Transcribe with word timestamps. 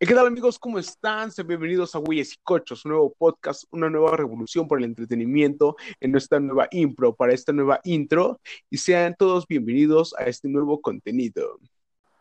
¿Qué 0.00 0.14
tal 0.14 0.28
amigos? 0.28 0.60
¿Cómo 0.60 0.78
están? 0.78 1.32
Sean 1.32 1.48
bienvenidos 1.48 1.92
a 1.96 1.98
Güeyes 1.98 2.34
y 2.34 2.36
Cochos, 2.44 2.84
un 2.84 2.92
nuevo 2.92 3.12
podcast, 3.18 3.64
una 3.72 3.90
nueva 3.90 4.16
revolución 4.16 4.68
por 4.68 4.78
el 4.78 4.84
entretenimiento 4.84 5.74
en 5.98 6.12
nuestra 6.12 6.38
nueva 6.38 6.68
impro, 6.70 7.16
para 7.16 7.32
esta 7.32 7.52
nueva 7.52 7.80
intro, 7.82 8.38
y 8.70 8.76
sean 8.76 9.16
todos 9.18 9.44
bienvenidos 9.48 10.14
a 10.16 10.26
este 10.26 10.46
nuevo 10.46 10.80
contenido. 10.80 11.58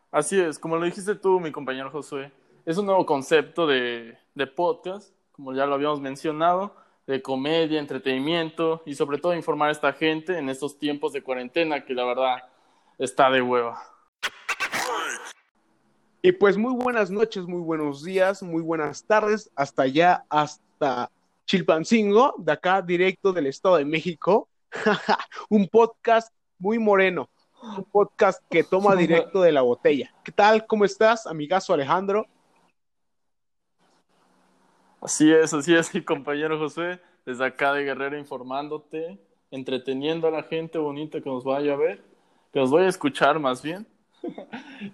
Así 0.09 0.39
es, 0.39 0.57
como 0.57 0.77
lo 0.77 0.85
dijiste 0.85 1.13
tú, 1.13 1.39
mi 1.39 1.51
compañero 1.51 1.91
Josué, 1.91 2.31
es 2.65 2.79
un 2.79 2.87
nuevo 2.87 3.05
concepto 3.05 3.67
de, 3.67 4.17
de 4.33 4.47
podcast, 4.47 5.13
como 5.31 5.53
ya 5.53 5.67
lo 5.67 5.75
habíamos 5.75 6.01
mencionado, 6.01 6.75
de 7.05 7.21
comedia, 7.21 7.77
entretenimiento 7.77 8.81
y 8.87 8.95
sobre 8.95 9.19
todo 9.19 9.35
informar 9.35 9.69
a 9.69 9.73
esta 9.73 9.93
gente 9.93 10.39
en 10.39 10.49
estos 10.49 10.79
tiempos 10.79 11.13
de 11.13 11.21
cuarentena 11.21 11.85
que 11.85 11.93
la 11.93 12.05
verdad 12.05 12.37
está 12.97 13.29
de 13.29 13.43
hueva. 13.43 13.96
Y 16.27 16.33
pues 16.33 16.57
muy 16.57 16.73
buenas 16.73 17.09
noches, 17.09 17.45
muy 17.45 17.61
buenos 17.61 18.03
días, 18.03 18.43
muy 18.43 18.61
buenas 18.61 19.01
tardes, 19.05 19.49
hasta 19.55 19.83
allá, 19.83 20.25
hasta 20.27 21.09
Chilpancingo, 21.45 22.35
de 22.37 22.51
acá 22.51 22.81
directo 22.81 23.31
del 23.31 23.45
Estado 23.45 23.77
de 23.77 23.85
México. 23.85 24.49
un 25.49 25.69
podcast 25.69 26.33
muy 26.59 26.79
moreno, 26.79 27.29
un 27.77 27.85
podcast 27.85 28.43
que 28.49 28.65
toma 28.65 28.93
directo 28.97 29.41
de 29.41 29.53
la 29.53 29.61
botella. 29.61 30.13
¿Qué 30.21 30.33
tal? 30.33 30.67
¿Cómo 30.67 30.83
estás, 30.83 31.25
amigazo 31.25 31.73
Alejandro? 31.73 32.27
Así 34.99 35.31
es, 35.31 35.53
así 35.53 35.73
es, 35.73 35.95
mi 35.95 36.03
compañero 36.03 36.59
José, 36.59 36.99
desde 37.25 37.45
acá 37.45 37.71
de 37.71 37.85
Guerrero 37.85 38.19
informándote, 38.19 39.17
entreteniendo 39.49 40.27
a 40.27 40.31
la 40.31 40.43
gente 40.43 40.77
bonita 40.77 41.21
que 41.21 41.29
nos 41.29 41.45
vaya 41.45 41.71
a 41.71 41.77
ver, 41.77 42.03
que 42.51 42.59
nos 42.59 42.69
vaya 42.69 42.87
a 42.87 42.89
escuchar 42.89 43.39
más 43.39 43.61
bien. 43.61 43.87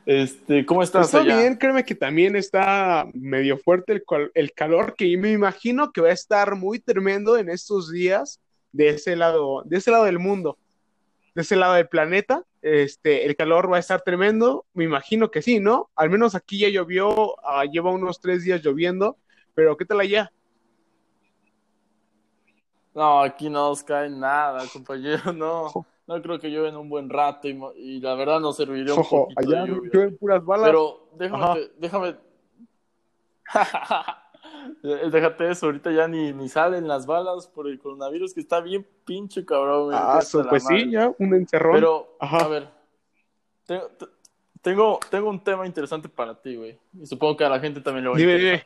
Este, 0.05 0.65
¿cómo 0.65 0.83
estás? 0.83 1.07
Está 1.07 1.21
bien, 1.21 1.55
créeme 1.55 1.83
que 1.83 1.95
también 1.95 2.35
está 2.35 3.05
medio 3.13 3.57
fuerte 3.57 3.93
el, 3.93 4.03
el, 4.33 4.53
calor, 4.53 4.95
que 4.95 5.17
me 5.17 5.31
imagino 5.31 5.91
que 5.91 6.01
va 6.01 6.09
a 6.09 6.13
estar 6.13 6.55
muy 6.55 6.79
tremendo 6.79 7.37
en 7.37 7.49
estos 7.49 7.91
días 7.91 8.39
de 8.71 8.89
ese 8.89 9.15
lado, 9.15 9.63
de 9.65 9.77
ese 9.77 9.91
lado 9.91 10.05
del 10.05 10.19
mundo, 10.19 10.57
de 11.35 11.41
ese 11.41 11.55
lado 11.55 11.73
del 11.73 11.87
planeta. 11.87 12.43
Este, 12.61 13.25
el 13.25 13.35
calor 13.35 13.71
va 13.71 13.77
a 13.77 13.81
estar 13.81 14.01
tremendo, 14.01 14.65
me 14.73 14.85
imagino 14.85 15.31
que 15.31 15.41
sí, 15.41 15.59
¿no? 15.59 15.89
Al 15.95 16.09
menos 16.09 16.33
aquí 16.35 16.59
ya 16.59 16.69
llovió, 16.69 17.33
uh, 17.33 17.63
lleva 17.69 17.91
unos 17.91 18.21
tres 18.21 18.43
días 18.43 18.63
lloviendo, 18.63 19.17
pero 19.53 19.75
¿qué 19.75 19.85
tal 19.85 19.99
allá? 19.99 20.31
No, 22.93 23.21
aquí 23.21 23.49
no 23.49 23.69
nos 23.69 23.83
cae 23.83 24.09
nada, 24.09 24.65
compañero, 24.71 25.33
no 25.33 25.87
no 26.15 26.21
creo 26.21 26.39
que 26.39 26.49
llueva 26.49 26.69
en 26.69 26.77
un 26.77 26.89
buen 26.89 27.09
rato 27.09 27.47
y, 27.47 27.59
y 27.77 27.99
la 27.99 28.15
verdad 28.15 28.39
no 28.39 28.53
serviría 28.53 28.93
un 28.93 28.99
Ojo, 28.99 29.27
poquito 29.27 29.39
allá 29.39 29.61
de 29.63 29.67
lluvia. 29.69 29.91
llueven 29.93 30.17
puras 30.17 30.45
balas. 30.45 30.67
Pero 30.67 31.09
déjame, 31.17 31.59
déjame. 31.77 32.15
Déjate 35.11 35.49
eso, 35.51 35.65
ahorita 35.67 35.91
ya 35.91 36.07
ni, 36.07 36.31
ni 36.31 36.47
salen 36.47 36.87
las 36.87 37.05
balas 37.05 37.47
por 37.47 37.67
el 37.67 37.79
coronavirus, 37.79 38.33
que 38.33 38.39
está 38.39 38.61
bien 38.61 38.85
pinche 39.05 39.45
cabrón. 39.45 39.85
güey, 39.85 39.97
ah, 39.99 40.21
so, 40.21 40.47
pues 40.47 40.65
sí, 40.65 40.89
ya, 40.89 41.13
un 41.17 41.33
encerrón. 41.33 41.73
Pero, 41.73 42.15
Ajá. 42.19 42.45
a 42.45 42.47
ver, 42.47 42.69
tengo, 43.65 43.89
tengo, 44.61 44.99
tengo 45.09 45.29
un 45.29 45.43
tema 45.43 45.65
interesante 45.65 46.07
para 46.09 46.39
ti, 46.41 46.55
güey. 46.55 46.79
Y 46.93 47.05
supongo 47.05 47.35
que 47.37 47.45
a 47.45 47.49
la 47.49 47.59
gente 47.59 47.81
también 47.81 48.05
le 48.05 48.09
va 48.09 48.15
a 48.15 48.19
Dime, 48.19 48.35
dime. 48.37 48.63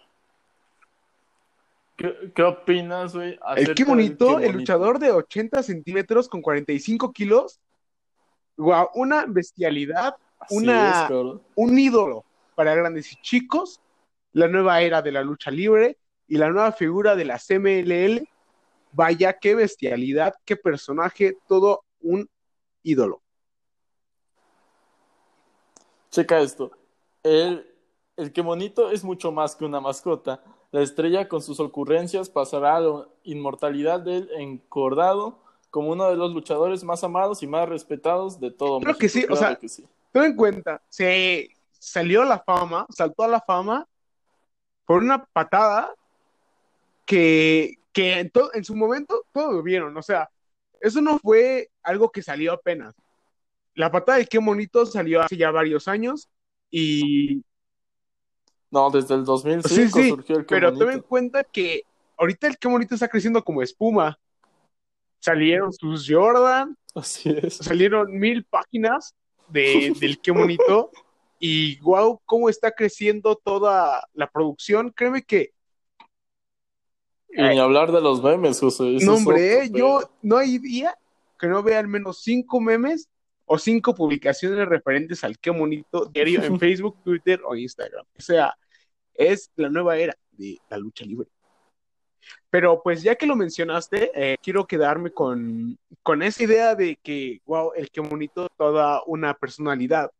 ¿Qué, 1.97 2.31
qué 2.35 2.43
opinas, 2.43 3.15
güey? 3.15 3.39
Qué 3.75 3.83
bonito, 3.83 4.27
el 4.29 4.35
Bonito? 4.35 4.51
luchador 4.59 4.99
de 4.99 5.11
80 5.11 5.63
centímetros 5.63 6.29
con 6.29 6.41
45 6.43 7.11
kilos. 7.11 7.59
Guau, 8.55 8.89
una 8.93 9.25
bestialidad, 9.27 10.15
Así 10.39 10.55
una- 10.57 11.07
es, 11.07 11.11
un 11.55 11.77
ídolo 11.77 12.23
para 12.55 12.75
grandes 12.75 13.11
y 13.11 13.15
chicos, 13.21 13.81
la 14.31 14.47
nueva 14.47 14.81
era 14.81 15.01
de 15.01 15.11
la 15.11 15.23
lucha 15.23 15.49
libre 15.49 15.97
y 16.27 16.37
la 16.37 16.49
nueva 16.49 16.71
figura 16.71 17.15
de 17.15 17.25
la 17.25 17.39
CMLL. 17.39 18.27
Vaya, 18.91 19.33
qué 19.33 19.55
bestialidad, 19.55 20.35
qué 20.45 20.55
personaje, 20.55 21.37
todo 21.47 21.83
un 21.99 22.29
ídolo. 22.83 23.21
Checa 26.11 26.39
esto. 26.41 26.71
El, 27.23 27.67
el 28.15 28.31
que 28.31 28.41
monito 28.43 28.91
es 28.91 29.03
mucho 29.03 29.31
más 29.31 29.55
que 29.55 29.65
una 29.65 29.79
mascota. 29.79 30.41
La 30.71 30.81
estrella 30.81 31.27
con 31.27 31.41
sus 31.41 31.59
ocurrencias 31.59 32.29
pasará 32.29 32.75
a 32.75 32.79
la 32.81 33.07
inmortalidad 33.23 34.01
del 34.01 34.29
encordado 34.37 35.39
como 35.69 35.91
uno 35.91 36.09
de 36.09 36.15
los 36.17 36.33
luchadores 36.33 36.83
más 36.83 37.03
amados 37.03 37.43
y 37.43 37.47
más 37.47 37.67
respetados 37.69 38.39
de 38.39 38.51
todo 38.51 38.79
Creo 38.79 38.93
México. 38.93 38.99
que 38.99 39.09
sí, 39.09 39.23
o 39.23 39.27
Claro 39.27 39.39
sea, 39.39 39.55
que 39.55 39.69
sí. 39.69 39.85
Ten 40.11 40.23
en 40.23 40.35
cuenta, 40.35 40.81
se 40.89 41.49
salió 41.71 42.23
a 42.23 42.25
la 42.25 42.39
fama, 42.39 42.85
saltó 42.89 43.23
a 43.23 43.27
la 43.27 43.41
fama 43.41 43.87
por 44.85 45.03
una 45.03 45.23
patada 45.25 45.93
que, 47.05 47.75
que 47.93 48.19
en, 48.19 48.31
en 48.53 48.63
su 48.63 48.75
momento 48.75 49.25
todos 49.31 49.53
lo 49.53 49.63
vieron. 49.63 49.95
O 49.95 50.01
sea, 50.01 50.29
eso 50.81 51.01
no 51.01 51.19
fue 51.19 51.69
algo 51.83 52.11
que 52.11 52.21
salió 52.23 52.53
apenas. 52.53 52.95
La 53.75 53.91
patada 53.91 54.17
de 54.17 54.25
qué 54.25 54.39
bonito 54.39 54.85
salió 54.85 55.21
hace 55.21 55.37
ya 55.37 55.51
varios 55.51 55.87
años 55.87 56.29
y 56.71 57.43
No, 58.69 58.89
desde 58.89 59.15
el 59.15 59.23
2005 59.23 59.69
sí, 59.69 59.89
sí, 59.89 60.09
surgió 60.09 60.37
el 60.37 60.45
que 60.45 60.55
pero 60.55 60.77
ten 60.77 60.89
en 60.91 61.01
cuenta 61.01 61.43
que 61.43 61.83
ahorita 62.17 62.47
el 62.47 62.57
qué 62.57 62.67
bonito 62.67 62.95
está 62.95 63.07
creciendo 63.07 63.43
como 63.43 63.61
espuma. 63.61 64.19
Salieron 65.19 65.73
sus 65.73 66.05
Jordan, 66.07 66.77
Así 66.93 67.29
es. 67.29 67.57
salieron 67.57 68.17
mil 68.17 68.43
páginas 68.43 69.15
de, 69.47 69.93
del 69.99 70.19
qué 70.19 70.31
bonito 70.31 70.91
y 71.39 71.79
wow, 71.79 72.19
cómo 72.25 72.49
está 72.49 72.71
creciendo 72.71 73.35
toda 73.35 74.07
la 74.13 74.29
producción. 74.29 74.91
Créeme 74.91 75.23
que, 75.23 75.53
Y 77.29 77.41
ni 77.41 77.59
hablar 77.59 77.91
de 77.91 78.01
los 78.01 78.21
memes, 78.21 78.59
José. 78.59 78.97
no 79.01 79.15
hombre, 79.15 79.69
yo 79.71 80.01
no 80.21 80.37
hay 80.37 80.57
día 80.59 80.97
que 81.39 81.47
no 81.47 81.63
vea 81.63 81.79
al 81.79 81.87
menos 81.87 82.21
cinco 82.21 82.59
memes 82.59 83.09
o 83.47 83.57
cinco 83.57 83.95
publicaciones 83.95 84.67
referentes 84.67 85.23
al 85.23 85.39
qué 85.39 85.49
bonito 85.49 86.05
diario 86.05 86.43
en 86.43 86.59
Facebook, 86.59 87.01
Twitter 87.03 87.41
o 87.45 87.55
Instagram. 87.55 88.05
O 88.17 88.21
sea, 88.21 88.53
es 89.13 89.49
la 89.55 89.69
nueva 89.69 89.97
era 89.97 90.15
de 90.31 90.57
la 90.69 90.77
lucha 90.77 91.05
libre. 91.05 91.29
Pero 92.49 92.81
pues 92.83 93.01
ya 93.01 93.15
que 93.15 93.25
lo 93.25 93.35
mencionaste, 93.35 94.11
eh, 94.13 94.37
quiero 94.43 94.67
quedarme 94.67 95.11
con, 95.11 95.77
con 96.03 96.21
esa 96.21 96.43
idea 96.43 96.75
de 96.75 96.97
que, 97.01 97.41
wow, 97.45 97.71
el 97.73 97.89
que 97.89 98.01
bonito 98.01 98.49
toda 98.57 99.01
una 99.05 99.33
personalidad. 99.33 100.11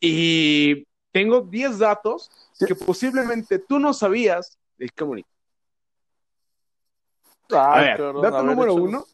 Y 0.00 0.84
tengo 1.12 1.42
10 1.42 1.78
datos 1.78 2.28
que 2.66 2.74
posiblemente 2.74 3.60
tú 3.60 3.78
no 3.78 3.94
sabías 3.94 4.58
del 4.76 4.92
qué 4.92 5.04
bonito. 5.04 5.28
A 7.50 7.80
ver, 7.80 7.98
dato 7.98 8.36
a 8.36 8.42
ver, 8.42 8.44
número 8.44 8.72
échalos. 8.72 8.88
uno. 8.88 9.13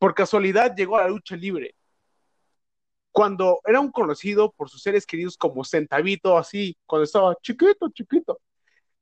Por 0.00 0.14
casualidad 0.14 0.74
llegó 0.74 0.96
a 0.96 1.02
la 1.02 1.08
lucha 1.10 1.36
libre. 1.36 1.74
Cuando 3.12 3.60
era 3.66 3.80
un 3.80 3.92
conocido 3.92 4.50
por 4.50 4.70
sus 4.70 4.82
seres 4.82 5.04
queridos 5.04 5.36
como 5.36 5.62
Centavito, 5.62 6.38
así, 6.38 6.74
cuando 6.86 7.04
estaba 7.04 7.36
chiquito, 7.42 7.90
chiquito. 7.90 8.40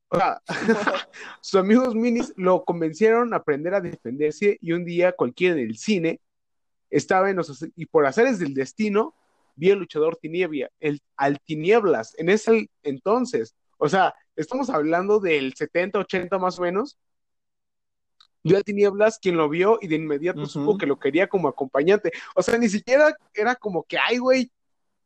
O 0.09 0.17
sea, 0.17 0.41
sus 1.41 1.57
amigos 1.57 1.95
minis 1.95 2.33
lo 2.35 2.65
convencieron 2.65 3.33
a 3.33 3.37
aprender 3.37 3.73
a 3.75 3.79
defenderse 3.79 4.57
y 4.59 4.73
un 4.73 4.83
día 4.83 5.13
cualquiera 5.13 5.55
del 5.55 5.77
cine 5.77 6.19
estaba 6.89 7.29
en 7.29 7.37
los 7.37 7.65
y 7.77 7.85
por 7.85 8.05
azares 8.05 8.37
del 8.39 8.53
destino 8.53 9.15
vio 9.55 9.73
el 9.73 9.79
luchador 9.79 10.17
Tiniebla, 10.17 10.69
el 10.81 10.99
al 11.15 11.39
Tinieblas 11.39 12.13
en 12.17 12.27
ese 12.27 12.69
entonces. 12.83 13.55
O 13.77 13.87
sea, 13.87 14.13
estamos 14.35 14.69
hablando 14.69 15.21
del 15.21 15.53
70, 15.53 15.99
80 15.99 16.37
más 16.39 16.59
o 16.59 16.63
menos. 16.63 16.97
Vio 18.43 18.57
a 18.57 18.61
Tinieblas 18.61 19.19
quien 19.19 19.35
lo 19.37 19.49
vio 19.49 19.79
y 19.81 19.87
de 19.87 19.95
inmediato 19.95 20.45
supo 20.45 20.77
que 20.77 20.85
lo 20.85 20.97
quería 20.97 21.27
como 21.27 21.47
acompañante. 21.47 22.11
O 22.35 22.41
sea, 22.41 22.57
ni 22.57 22.69
siquiera 22.69 23.13
era 23.33 23.55
como 23.55 23.83
que, 23.83 23.97
ay, 23.97 24.17
güey, 24.17 24.51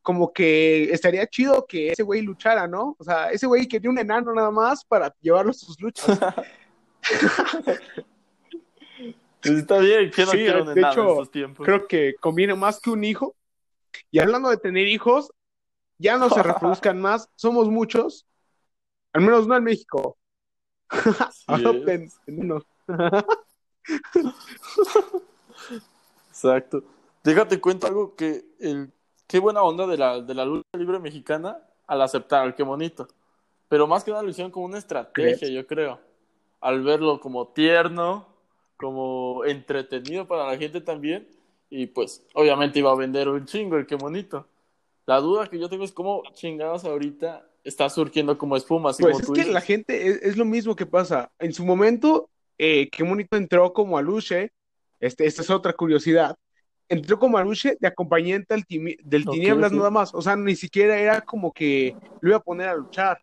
como 0.02 0.32
que 0.32 0.92
estaría 0.92 1.26
chido 1.26 1.66
que 1.66 1.90
ese 1.90 2.02
güey 2.02 2.22
luchara, 2.22 2.68
¿no? 2.68 2.94
O 2.98 3.04
sea, 3.04 3.30
ese 3.30 3.46
güey 3.46 3.66
quería 3.66 3.90
un 3.90 3.98
enano 3.98 4.32
nada 4.34 4.50
más 4.50 4.84
para 4.84 5.14
llevarlo 5.20 5.50
a 5.50 5.54
sus 5.54 5.80
luchas. 5.80 6.18
Pues 9.40 9.58
está 9.58 9.78
bien, 9.78 10.10
¿quién 10.10 10.26
no 10.26 10.32
Sí, 10.32 10.38
quiere 10.38 10.62
un 10.62 10.66
de 10.68 10.72
enano 10.72 10.92
hecho, 10.92 11.02
en 11.02 11.10
estos 11.10 11.30
tiempos? 11.30 11.66
Creo 11.66 11.86
que 11.86 12.14
conviene 12.18 12.54
más 12.54 12.80
que 12.80 12.88
un 12.88 13.04
hijo. 13.04 13.36
Y 14.10 14.18
hablando 14.18 14.48
de 14.48 14.56
tener 14.56 14.88
hijos, 14.88 15.32
ya 15.98 16.16
no 16.16 16.30
se 16.30 16.42
reproduzcan 16.42 16.98
más, 16.98 17.28
somos 17.34 17.68
muchos, 17.68 18.26
al 19.12 19.20
menos 19.20 19.46
no 19.46 19.54
en 19.54 19.64
México. 19.64 20.16
Adopten 21.46 22.04
es. 22.04 22.20
enanos. 22.26 22.64
Exacto. 26.28 26.82
Déjate 27.22 27.60
cuento 27.60 27.86
algo 27.86 28.14
que 28.16 28.44
el 28.60 28.92
qué 29.26 29.38
buena 29.38 29.62
onda 29.62 29.86
de 29.86 29.96
la, 29.96 30.20
de 30.20 30.34
la 30.34 30.44
lucha 30.44 30.68
libre 30.76 30.98
mexicana 30.98 31.58
al 31.86 32.02
aceptar 32.02 32.54
qué 32.54 32.62
bonito. 32.62 33.08
Pero 33.68 33.86
más 33.86 34.04
que 34.04 34.10
nada 34.10 34.22
lo 34.22 34.28
hicieron 34.30 34.50
como 34.52 34.66
una 34.66 34.78
estrategia, 34.78 35.48
yo 35.48 35.66
creo. 35.66 36.00
Al 36.60 36.82
verlo 36.82 37.20
como 37.20 37.48
tierno, 37.48 38.26
como 38.76 39.44
entretenido 39.44 40.26
para 40.26 40.46
la 40.46 40.56
gente 40.58 40.80
también. 40.80 41.28
Y 41.70 41.86
pues, 41.86 42.24
obviamente 42.34 42.78
iba 42.78 42.92
a 42.92 42.96
vender 42.96 43.28
un 43.28 43.46
chingo 43.46 43.76
el 43.76 43.86
qué 43.86 43.96
bonito. 43.96 44.46
La 45.06 45.20
duda 45.20 45.48
que 45.48 45.58
yo 45.58 45.68
tengo 45.68 45.84
es 45.84 45.92
cómo 45.92 46.22
chingados 46.34 46.84
ahorita 46.84 47.46
está 47.64 47.88
surgiendo 47.90 48.38
como 48.38 48.56
espuma. 48.56 48.90
Así 48.90 49.02
Pues 49.02 49.12
como 49.12 49.20
es 49.20 49.26
tú 49.26 49.32
que 49.32 49.40
dices. 49.40 49.52
la 49.52 49.60
gente, 49.60 50.08
es, 50.08 50.22
es 50.22 50.36
lo 50.36 50.44
mismo 50.44 50.76
que 50.76 50.86
pasa. 50.86 51.32
En 51.38 51.52
su 51.52 51.64
momento, 51.64 52.30
eh, 52.58 52.88
qué 52.90 53.02
bonito 53.04 53.36
entró 53.36 53.72
como 53.72 53.98
Aluche, 53.98 54.52
este, 55.00 55.26
esta 55.26 55.42
es 55.42 55.50
otra 55.50 55.72
curiosidad, 55.74 56.36
entró 56.88 57.18
como 57.18 57.38
Aluche 57.38 57.76
de 57.80 57.88
acompañante 57.88 58.54
al 58.54 58.64
timi- 58.66 58.98
del 59.04 59.26
Ok, 59.26 59.28
Tinieblas 59.28 59.72
nada 59.72 59.90
más, 59.90 60.14
o 60.14 60.22
sea, 60.22 60.36
ni 60.36 60.56
siquiera 60.56 60.98
era 60.98 61.22
como 61.22 61.52
que 61.52 61.96
lo 62.20 62.30
iba 62.30 62.38
a 62.38 62.40
poner 62.42 62.68
a 62.68 62.74
luchar. 62.76 63.18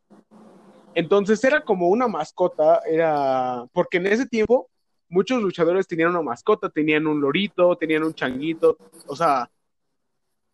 Entonces 0.93 1.43
era 1.43 1.61
como 1.61 1.89
una 1.89 2.07
mascota, 2.07 2.81
era, 2.89 3.65
porque 3.73 3.97
en 3.97 4.07
ese 4.07 4.25
tiempo 4.27 4.69
muchos 5.09 5.41
luchadores 5.41 5.87
tenían 5.87 6.09
una 6.11 6.21
mascota, 6.21 6.69
tenían 6.69 7.07
un 7.07 7.21
lorito, 7.21 7.77
tenían 7.77 8.03
un 8.03 8.13
changuito, 8.13 8.79
o 9.05 9.15
sea, 9.15 9.49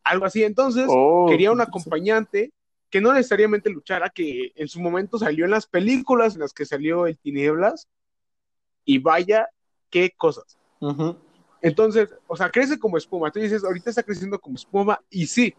algo 0.03 0.25
así. 0.25 0.43
Entonces 0.43 0.99
Oh, 0.99 1.25
quería 1.25 1.51
un 1.51 1.61
acompañante 1.61 2.51
que 2.89 3.01
no 3.01 3.13
necesariamente 3.13 3.69
luchara, 3.69 4.09
que 4.09 4.53
en 4.55 4.67
su 4.67 4.79
momento 4.79 5.17
salió 5.17 5.45
en 5.45 5.51
las 5.51 5.67
películas 5.67 6.35
en 6.35 6.41
las 6.41 6.53
que 6.53 6.65
salió 6.65 7.05
el 7.07 7.17
Tinieblas, 7.19 7.87
y 8.87 8.99
vaya, 8.99 9.47
qué 9.91 10.11
cosas. 10.17 10.57
Entonces, 11.61 12.09
o 12.25 12.37
sea, 12.37 12.49
crece 12.49 12.79
como 12.79 12.97
espuma. 12.97 13.29
Tú 13.29 13.39
dices, 13.39 13.63
ahorita 13.63 13.89
está 13.89 14.01
creciendo 14.01 14.39
como 14.39 14.55
espuma, 14.55 14.99
y 15.09 15.27
sí, 15.27 15.53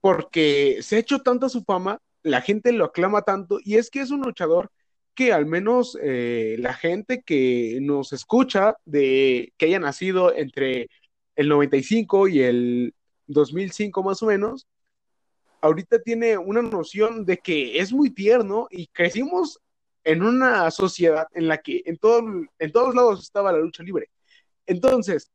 porque 0.00 0.78
se 0.80 0.96
ha 0.96 0.98
hecho 1.00 1.18
tanta 1.18 1.48
su 1.48 1.64
fama, 1.64 1.98
la 2.22 2.40
gente 2.40 2.72
lo 2.72 2.84
aclama 2.84 3.22
tanto, 3.22 3.58
y 3.64 3.74
es 3.74 3.90
que 3.90 4.00
es 4.00 4.10
un 4.10 4.22
luchador 4.22 4.70
que 5.14 5.32
al 5.32 5.46
menos 5.46 5.98
eh, 6.00 6.54
la 6.60 6.72
gente 6.72 7.22
que 7.26 7.80
nos 7.82 8.12
escucha, 8.12 8.76
de 8.84 9.52
que 9.58 9.66
haya 9.66 9.80
nacido 9.80 10.32
entre 10.32 10.88
el 11.34 11.48
95 11.48 12.28
y 12.28 12.40
el 12.42 12.94
2005 13.26 14.04
más 14.04 14.22
o 14.22 14.26
menos, 14.26 14.68
ahorita 15.60 16.00
tiene 16.00 16.38
una 16.38 16.62
noción 16.62 17.24
de 17.24 17.38
que 17.38 17.80
es 17.80 17.92
muy 17.92 18.10
tierno 18.10 18.68
y 18.70 18.86
crecimos 18.86 19.60
en 20.04 20.22
una 20.22 20.70
sociedad 20.70 21.26
en 21.34 21.48
la 21.48 21.58
que 21.58 21.82
en, 21.84 21.96
todo, 21.98 22.20
en 22.58 22.72
todos 22.72 22.94
lados 22.94 23.22
estaba 23.22 23.52
la 23.52 23.58
lucha 23.58 23.82
libre. 23.82 24.10
Entonces, 24.66 25.30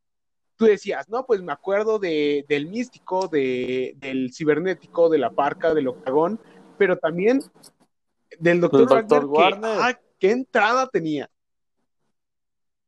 tú 0.56 0.64
decías, 0.66 1.08
no, 1.08 1.26
pues 1.26 1.42
me 1.42 1.52
acuerdo 1.52 1.98
de, 1.98 2.44
del 2.48 2.68
místico, 2.68 3.28
de, 3.28 3.94
del 3.98 4.32
cibernético, 4.32 5.08
de 5.08 5.18
la 5.18 5.30
parca, 5.30 5.74
del 5.74 5.88
octagón, 5.88 6.40
pero 6.78 6.96
también 6.96 7.40
del 8.38 8.60
doctor. 8.60 8.88
Wagner, 8.88 9.20
que, 9.20 9.26
Warner. 9.26 9.78
ah, 9.80 10.00
qué 10.18 10.30
entrada 10.30 10.88
tenía. 10.88 11.30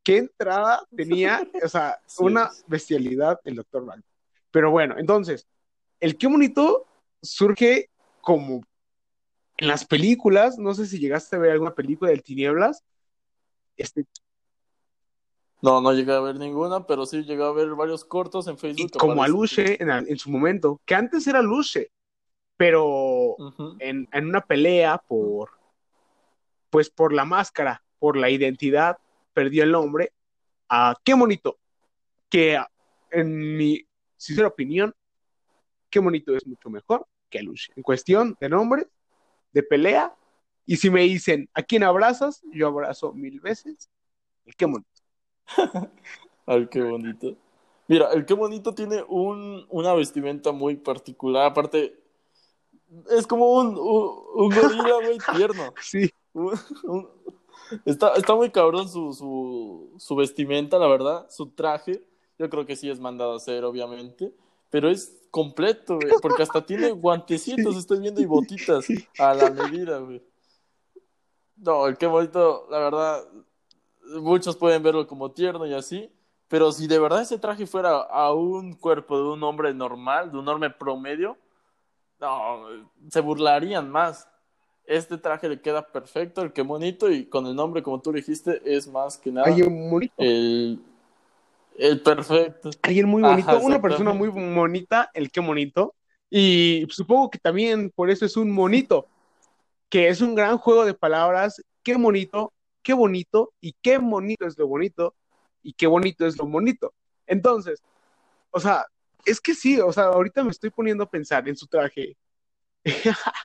Qué 0.03 0.17
entrada 0.17 0.87
tenía, 0.95 1.41
o 1.63 1.67
sea, 1.67 1.99
Sí. 2.05 2.23
una 2.23 2.49
bestialidad 2.67 3.39
el 3.43 3.55
doctor 3.55 3.85
Wagner. 3.85 4.05
Pero 4.51 4.71
bueno, 4.71 4.95
entonces, 4.97 5.45
el 5.99 6.17
qué 6.17 6.27
bonito 6.27 6.85
surge 7.21 7.89
como 8.21 8.61
en 9.57 9.67
las 9.67 9.85
películas, 9.85 10.57
no 10.57 10.73
sé 10.73 10.85
si 10.85 10.99
llegaste 10.99 11.35
a 11.35 11.39
ver 11.39 11.51
alguna 11.51 11.73
película 11.73 12.11
del 12.11 12.23
Tinieblas, 12.23 12.83
este, 13.75 14.05
No, 15.61 15.81
no 15.81 15.93
llegué 15.93 16.13
a 16.13 16.19
ver 16.19 16.35
ninguna, 16.35 16.85
pero 16.85 17.05
sí 17.05 17.23
llegué 17.23 17.43
a 17.43 17.51
ver 17.51 17.69
varios 17.69 18.05
cortos 18.05 18.47
en 18.47 18.57
Facebook. 18.57 18.91
como 18.97 19.23
a. 19.23 19.27
Luche 19.27 19.81
en, 19.81 19.89
en 19.89 20.17
su 20.17 20.29
momento, 20.29 20.79
que 20.85 20.95
antes 20.95 21.25
era 21.27 21.41
Luche, 21.41 21.91
pero 22.55 23.35
en, 23.79 24.07
en 24.11 24.25
una 24.27 24.41
pelea 24.41 24.97
por, 24.99 25.51
pues 26.69 26.89
por 26.89 27.13
la 27.13 27.25
máscara, 27.25 27.83
por 27.99 28.17
la 28.17 28.29
identidad, 28.29 28.97
perdió 29.33 29.63
el 29.63 29.71
nombre 29.71 30.13
a 30.69 30.95
qué 31.03 31.13
bonito, 31.13 31.57
que 32.29 32.59
en 33.11 33.57
mi 33.57 33.87
sincera 34.17 34.47
opinión, 34.47 34.93
qué 35.89 35.99
bonito 35.99 36.35
es 36.35 36.45
mucho 36.45 36.69
mejor 36.69 37.07
que 37.29 37.41
Luche. 37.41 37.73
En 37.75 37.83
cuestión 37.83 38.37
de 38.39 38.49
nombre, 38.49 38.87
de 39.53 39.63
pelea, 39.63 40.15
y 40.65 40.77
si 40.77 40.89
me 40.89 41.01
dicen, 41.03 41.49
¿a 41.53 41.63
quién 41.63 41.83
abrazas? 41.83 42.41
Yo 42.53 42.67
abrazo 42.67 43.13
mil 43.13 43.39
veces. 43.39 43.89
El 44.45 44.55
qué 44.55 44.65
bonito. 44.65 44.89
Ay, 46.45 46.67
qué 46.69 46.81
bonito. 46.81 47.35
Mira, 47.87 48.11
el 48.13 48.25
qué 48.25 48.33
bonito 48.33 48.73
tiene 48.73 49.03
un, 49.07 49.65
una 49.69 49.93
vestimenta 49.93 50.51
muy 50.51 50.75
particular. 50.75 51.45
Aparte, 51.45 51.97
es 53.09 53.27
como 53.27 53.51
un, 53.53 53.77
un, 53.77 54.11
un 54.35 54.53
gorila, 54.53 54.97
güey, 54.99 55.19
tierno. 55.19 55.73
Sí, 55.81 56.09
Un- 56.33 56.59
un- 56.83 57.09
está, 57.85 58.13
está 58.15 58.35
muy 58.35 58.51
cabrón 58.51 58.87
su, 58.89 59.13
su, 59.13 59.93
su 59.97 60.15
vestimenta, 60.15 60.77
la 60.79 60.87
verdad. 60.87 61.27
Su 61.29 61.49
traje. 61.51 62.03
Yo 62.39 62.49
creo 62.49 62.65
que 62.65 62.75
sí 62.75 62.89
es 62.89 62.99
mandado 62.99 63.33
a 63.33 63.37
hacer, 63.37 63.63
obviamente. 63.65 64.33
Pero 64.69 64.89
es 64.89 65.17
completo, 65.31 65.95
güey. 65.99 66.13
Porque 66.21 66.43
hasta 66.43 66.65
tiene 66.65 66.91
guantecitos, 66.91 67.73
Sí. 67.73 67.79
estoy 67.79 67.99
viendo, 67.99 68.21
y 68.21 68.25
botitas 68.25 68.85
a 69.19 69.33
la 69.33 69.49
medida, 69.49 69.99
güey. 69.99 70.21
No, 71.57 71.87
el 71.87 71.97
qué 71.97 72.05
bonito, 72.05 72.67
la 72.69 72.79
verdad, 72.79 73.23
muchos 74.21 74.55
pueden 74.55 74.83
verlo 74.83 75.07
como 75.07 75.31
tierno 75.31 75.65
y 75.65 75.73
así, 75.73 76.11
pero 76.47 76.71
si 76.71 76.87
de 76.87 76.99
verdad 76.99 77.21
ese 77.21 77.39
traje 77.39 77.65
fuera 77.65 78.01
a 78.01 78.31
un 78.33 78.73
cuerpo 78.73 79.17
de 79.17 79.23
un 79.29 79.43
hombre 79.43 79.73
normal, 79.73 80.31
de 80.31 80.37
un 80.37 80.47
hombre 80.47 80.69
promedio, 80.69 81.35
no, 82.19 82.65
se 83.09 83.21
burlarían 83.21 83.89
más. 83.89 84.27
Este 84.85 85.17
traje 85.17 85.49
le 85.49 85.59
queda 85.59 85.85
perfecto, 85.85 86.41
el 86.41 86.53
que 86.53 86.61
bonito, 86.61 87.11
y 87.11 87.25
con 87.25 87.45
el 87.47 87.55
nombre, 87.55 87.83
como 87.83 87.99
tú 87.99 88.11
dijiste, 88.13 88.61
es 88.63 88.87
más 88.87 89.17
que 89.17 89.31
nada 89.31 89.47
alguien 89.47 89.89
bonito. 89.89 90.13
el, 90.17 90.79
el 91.77 92.01
perfecto. 92.01 92.69
Alguien 92.81 93.07
muy 93.07 93.23
Ajá, 93.23 93.29
bonito, 93.31 93.59
una 93.59 93.81
persona 93.81 94.13
muy 94.13 94.29
bonita, 94.29 95.09
el 95.13 95.31
qué 95.31 95.39
bonito. 95.39 95.95
Y 96.29 96.85
supongo 96.89 97.29
que 97.29 97.39
también 97.39 97.89
por 97.91 98.09
eso 98.09 98.25
es 98.25 98.35
un 98.37 98.51
monito, 98.51 99.07
que 99.89 100.09
es 100.09 100.21
un 100.21 100.35
gran 100.35 100.57
juego 100.57 100.85
de 100.85 100.93
palabras. 100.93 101.61
Qué 101.83 101.95
bonito, 101.95 102.53
qué 102.83 102.93
bonito, 102.93 103.53
y 103.61 103.73
qué 103.81 103.97
bonito 103.97 104.45
es 104.45 104.57
lo 104.57 104.67
bonito, 104.67 105.15
y 105.63 105.73
qué 105.73 105.87
bonito 105.87 106.25
es 106.25 106.37
lo 106.37 106.45
bonito. 106.45 106.93
Entonces, 107.25 107.81
o 108.51 108.59
sea, 108.59 108.85
es 109.25 109.39
que 109.41 109.53
sí, 109.55 109.79
o 109.79 109.91
sea, 109.93 110.05
ahorita 110.05 110.43
me 110.43 110.51
estoy 110.51 110.69
poniendo 110.69 111.03
a 111.05 111.09
pensar 111.09 111.47
en 111.47 111.55
su 111.55 111.67
traje. 111.67 112.17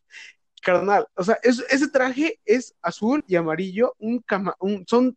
Carnal, 0.63 1.07
o 1.17 1.25
sea, 1.25 1.39
es- 1.43 1.65
ese 1.71 1.89
traje 1.89 2.41
es 2.45 2.75
azul 2.83 3.25
y 3.27 3.35
amarillo, 3.37 3.95
un, 3.99 4.21
cama- 4.21 4.55
un- 4.61 4.85
son 4.87 5.17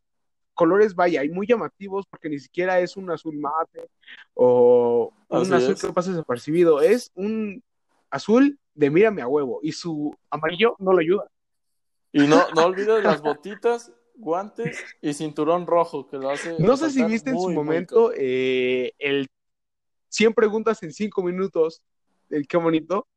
colores, 0.56 0.96
vaya, 0.96 1.24
y 1.24 1.30
muy 1.30 1.46
llamativos 1.46 2.06
porque 2.08 2.30
ni 2.30 2.40
siquiera 2.40 2.80
es 2.80 2.98
un 2.98 3.12
azul 3.12 3.38
mate 3.38 3.90
o 4.34 5.14
un 5.30 5.54
azul 5.54 5.74
es. 5.74 5.82
que 5.82 5.94
pasa 5.94 6.12
desapercibido, 6.12 6.82
es 6.82 7.12
un 7.14 7.62
azul 8.10 8.58
de 8.74 8.90
mírame 8.90 9.22
a 9.22 9.28
huevo 9.28 9.60
y 9.62 9.72
su 9.74 10.16
amarillo 10.30 10.76
no 10.80 10.94
lo 10.94 11.00
ayuda. 11.00 11.30
Y 12.12 12.28
no, 12.28 12.50
no 12.56 12.66
olvides 12.66 13.04
las 13.04 13.22
botitas, 13.22 13.92
guantes 14.16 14.84
y 15.02 15.14
cinturón 15.14 15.68
rojo, 15.68 16.08
que 16.08 16.18
lo 16.18 16.30
hace. 16.32 16.56
No 16.60 16.78
sé 16.78 16.90
si 16.90 17.04
viste 17.04 17.30
en 17.32 17.40
su 17.40 17.52
momento 17.52 18.12
eh, 18.16 18.94
el 18.98 19.28
100 20.10 20.34
preguntas 20.34 20.82
en 20.84 20.94
5 20.94 21.22
minutos, 21.24 21.82
el 22.30 22.48
qué 22.48 22.58
bonito. 22.58 23.08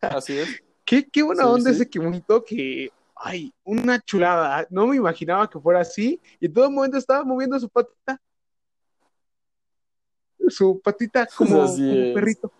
Así 0.00 0.38
es. 0.38 0.62
Qué, 0.84 1.08
qué 1.08 1.22
buena 1.22 1.44
Sí, 1.44 1.48
onda 1.50 1.70
sí. 1.70 1.76
ese 1.76 1.88
qué 1.88 2.00
bonito 2.00 2.44
que, 2.44 2.90
ay, 3.20 3.52
una 3.64 4.00
chulada. 4.00 4.66
No 4.70 4.86
me 4.86 4.96
imaginaba 4.96 5.48
que 5.48 5.60
fuera 5.60 5.80
así 5.80 6.20
y 6.38 6.46
en 6.46 6.52
todo 6.52 6.70
momento 6.70 6.96
estaba 6.96 7.24
moviendo 7.24 7.58
su 7.60 7.68
patita. 7.68 8.20
Su 10.48 10.80
patita 10.80 11.26
como, 11.36 11.64
es. 11.64 11.76
perrito. 12.14 12.52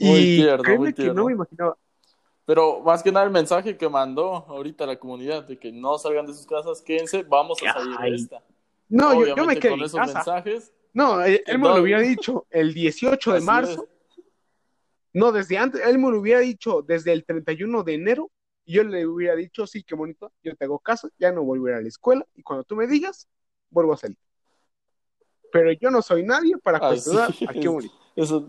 Muy 0.00 0.18
y 0.18 0.36
tierno, 0.36 0.62
créeme 0.62 0.78
muy 0.78 0.92
que 0.94 1.12
no 1.12 1.26
me 1.26 1.32
imaginaba. 1.32 1.76
Pero 2.44 2.80
más 2.80 3.02
que 3.02 3.12
nada 3.12 3.26
el 3.26 3.32
mensaje 3.32 3.76
que 3.76 3.88
mandó 3.88 4.46
ahorita 4.48 4.86
la 4.86 4.98
comunidad 4.98 5.44
de 5.46 5.58
que 5.58 5.70
no 5.70 5.98
salgan 5.98 6.26
de 6.26 6.32
sus 6.34 6.46
casas, 6.46 6.80
quédense, 6.80 7.22
vamos 7.22 7.58
a 7.62 7.72
salir 7.74 7.96
Ay. 7.98 8.10
de 8.10 8.16
esta. 8.16 8.42
No, 8.88 9.12
yo, 9.12 9.36
yo 9.36 9.44
me 9.44 9.56
quedé 9.58 9.70
con 9.70 9.80
en 9.80 9.84
esos 9.86 10.00
casa. 10.00 10.14
mensajes. 10.14 10.72
No, 10.94 11.22
él, 11.22 11.42
él 11.46 11.58
me 11.58 11.68
lo 11.68 11.82
hubiera 11.82 12.00
dicho 12.00 12.46
el 12.50 12.72
18 12.72 13.34
de 13.34 13.40
marzo. 13.40 13.84
es. 13.84 14.22
No, 15.12 15.32
desde 15.32 15.58
antes, 15.58 15.80
él 15.84 15.98
me 15.98 16.10
lo 16.10 16.20
hubiera 16.20 16.40
dicho 16.40 16.82
desde 16.82 17.12
el 17.12 17.24
31 17.24 17.82
de 17.82 17.94
enero. 17.94 18.30
Y 18.68 18.74
yo 18.74 18.84
le 18.84 19.06
hubiera 19.06 19.34
dicho, 19.34 19.66
sí, 19.66 19.82
qué 19.82 19.94
bonito, 19.94 20.30
yo 20.42 20.54
te 20.54 20.66
hago 20.66 20.78
caso, 20.78 21.08
ya 21.18 21.32
no 21.32 21.42
volveré 21.42 21.78
a 21.78 21.80
la 21.80 21.88
escuela. 21.88 22.26
Y 22.34 22.42
cuando 22.42 22.64
tú 22.64 22.76
me 22.76 22.86
digas, 22.86 23.26
vuelvo 23.70 23.94
a 23.94 23.96
salir. 23.96 24.18
Pero 25.50 25.72
yo 25.72 25.90
no 25.90 26.02
soy 26.02 26.22
nadie 26.22 26.54
para 26.58 26.76
Así 26.76 26.86
cuestionar 26.88 27.30
a 27.48 27.52
qué 27.54 27.66
bonito. 27.66 27.94
Eso. 28.14 28.46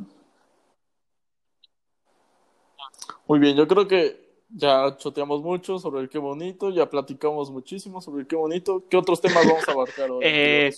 Muy 3.28 3.40
bien, 3.40 3.56
yo 3.56 3.66
creo 3.66 3.88
que 3.88 4.44
ya 4.50 4.98
choteamos 4.98 5.42
mucho 5.42 5.80
sobre 5.80 6.02
el 6.02 6.10
qué 6.10 6.18
bonito, 6.18 6.70
ya 6.70 6.90
platicamos 6.90 7.50
muchísimo 7.50 8.02
sobre 8.02 8.24
el 8.24 8.28
qué 8.28 8.36
bonito. 8.36 8.84
¿Qué 8.90 8.98
otros 8.98 9.22
temas 9.22 9.48
vamos 9.48 9.70
a 9.70 9.72
abarcar 9.72 10.12
hoy? 10.12 10.20
Eh? 10.26 10.74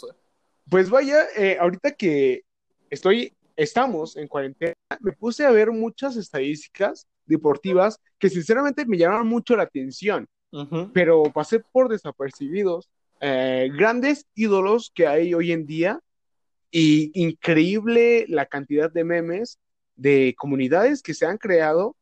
Pues 0.69 0.87
vaya, 0.87 1.25
eh, 1.35 1.57
ahorita 1.59 1.93
que 1.93 2.43
estoy, 2.91 3.35
estamos 3.55 4.17
en 4.17 4.27
cuarentena, 4.27 4.75
me 4.99 5.13
puse 5.13 5.47
a 5.47 5.49
ver 5.49 5.71
muchas 5.71 6.15
estadísticas 6.15 7.07
deportivas 7.25 7.99
que 8.19 8.29
sinceramente 8.29 8.85
me 8.85 8.97
llamaron 8.97 9.27
mucho 9.27 9.55
la 9.55 9.63
atención, 9.63 10.27
pero 10.93 11.23
pasé 11.33 11.59
por 11.59 11.89
desapercibidos. 11.89 12.89
Eh, 13.21 13.69
grandes 13.75 14.25
ídolos 14.35 14.91
que 14.93 15.07
hay 15.07 15.33
hoy 15.33 15.51
en 15.51 15.65
día 15.65 15.99
y 16.71 17.11
increíble 17.13 18.25
la 18.27 18.47
cantidad 18.47 18.91
de 18.91 19.03
memes 19.03 19.59
de 19.95 20.33
comunidades 20.37 21.01
que 21.03 21.13
se 21.13 21.25
han 21.25 21.37
creado 21.37 21.95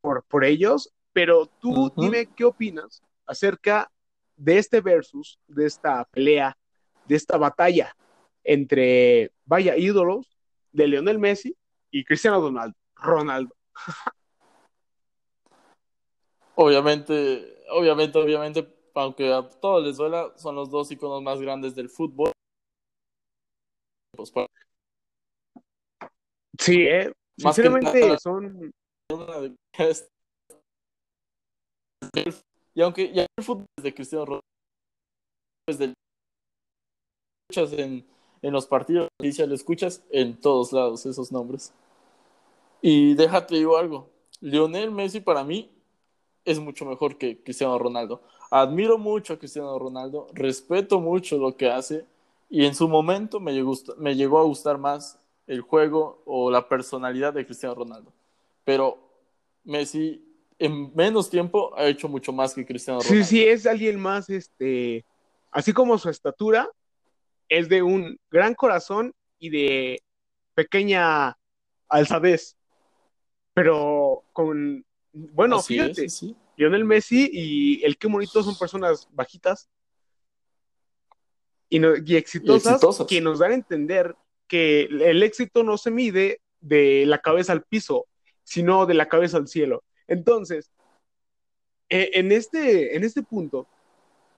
por, 0.00 0.24
por 0.24 0.44
ellos, 0.44 0.92
pero 1.12 1.46
tú 1.46 1.92
dime 1.96 2.26
qué 2.36 2.44
opinas 2.44 3.02
acerca 3.26 3.90
de 4.36 4.58
este 4.58 4.80
versus, 4.80 5.38
de 5.46 5.66
esta 5.66 6.04
pelea, 6.04 6.56
de 7.06 7.16
esta 7.16 7.36
batalla 7.38 7.96
entre, 8.44 9.32
vaya, 9.44 9.76
ídolos 9.76 10.36
de 10.72 10.88
Lionel 10.88 11.18
Messi 11.18 11.56
y 11.90 12.04
Cristiano 12.04 12.40
Ronaldo. 12.40 12.76
Ronaldo. 12.96 13.54
Obviamente, 16.54 17.64
obviamente, 17.70 18.18
obviamente, 18.18 18.68
aunque 18.94 19.32
a 19.32 19.48
todos 19.48 19.84
les 19.84 19.96
duela, 19.96 20.32
son 20.36 20.54
los 20.54 20.70
dos 20.70 20.90
iconos 20.90 21.22
más 21.22 21.40
grandes 21.40 21.74
del 21.74 21.88
fútbol. 21.88 22.30
Pues, 24.14 24.30
para 24.30 24.46
Sí, 26.58 26.82
eh, 26.82 27.10
Más 27.42 27.54
sinceramente 27.56 28.00
nada- 28.00 28.18
son 28.18 28.70
Y 32.74 32.82
aunque 32.82 33.12
ya 33.12 33.26
el 33.36 33.44
fútbol 33.44 33.66
es 33.78 33.84
de 33.84 33.94
Cristiano 33.94 34.24
Ronaldo, 34.26 34.42
pues 35.66 35.78
del- 35.78 35.94
escuchas 37.50 37.72
en, 37.78 38.06
en 38.42 38.52
los 38.52 38.66
partidos, 38.66 39.08
noticias, 39.20 39.48
lo 39.48 39.54
escuchas 39.54 40.04
en 40.10 40.40
todos 40.40 40.72
lados 40.72 41.04
esos 41.06 41.32
nombres. 41.32 41.72
Y 42.82 43.14
déjate 43.14 43.54
digo 43.54 43.78
algo, 43.78 44.10
Lionel 44.40 44.90
Messi 44.90 45.20
para 45.20 45.44
mí 45.44 45.70
es 46.44 46.58
mucho 46.58 46.84
mejor 46.84 47.16
que 47.16 47.40
Cristiano 47.42 47.78
Ronaldo. 47.78 48.22
Admiro 48.50 48.98
mucho 48.98 49.32
a 49.32 49.38
Cristiano 49.38 49.78
Ronaldo, 49.78 50.26
respeto 50.34 51.00
mucho 51.00 51.38
lo 51.38 51.56
que 51.56 51.70
hace 51.70 52.04
y 52.50 52.66
en 52.66 52.74
su 52.74 52.88
momento 52.88 53.38
me 53.38 53.54
llegó, 53.54 53.72
me 53.96 54.16
llegó 54.16 54.40
a 54.40 54.42
gustar 54.42 54.78
más 54.78 55.18
el 55.46 55.60
juego 55.60 56.22
o 56.26 56.50
la 56.50 56.68
personalidad 56.68 57.32
de 57.32 57.46
Cristiano 57.46 57.76
Ronaldo. 57.76 58.12
Pero 58.64 58.98
Messi 59.64 60.20
en 60.58 60.94
menos 60.94 61.30
tiempo 61.30 61.72
ha 61.76 61.86
hecho 61.86 62.08
mucho 62.08 62.32
más 62.32 62.52
que 62.52 62.66
Cristiano 62.66 63.00
Ronaldo. 63.00 63.24
Sí, 63.24 63.30
sí, 63.30 63.44
es 63.44 63.64
alguien 63.64 63.98
más, 64.00 64.28
este, 64.28 65.04
así 65.52 65.72
como 65.72 65.98
su 65.98 66.08
estatura, 66.08 66.68
es 67.48 67.68
de 67.68 67.82
un 67.82 68.18
gran 68.30 68.54
corazón 68.54 69.14
y 69.38 69.50
de 69.50 70.02
pequeña 70.54 71.36
alzadez. 71.88 72.56
Pero 73.54 74.24
con, 74.32 74.84
bueno, 75.12 75.56
Así 75.56 75.74
fíjate, 75.74 76.04
es, 76.06 76.14
sí. 76.14 76.36
Lionel 76.56 76.84
Messi 76.84 77.28
y 77.32 77.84
el 77.84 77.96
Qué 77.98 78.08
Bonito 78.08 78.42
son 78.42 78.58
personas 78.58 79.08
bajitas 79.12 79.68
y, 81.68 81.78
no- 81.78 81.94
y 81.96 82.16
exitosas, 82.16 82.72
Y 82.72 82.74
exitosas. 82.74 83.06
que 83.06 83.20
nos 83.20 83.38
dan 83.38 83.52
a 83.52 83.54
entender 83.54 84.14
que 84.46 84.82
el 84.82 85.22
éxito 85.22 85.62
no 85.62 85.78
se 85.78 85.90
mide 85.90 86.40
de 86.60 87.04
la 87.06 87.18
cabeza 87.20 87.52
al 87.52 87.62
piso, 87.62 88.06
sino 88.44 88.86
de 88.86 88.94
la 88.94 89.08
cabeza 89.08 89.38
al 89.38 89.48
cielo. 89.48 89.82
Entonces, 90.06 90.70
eh, 91.88 92.10
en, 92.14 92.32
este, 92.32 92.96
en 92.96 93.04
este 93.04 93.22
punto, 93.22 93.66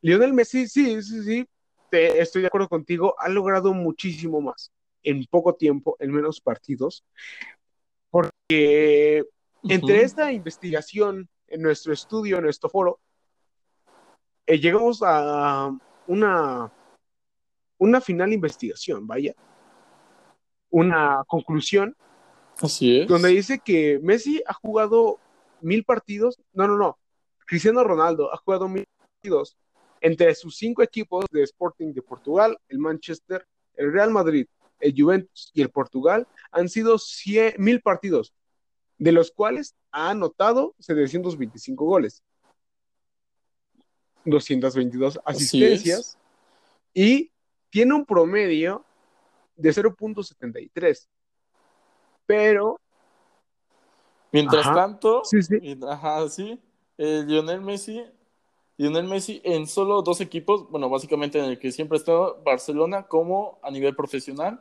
Lionel 0.02 0.32
Messi, 0.32 0.66
sí, 0.68 1.02
sí, 1.02 1.22
sí, 1.22 1.48
te- 1.90 2.20
estoy 2.20 2.42
de 2.42 2.48
acuerdo 2.48 2.68
contigo, 2.68 3.14
ha 3.18 3.28
logrado 3.28 3.72
muchísimo 3.72 4.40
más 4.40 4.70
en 5.02 5.24
poco 5.26 5.54
tiempo, 5.54 5.96
en 6.00 6.12
menos 6.12 6.40
partidos, 6.40 7.04
porque 8.14 9.24
entre 9.64 10.02
esta 10.02 10.30
investigación, 10.30 11.28
en 11.48 11.62
nuestro 11.62 11.92
estudio, 11.92 12.36
en 12.36 12.44
nuestro 12.44 12.70
foro, 12.70 13.00
eh, 14.46 14.60
llegamos 14.60 15.02
a 15.04 15.76
una, 16.06 16.72
una 17.76 18.00
final 18.00 18.32
investigación, 18.32 19.04
vaya, 19.04 19.34
una 20.70 21.24
conclusión, 21.26 21.96
Así 22.62 23.00
es. 23.00 23.08
donde 23.08 23.30
dice 23.30 23.58
que 23.58 23.98
Messi 24.00 24.40
ha 24.46 24.52
jugado 24.52 25.18
mil 25.60 25.82
partidos, 25.82 26.40
no, 26.52 26.68
no, 26.68 26.76
no, 26.76 26.98
Cristiano 27.46 27.82
Ronaldo 27.82 28.32
ha 28.32 28.36
jugado 28.36 28.68
mil 28.68 28.86
partidos 28.96 29.56
entre 30.00 30.32
sus 30.36 30.56
cinco 30.56 30.84
equipos 30.84 31.24
de 31.32 31.42
Sporting 31.42 31.92
de 31.92 32.02
Portugal, 32.02 32.56
el 32.68 32.78
Manchester, 32.78 33.44
el 33.74 33.92
Real 33.92 34.12
Madrid, 34.12 34.46
el 34.84 34.94
Juventus 34.96 35.50
y 35.54 35.62
el 35.62 35.70
Portugal, 35.70 36.28
han 36.52 36.68
sido 36.68 36.96
cien- 36.98 37.54
mil 37.58 37.80
partidos, 37.80 38.34
de 38.98 39.12
los 39.12 39.30
cuales 39.30 39.74
ha 39.90 40.10
anotado 40.10 40.74
725 40.78 41.84
goles, 41.84 42.22
222 44.24 45.20
asistencias 45.24 46.18
y 46.92 47.30
tiene 47.70 47.94
un 47.94 48.04
promedio 48.06 48.84
de 49.56 49.70
0.73. 49.72 51.08
Pero, 52.26 52.80
Mientras 54.32 54.66
Ajá. 54.66 54.74
tanto, 54.74 55.22
Sí, 55.24 55.40
sí. 55.42 55.78
ajá, 55.86 56.28
sí, 56.28 56.60
eh, 56.98 57.22
Lionel 57.24 57.60
Messi, 57.60 58.04
Lionel 58.76 59.04
Messi 59.06 59.40
en 59.44 59.68
solo 59.68 60.02
dos 60.02 60.20
equipos, 60.20 60.68
bueno, 60.70 60.88
básicamente 60.90 61.38
en 61.38 61.44
el 61.44 61.58
que 61.60 61.70
siempre 61.70 61.96
ha 61.96 62.00
estado, 62.00 62.42
Barcelona 62.42 63.04
como 63.06 63.60
a 63.62 63.70
nivel 63.70 63.94
profesional 63.94 64.60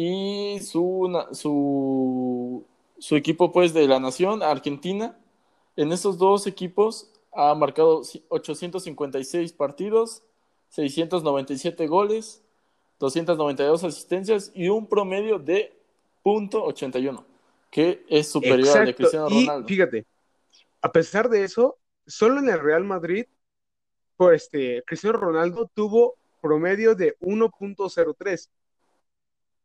y 0.00 0.60
su, 0.60 1.10
su, 1.32 2.64
su 3.00 3.16
equipo 3.16 3.50
pues 3.50 3.74
de 3.74 3.88
la 3.88 3.98
nación, 3.98 4.44
Argentina, 4.44 5.18
en 5.74 5.90
esos 5.90 6.18
dos 6.18 6.46
equipos 6.46 7.10
ha 7.32 7.52
marcado 7.56 8.02
856 8.28 9.52
partidos, 9.54 10.22
697 10.68 11.88
goles, 11.88 12.44
292 13.00 13.82
asistencias 13.82 14.52
y 14.54 14.68
un 14.68 14.86
promedio 14.86 15.40
de 15.40 15.76
.81, 16.24 17.24
que 17.68 18.04
es 18.08 18.30
superior 18.30 18.78
al 18.78 18.86
de 18.86 18.94
Cristiano 18.94 19.26
y 19.30 19.46
Ronaldo. 19.46 19.66
fíjate, 19.66 20.06
a 20.80 20.92
pesar 20.92 21.28
de 21.28 21.42
eso, 21.42 21.76
solo 22.06 22.38
en 22.38 22.48
el 22.48 22.60
Real 22.60 22.84
Madrid, 22.84 23.26
por 24.16 24.32
este, 24.32 24.80
Cristiano 24.86 25.18
Ronaldo 25.18 25.68
tuvo 25.74 26.14
promedio 26.40 26.94
de 26.94 27.18
1.03. 27.18 28.48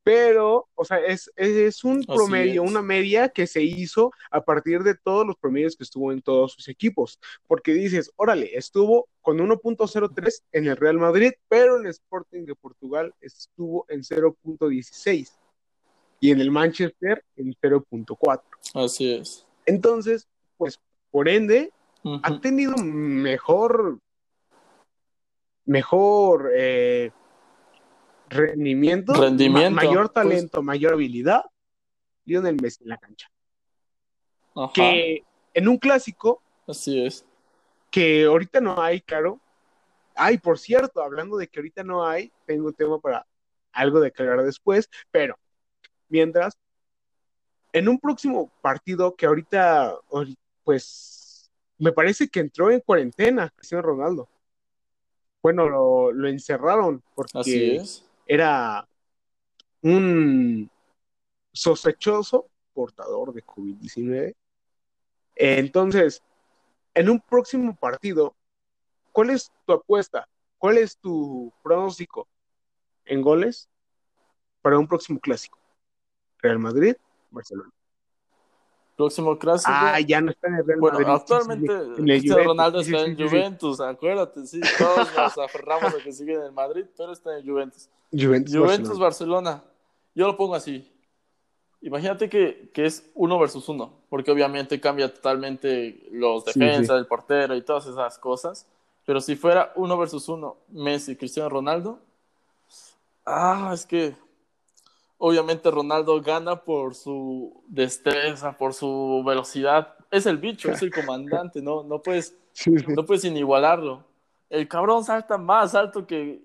Pero, 0.04 0.68
o 0.76 0.84
sea, 0.84 0.98
es, 1.00 1.32
es 1.38 1.84
un 1.86 2.00
Así 2.00 2.08
promedio, 2.08 2.64
es. 2.64 2.70
una 2.70 2.82
media 2.82 3.30
que 3.30 3.48
se 3.48 3.62
hizo 3.64 4.12
a 4.32 4.42
partir 4.44 4.84
de 4.84 4.96
todos 4.96 5.26
los 5.26 5.38
promedios 5.38 5.78
que 5.78 5.84
estuvo 5.86 6.12
en 6.12 6.22
todos 6.22 6.52
sus 6.54 6.68
equipos. 6.68 7.20
Porque 7.48 7.74
dices, 7.74 8.12
órale, 8.18 8.56
estuvo 8.58 9.08
con 9.22 9.38
1.03 9.38 10.42
en 10.52 10.68
el 10.68 10.76
Real 10.76 10.98
Madrid, 10.98 11.32
pero 11.48 11.78
en 11.80 11.86
el 11.86 11.92
Sporting 11.92 12.44
de 12.46 12.54
Portugal 12.56 13.14
estuvo 13.22 13.86
en 13.88 14.02
0.16 14.02 15.32
y 16.20 16.32
en 16.32 16.42
el 16.42 16.52
Manchester 16.52 17.24
en 17.38 17.54
0.4. 17.54 18.42
Así 18.74 19.14
es. 19.14 19.46
Entonces, 19.66 20.28
pues, 20.58 20.80
por 21.12 21.30
ende, 21.30 21.72
Ujú. 22.04 22.20
ha 22.24 22.42
tenido 22.42 22.76
mejor, 22.78 24.00
mejor 25.66 26.52
eh, 26.54 27.12
rendimiento, 28.34 29.14
Rendimiento, 29.14 29.72
ma- 29.72 29.84
mayor 29.84 30.12
pues. 30.12 30.14
talento, 30.14 30.62
mayor 30.62 30.94
habilidad, 30.94 31.44
Lionel 32.26 32.58
Messi 32.62 32.84
en 32.84 32.90
la 32.90 32.98
cancha. 32.98 33.30
Ajá, 34.56 34.72
Que 34.74 35.24
en 35.54 35.68
un 35.68 35.78
clásico, 35.78 36.42
Así 36.68 37.04
es. 37.06 37.26
que 37.92 38.26
ahorita 38.26 38.60
no 38.62 38.82
hay, 38.82 39.02
claro. 39.02 39.40
Ay, 40.16 40.38
por 40.38 40.60
cierto, 40.60 41.02
hablando 41.02 41.38
de 41.38 41.48
que 41.48 41.60
ahorita 41.60 41.84
no 41.84 42.06
hay, 42.06 42.32
tengo 42.46 42.68
un 42.68 42.74
tema 42.74 43.00
para 43.00 43.26
algo 43.72 44.00
de 44.00 44.08
aclarar 44.10 44.44
después, 44.44 44.90
pero 45.12 45.38
mientras, 46.10 46.54
en 47.72 47.90
un 47.90 48.00
próximo 48.00 48.52
partido 48.62 49.16
que 49.16 49.26
ahorita, 49.26 49.96
ahori- 50.12 50.38
pues, 50.64 51.50
me 51.80 51.92
parece 51.92 52.30
que 52.30 52.40
entró 52.40 52.70
en 52.70 52.80
cuarentena, 52.82 53.50
Cristiano 53.56 53.82
Ronaldo. 53.82 54.30
Bueno, 55.42 55.68
lo, 55.68 56.12
lo 56.14 56.28
encerraron 56.30 56.98
Así 56.98 57.14
porque 57.16 57.76
es. 57.78 58.06
Era 58.34 58.90
un 59.84 60.68
sospechoso 61.52 62.50
portador 62.74 63.32
de 63.32 63.44
COVID-19. 63.44 64.34
Entonces, 65.36 66.24
en 66.96 67.12
un 67.12 67.20
próximo 67.20 67.76
partido, 67.76 68.36
¿cuál 69.12 69.30
es 69.30 69.52
tu 69.68 69.74
apuesta? 69.74 70.28
¿Cuál 70.58 70.80
es 70.80 70.98
tu 70.98 71.54
pronóstico 71.62 72.28
en 73.06 73.22
goles 73.22 73.70
para 74.64 74.80
un 74.80 74.88
próximo 74.88 75.20
clásico? 75.20 75.60
Real 76.40 76.58
Madrid, 76.58 76.96
Barcelona. 77.30 77.72
Próximo 78.96 79.38
clásico. 79.40 79.72
Ah, 79.74 80.00
ya 80.00 80.22
no 80.22 80.32
está 80.32 80.48
en 80.48 80.56
el 80.56 80.66
Real 80.66 80.80
Bueno, 80.80 81.00
Madrid. 81.00 81.14
actualmente 81.16 81.74
en 81.74 81.80
el 81.80 81.96
Cristiano 81.96 82.36
Juventus, 82.36 82.46
Ronaldo 82.46 82.80
está 82.80 82.98
sí, 82.98 83.04
en 83.06 83.18
sí. 83.18 83.24
Juventus, 83.24 83.80
acuérdate, 83.82 84.46
sí, 84.46 84.62
todos 84.78 84.98
nos 85.18 85.38
aferramos 85.38 85.96
a 85.96 86.04
que 86.04 86.12
sigue 86.12 86.34
en 86.36 86.42
el 86.44 86.52
Madrid, 86.52 86.86
pero 86.96 87.12
está 87.12 87.38
en 87.38 87.46
Juventus. 87.46 87.90
Juventus, 88.12 88.56
Juventus, 88.56 89.00
Barcelona. 89.00 89.52
Barcelona. 89.52 89.64
Yo 90.14 90.28
lo 90.28 90.38
pongo 90.38 90.54
así. 90.54 90.90
Imagínate 91.82 92.30
que, 92.30 92.70
que 92.74 92.86
es 92.86 93.12
uno 93.14 93.38
versus 93.40 93.68
uno, 93.68 93.92
porque 94.10 94.32
obviamente 94.32 94.80
cambia 94.80 95.14
totalmente 95.14 96.08
los 96.12 96.46
defensas, 96.46 96.98
el 96.98 97.08
portero 97.08 97.56
y 97.56 97.62
todas 97.62 97.88
esas 97.88 98.18
cosas. 98.20 98.68
Pero 99.06 99.20
si 99.20 99.36
fuera 99.36 99.74
uno 99.76 99.98
versus 99.98 100.30
uno, 100.30 100.58
Messi, 100.70 101.18
Cristiano 101.18 101.50
Ronaldo, 101.50 102.00
ah, 103.26 103.72
es 103.74 103.86
que 103.86 104.16
obviamente 105.26 105.72
Ronaldo 105.72 106.22
gana 106.22 106.58
por 106.58 106.96
su 106.96 107.64
destreza, 107.70 108.58
por 108.58 108.74
su 108.74 109.24
velocidad 109.26 109.96
es 110.12 110.26
el 110.26 110.38
bicho, 110.38 110.70
es 110.70 110.82
el 110.82 110.92
comandante, 110.94 111.62
no, 111.62 111.82
no 111.82 112.02
puedes, 112.02 112.36
no 112.90 113.06
puedes 113.06 113.24
inigualarlo. 113.24 114.04
El 114.50 114.68
cabrón 114.68 115.06
salta 115.06 115.38
más 115.38 115.76
alto 115.76 116.06
que, 116.06 116.44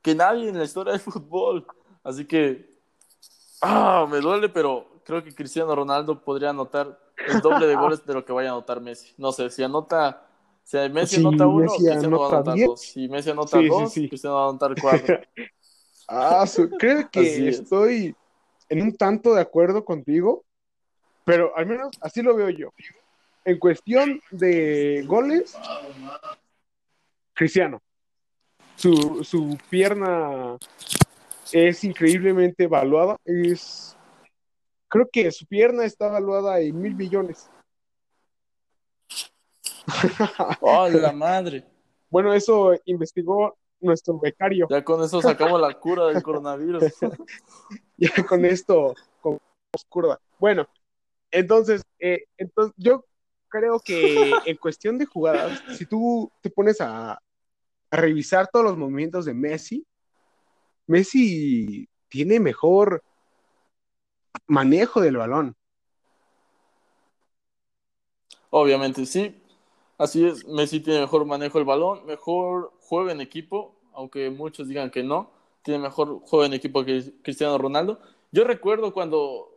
que 0.00 0.14
nadie 0.14 0.48
en 0.48 0.56
la 0.56 0.62
historia 0.62 0.92
del 0.92 1.00
fútbol. 1.00 1.66
Así 2.04 2.24
que, 2.24 2.78
ah, 3.60 4.06
me 4.08 4.20
duele, 4.20 4.48
pero 4.48 4.86
creo 5.04 5.24
que 5.24 5.34
Cristiano 5.34 5.74
Ronaldo 5.74 6.22
podría 6.22 6.50
anotar 6.50 6.96
el 7.16 7.40
doble 7.40 7.66
de 7.66 7.74
goles 7.74 8.06
de 8.06 8.14
lo 8.14 8.24
que 8.24 8.32
vaya 8.32 8.50
a 8.50 8.52
anotar 8.52 8.80
Messi. 8.80 9.12
No 9.18 9.32
sé, 9.32 9.50
si 9.50 9.64
anota, 9.64 10.24
si 10.62 10.76
Messi 10.88 11.16
anota 11.16 11.48
uno, 11.48 11.66
Cristiano 11.66 12.20
va 12.20 12.26
a 12.26 12.36
anotar 12.36 12.56
dos. 12.64 12.80
Si 12.80 13.08
Messi 13.08 13.30
anota 13.30 13.58
dos, 13.60 13.92
Cristiano 13.92 14.36
va 14.36 14.44
a 14.44 14.48
anotar 14.50 14.74
cuatro. 14.80 15.18
ah, 16.08 16.44
creo 16.78 17.08
que 17.10 17.48
estoy 17.48 18.14
en 18.68 18.82
un 18.82 18.96
tanto 18.96 19.34
de 19.34 19.40
acuerdo 19.40 19.84
contigo, 19.84 20.44
pero 21.24 21.56
al 21.56 21.66
menos 21.66 21.96
así 22.00 22.22
lo 22.22 22.34
veo 22.34 22.50
yo. 22.50 22.70
En 23.44 23.58
cuestión 23.58 24.20
de 24.30 25.04
goles, 25.06 25.56
Cristiano. 27.34 27.82
Su, 28.76 29.22
su 29.22 29.58
pierna 29.70 30.56
es 31.52 31.84
increíblemente 31.84 32.64
evaluada. 32.64 33.16
Es, 33.24 33.96
creo 34.88 35.08
que 35.12 35.30
su 35.30 35.46
pierna 35.46 35.84
está 35.84 36.06
evaluada 36.06 36.60
en 36.60 36.80
mil 36.80 36.94
millones. 36.94 37.50
¡Oh, 40.60 40.88
la 40.88 41.12
madre! 41.12 41.64
Bueno, 42.08 42.32
eso 42.32 42.72
investigó 42.84 43.56
nuestro 43.80 44.18
becario. 44.18 44.66
Ya 44.70 44.84
con 44.84 45.02
eso 45.02 45.20
sacamos 45.20 45.60
la 45.60 45.74
cura 45.74 46.06
del 46.06 46.22
coronavirus. 46.22 46.84
ya 47.96 48.26
con 48.26 48.44
esto, 48.44 48.94
con 49.20 49.38
curva. 49.88 50.20
Bueno, 50.38 50.66
entonces, 51.30 51.82
eh, 51.98 52.24
entonces, 52.36 52.74
yo 52.76 53.04
creo 53.48 53.80
que 53.80 54.32
en 54.46 54.56
cuestión 54.56 54.98
de 54.98 55.06
jugadas, 55.06 55.62
si 55.76 55.86
tú 55.86 56.30
te 56.40 56.50
pones 56.50 56.80
a, 56.80 57.12
a 57.12 57.20
revisar 57.96 58.48
todos 58.52 58.64
los 58.64 58.76
movimientos 58.76 59.24
de 59.24 59.34
Messi, 59.34 59.86
Messi 60.86 61.88
tiene 62.08 62.40
mejor 62.40 63.02
manejo 64.46 65.00
del 65.00 65.16
balón. 65.16 65.56
Obviamente, 68.50 69.06
sí. 69.06 69.34
Así 69.98 70.26
es, 70.26 70.46
Messi 70.46 70.80
tiene 70.80 71.00
mejor 71.00 71.24
manejo 71.24 71.58
del 71.58 71.66
balón, 71.66 72.04
mejor 72.06 72.72
juego 72.80 73.10
en 73.10 73.20
equipo, 73.20 73.74
aunque 73.92 74.30
muchos 74.30 74.68
digan 74.68 74.90
que 74.90 75.02
no. 75.02 75.30
Tiene 75.62 75.80
mejor 75.80 76.20
juego 76.20 76.44
en 76.44 76.52
equipo 76.52 76.84
que 76.84 77.12
Cristiano 77.22 77.56
Ronaldo. 77.56 78.00
Yo 78.32 78.44
recuerdo 78.44 78.92
cuando 78.92 79.50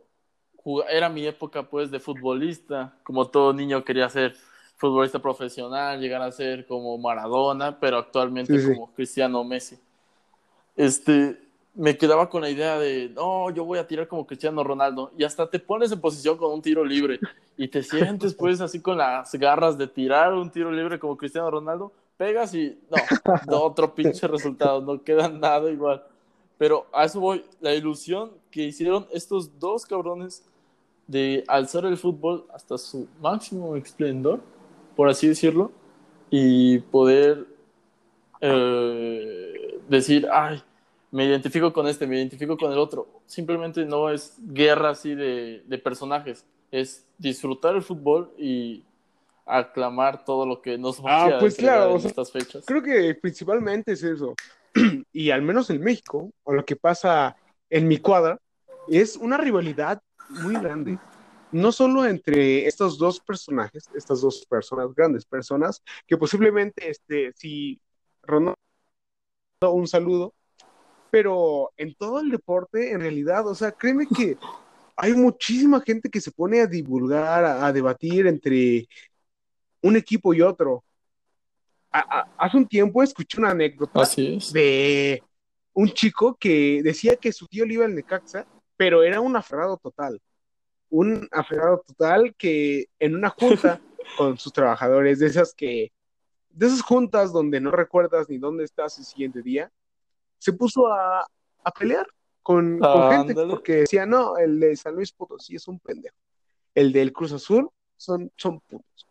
era 0.90 1.08
mi 1.08 1.26
época 1.26 1.62
pues 1.64 1.90
de 1.90 2.00
futbolista, 2.00 2.94
como 3.02 3.28
todo 3.28 3.52
niño 3.52 3.84
quería 3.84 4.08
ser 4.08 4.36
futbolista 4.76 5.18
profesional, 5.18 6.00
llegar 6.00 6.22
a 6.22 6.30
ser 6.30 6.66
como 6.66 6.96
Maradona, 6.98 7.78
pero 7.80 7.98
actualmente 7.98 8.74
como 8.74 8.92
Cristiano 8.94 9.42
Messi 9.44 9.78
este, 10.78 11.36
me 11.74 11.98
quedaba 11.98 12.30
con 12.30 12.40
la 12.40 12.48
idea 12.48 12.78
de, 12.78 13.10
no, 13.10 13.50
yo 13.50 13.64
voy 13.64 13.78
a 13.78 13.86
tirar 13.86 14.08
como 14.08 14.26
Cristiano 14.26 14.64
Ronaldo. 14.64 15.12
Y 15.18 15.24
hasta 15.24 15.50
te 15.50 15.58
pones 15.58 15.92
en 15.92 16.00
posición 16.00 16.38
con 16.38 16.52
un 16.52 16.62
tiro 16.62 16.84
libre 16.84 17.18
y 17.58 17.68
te 17.68 17.82
sientes 17.82 18.32
pues 18.34 18.62
así 18.62 18.80
con 18.80 18.96
las 18.96 19.34
garras 19.34 19.76
de 19.76 19.86
tirar 19.86 20.32
un 20.32 20.50
tiro 20.50 20.72
libre 20.72 20.98
como 20.98 21.18
Cristiano 21.18 21.50
Ronaldo, 21.50 21.92
pegas 22.16 22.54
y 22.54 22.78
no, 22.88 23.62
otro 23.62 23.94
pinche 23.94 24.26
resultado, 24.26 24.80
no 24.80 25.02
queda 25.02 25.28
nada 25.28 25.70
igual. 25.70 26.02
Pero 26.56 26.86
a 26.92 27.04
eso 27.04 27.20
voy, 27.20 27.44
la 27.60 27.74
ilusión 27.74 28.30
que 28.50 28.62
hicieron 28.62 29.06
estos 29.12 29.58
dos 29.58 29.84
cabrones 29.84 30.44
de 31.06 31.44
alzar 31.48 31.84
el 31.84 31.96
fútbol 31.96 32.46
hasta 32.54 32.78
su 32.78 33.08
máximo 33.20 33.76
esplendor, 33.76 34.40
por 34.96 35.08
así 35.08 35.28
decirlo, 35.28 35.72
y 36.30 36.78
poder 36.78 37.46
eh, 38.40 39.80
decir, 39.88 40.28
ay, 40.32 40.62
me 41.10 41.24
identifico 41.24 41.72
con 41.72 41.86
este, 41.86 42.06
me 42.06 42.16
identifico 42.16 42.56
con 42.56 42.72
el 42.72 42.78
otro. 42.78 43.08
Simplemente 43.26 43.84
no 43.84 44.10
es 44.10 44.36
guerra 44.38 44.90
así 44.90 45.14
de, 45.14 45.80
personajes, 45.82 46.44
es 46.70 47.06
disfrutar 47.18 47.74
el 47.74 47.82
fútbol 47.82 48.32
y 48.38 48.84
aclamar 49.46 50.24
todo 50.24 50.44
lo 50.46 50.60
que 50.60 50.76
nos 50.76 51.04
va 51.04 51.24
ah, 51.24 51.38
pues 51.40 51.56
claro, 51.56 51.96
en 51.96 52.06
estas 52.06 52.30
fechas. 52.30 52.64
Creo 52.66 52.82
que 52.82 53.14
principalmente 53.14 53.92
es 53.92 54.02
eso. 54.02 54.34
y 55.12 55.30
al 55.30 55.42
menos 55.42 55.70
en 55.70 55.80
México, 55.80 56.30
o 56.44 56.52
lo 56.52 56.64
que 56.64 56.76
pasa 56.76 57.36
en 57.70 57.88
mi 57.88 57.98
cuadra, 57.98 58.38
es 58.88 59.16
una 59.16 59.36
rivalidad 59.36 60.02
muy 60.28 60.54
grande. 60.54 60.98
No 61.50 61.72
solo 61.72 62.04
entre 62.04 62.66
estos 62.66 62.98
dos 62.98 63.20
personajes, 63.20 63.88
estas 63.94 64.20
dos 64.20 64.44
personas, 64.46 64.94
grandes 64.94 65.24
personas, 65.24 65.82
que 66.06 66.18
posiblemente, 66.18 66.90
este, 66.90 67.32
si 67.34 67.80
Ronaldo, 68.22 68.56
un 69.62 69.88
saludo, 69.88 70.34
pero 71.10 71.72
en 71.78 71.94
todo 71.94 72.20
el 72.20 72.30
deporte, 72.30 72.92
en 72.92 73.00
realidad, 73.00 73.46
o 73.46 73.54
sea, 73.54 73.72
créeme 73.72 74.06
que 74.06 74.36
hay 75.00 75.14
muchísima 75.14 75.80
gente 75.80 76.10
que 76.10 76.20
se 76.20 76.32
pone 76.32 76.60
a 76.60 76.66
divulgar, 76.66 77.44
a, 77.44 77.72
debatir 77.72 78.26
entre 78.26 78.88
un 79.80 79.96
equipo 79.96 80.34
y 80.34 80.42
otro. 80.42 80.82
hace 81.90 82.56
un 82.56 82.66
tiempo 82.66 83.02
escuché 83.02 83.38
una 83.38 83.50
anécdota 83.50 84.02
de 84.52 85.22
un 85.72 85.88
chico 85.90 86.34
que 86.34 86.82
decía 86.82 87.14
que 87.14 87.32
su 87.32 87.46
tío 87.46 87.64
le 87.64 87.74
iba 87.74 87.84
al 87.84 87.94
Necaxa, 87.94 88.44
pero 88.76 89.04
era 89.04 89.20
un 89.20 89.36
aferrado 89.36 89.76
total. 89.76 90.20
Un 90.90 91.28
aferrado 91.30 91.84
total 91.86 92.34
que 92.36 92.86
en 92.98 93.14
una 93.14 93.30
junta 93.30 93.80
con 94.18 94.36
sus 94.36 94.52
trabajadores, 94.52 95.20
de 95.20 95.26
esas 95.26 95.54
que, 95.54 95.92
de 96.50 96.66
esas 96.66 96.82
juntas 96.82 97.32
donde 97.32 97.60
no 97.60 97.70
recuerdas 97.70 98.28
ni 98.28 98.38
dónde 98.38 98.64
estás 98.64 98.98
el 98.98 99.04
siguiente 99.04 99.42
día, 99.42 99.70
se 100.38 100.52
puso 100.52 100.88
a, 100.88 101.24
pelear 101.78 102.08
con, 102.48 102.80
gente 103.10 103.34
porque 103.34 103.72
decía, 103.80 104.06
no, 104.06 104.38
el 104.38 104.58
de 104.58 104.74
San 104.74 104.94
Luis 104.94 105.12
Potosí 105.12 105.56
es 105.56 105.68
un 105.68 105.78
pendejo. 105.78 106.16
El 106.74 106.94
del 106.94 107.12
Cruz 107.12 107.32
Azul 107.32 107.68
son, 107.94 108.32
son 108.36 108.60
putos. 108.60 109.06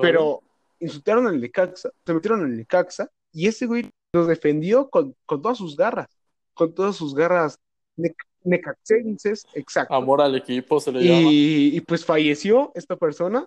Pero 0.00 0.40
insultaron 0.80 1.26
al 1.26 1.38
Necaxa, 1.38 1.90
se 2.06 2.14
metieron 2.14 2.40
al 2.40 2.56
Necaxa 2.56 3.10
y 3.32 3.48
ese 3.48 3.66
güey 3.66 3.90
los 4.14 4.26
defendió 4.26 4.88
con, 4.88 5.14
todas 5.26 5.58
sus 5.58 5.76
garras, 5.76 6.08
con 6.54 6.74
todas 6.74 6.96
sus 6.96 7.14
garras 7.14 7.58
necaxenses, 8.44 9.44
exacto. 9.52 9.94
Amor 9.94 10.22
al 10.22 10.34
equipo 10.34 10.80
se 10.80 10.90
le 10.90 11.04
llama. 11.04 11.28
Y 11.30 11.78
pues 11.82 12.02
falleció 12.02 12.72
esta 12.74 12.96
persona 12.96 13.46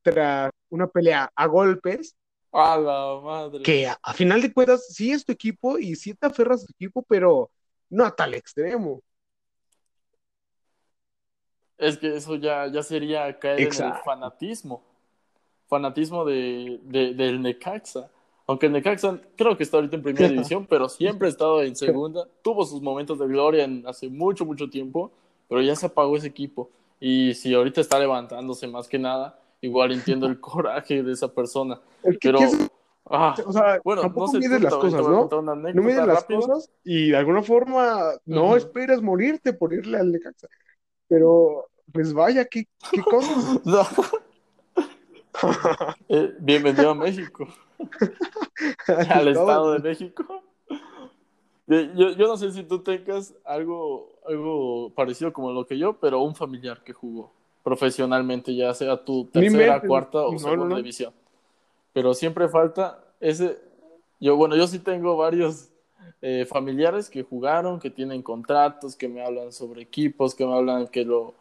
tras 0.00 0.50
una 0.70 0.86
pelea 0.86 1.30
a 1.36 1.46
golpes 1.46 2.16
a 2.50 2.78
la 2.78 3.20
madre. 3.22 3.62
Que 3.62 3.86
a, 3.86 4.14
final 4.14 4.40
de 4.40 4.54
cuentas, 4.54 4.86
sí 4.88 5.12
es 5.12 5.22
tu 5.22 5.32
equipo 5.32 5.78
y 5.78 5.96
sí 5.96 6.14
te 6.14 6.26
aferras 6.26 6.62
a 6.62 6.66
tu 6.66 6.72
equipo, 6.72 7.04
pero 7.06 7.50
no 7.90 8.04
a 8.04 8.14
tal 8.14 8.34
extremo. 8.34 9.02
Es 11.76 11.96
que 11.96 12.16
eso 12.16 12.34
ya, 12.34 12.66
ya 12.66 12.82
sería 12.82 13.38
caer 13.38 13.60
en 13.60 13.66
el 13.66 13.94
fanatismo. 14.04 14.82
Fanatismo 15.68 16.24
de, 16.24 16.80
del 16.82 17.40
Necaxa. 17.40 18.10
Aunque 18.46 18.66
el 18.66 18.72
Necaxa 18.72 19.20
creo 19.36 19.56
que 19.56 19.62
está 19.62 19.76
ahorita 19.76 19.96
en 19.96 20.02
primera 20.02 20.28
división, 20.28 20.66
pero 20.66 20.88
siempre 20.88 21.28
ha 21.28 21.30
estado 21.30 21.62
en 21.62 21.76
segunda. 21.76 22.26
Tuvo 22.42 22.64
sus 22.64 22.82
momentos 22.82 23.18
de 23.18 23.28
gloria 23.28 23.64
en, 23.64 23.86
hace 23.86 24.08
mucho, 24.08 24.44
mucho 24.44 24.68
tiempo, 24.68 25.12
pero 25.48 25.62
ya 25.62 25.76
se 25.76 25.86
apagó 25.86 26.16
ese 26.16 26.26
equipo. 26.26 26.70
Y 26.98 27.34
si 27.34 27.54
ahorita 27.54 27.80
está 27.80 27.98
levantándose 27.98 28.66
más 28.66 28.88
que 28.88 28.98
nada, 28.98 29.38
igual 29.60 29.92
entiendo 29.92 30.26
el 30.26 30.40
coraje 30.40 31.02
de 31.02 31.12
esa 31.12 31.32
persona. 31.32 31.80
pero, 32.20 32.40
ah, 33.10 33.34
o 33.44 33.52
sea, 33.52 33.80
bueno, 33.84 34.02
no 34.02 34.28
se 34.28 34.38
mides 34.38 34.62
las 34.62 34.74
cosas, 34.74 35.02
¿no? 35.02 35.28
No 35.42 35.82
mides 35.82 36.06
las 36.06 36.24
cosas 36.24 36.70
y 36.84 37.10
de 37.10 37.16
alguna 37.16 37.42
forma 37.42 38.12
no 38.24 38.56
esperas 38.56 39.02
morirte 39.02 39.52
por 39.52 39.72
irle 39.72 39.98
al 39.98 40.12
Necaxa. 40.12 40.48
Pero, 41.08 41.68
pues 41.92 42.12
vaya, 42.12 42.44
qué, 42.44 42.66
qué 42.92 43.02
cosas. 43.02 43.60
Eh, 46.08 46.34
bienvenido 46.40 46.90
a 46.90 46.94
México. 46.94 47.46
al 49.10 49.28
Estado 49.28 49.72
de 49.72 49.78
México. 49.78 50.42
Yo, 51.66 52.12
yo, 52.12 52.26
no 52.26 52.36
sé 52.36 52.50
si 52.50 52.62
tú 52.62 52.82
tengas 52.82 53.34
algo, 53.44 54.18
algo 54.26 54.90
parecido 54.94 55.32
como 55.32 55.52
lo 55.52 55.66
que 55.66 55.78
yo, 55.78 55.92
pero 55.92 56.22
un 56.22 56.34
familiar 56.34 56.82
que 56.82 56.94
jugó 56.94 57.30
profesionalmente, 57.62 58.54
ya 58.54 58.72
sea 58.72 59.04
tu 59.04 59.26
tercera, 59.26 59.80
cuarta 59.80 60.22
o 60.22 60.38
segunda 60.38 60.76
división. 60.76 61.12
Pero 61.92 62.14
siempre 62.14 62.48
falta 62.48 63.04
ese. 63.20 63.58
Yo, 64.20 64.36
bueno, 64.36 64.56
yo 64.56 64.66
sí 64.66 64.78
tengo 64.78 65.16
varios 65.16 65.70
eh, 66.20 66.46
familiares 66.48 67.08
que 67.08 67.22
jugaron, 67.22 67.78
que 67.78 67.90
tienen 67.90 68.22
contratos, 68.22 68.96
que 68.96 69.08
me 69.08 69.24
hablan 69.24 69.52
sobre 69.52 69.82
equipos, 69.82 70.34
que 70.34 70.46
me 70.46 70.54
hablan 70.54 70.88
que 70.88 71.04
lo 71.04 71.34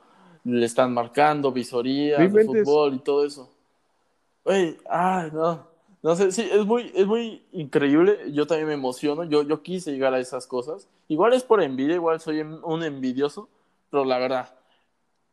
le 0.43 0.65
están 0.65 0.93
marcando, 0.93 1.51
visoría, 1.51 2.17
fútbol 2.29 2.95
y 2.95 2.99
todo 2.99 3.25
eso. 3.25 3.49
Oye, 4.43 4.77
ay, 4.89 5.29
no. 5.33 5.67
No 6.01 6.15
sé, 6.15 6.31
sí, 6.31 6.47
es 6.49 6.65
muy, 6.65 6.91
es 6.95 7.05
muy 7.05 7.43
increíble. 7.51 8.31
Yo 8.31 8.47
también 8.47 8.67
me 8.69 8.75
emociono. 8.75 9.25
Yo, 9.25 9.43
yo 9.43 9.61
quise 9.61 9.91
llegar 9.91 10.13
a 10.13 10.19
esas 10.19 10.47
cosas. 10.47 10.87
Igual 11.09 11.33
es 11.33 11.43
por 11.43 11.61
envidia, 11.61 11.95
igual 11.95 12.21
soy 12.21 12.41
un 12.41 12.83
envidioso, 12.83 13.49
pero 13.89 14.05
la 14.05 14.19
verdad, 14.19 14.55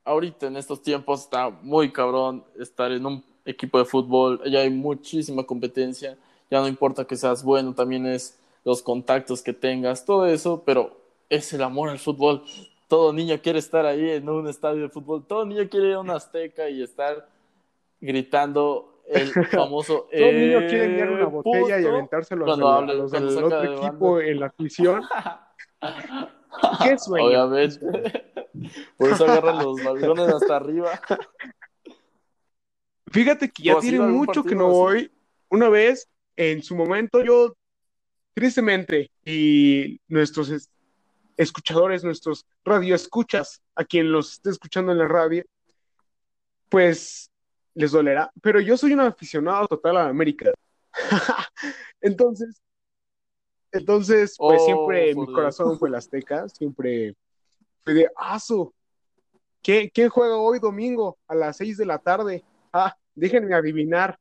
ahorita 0.05 0.47
en 0.47 0.57
estos 0.57 0.83
tiempos 0.83 1.23
está 1.23 1.51
muy 1.51 1.93
cabrón 1.93 2.45
estar 2.59 2.91
en 2.91 3.07
un 3.07 3.25
equipo 3.45 3.79
de 3.79 3.85
fútbol, 3.85 4.41
ya 4.51 4.61
hay 4.61 4.71
muchísima 4.71 5.45
competencia, 5.45 6.17
ya 6.51 6.61
no 6.61 6.69
importa 6.69 7.05
que 7.05 7.17
seas 7.17 7.43
bueno, 7.43 7.75
también 7.75 8.07
es 8.07 8.39
los 8.65 8.83
contactos 8.83 9.43
que 9.43 9.53
tengas, 9.53 10.05
todo 10.05 10.27
eso, 10.27 10.63
pero 10.65 10.97
es 11.29 11.53
el 11.53 11.63
amor 11.63 11.89
al 11.89 11.99
fútbol. 11.99 12.43
Todo 12.89 13.13
niño 13.13 13.41
quiere 13.43 13.59
estar 13.59 13.87
ahí 13.87 14.11
en 14.11 14.29
un 14.29 14.47
estadio 14.49 14.83
de 14.83 14.89
fútbol, 14.89 15.25
todo 15.27 15.45
niño 15.45 15.69
quiere 15.69 15.89
ir 15.89 15.95
a 15.95 16.01
una 16.01 16.17
azteca 16.17 16.69
y 16.69 16.83
estar 16.83 17.29
gritando 18.01 19.03
el 19.09 19.33
famoso. 19.51 20.07
todo 20.11 20.33
niño 20.33 20.59
quiere 20.69 20.85
enviar 20.85 21.11
una 21.11 21.27
botella 21.27 21.81
y 21.81 21.87
aventárselo 21.87 22.45
a 22.53 22.83
los, 22.83 23.11
del 23.11 23.45
otro 23.45 23.75
equipo 23.75 24.21
en 24.21 24.41
la 24.41 24.47
afición. 24.47 25.03
¿Qué 26.83 26.99
sueño? 26.99 27.27
Obviamente. 27.27 27.81
Por 28.97 29.11
eso 29.11 29.25
agarran 29.25 29.59
los 29.59 29.83
balones 29.83 30.29
hasta 30.29 30.57
arriba. 30.57 31.01
Fíjate 33.15 33.49
que 33.49 33.63
ya 33.63 33.79
tiene 33.79 34.01
mucho 34.01 34.43
que 34.43 34.57
no 34.57 34.69
voy. 34.69 35.09
Una 35.49 35.69
vez, 35.69 36.09
en 36.35 36.65
su 36.65 36.75
momento, 36.75 37.23
yo, 37.23 37.55
tristemente, 38.35 39.09
y 39.25 40.01
nuestros 40.09 40.69
escuchadores, 41.37 42.03
nuestros 42.03 42.45
radioescuchas, 42.65 43.63
a 43.77 43.85
quien 43.85 44.11
los 44.11 44.33
esté 44.33 44.51
escuchando 44.51 44.91
en 44.91 44.99
la 44.99 45.07
radio, 45.07 45.45
pues 46.69 47.31
les 47.75 47.93
dolerá. 47.93 48.33
Pero 48.43 48.59
yo 48.59 48.77
soy 48.77 48.95
un 48.95 49.01
aficionado 49.01 49.69
total 49.69 49.97
a 49.97 50.09
América. 50.09 50.53
entonces, 52.01 52.61
entonces, 53.71 54.35
pues 54.37 54.61
oh, 54.61 54.65
siempre 54.65 55.15
mi 55.15 55.27
corazón 55.27 55.79
fue 55.79 55.89
el 55.89 55.95
Azteca, 55.95 56.49
siempre 56.49 57.15
fue 57.85 57.95
de 57.95 58.11
aso. 58.17 58.75
¿Quién, 59.63 59.89
¿Quién 59.95 60.09
juega 60.09 60.37
hoy 60.37 60.59
domingo 60.59 61.17
a 61.29 61.37
las 61.37 61.59
seis 61.59 61.77
de 61.77 61.87
la 61.87 61.99
tarde? 61.99 62.43
Ah, 62.73 62.97
déjenme 63.15 63.55
adivinar. 63.55 64.19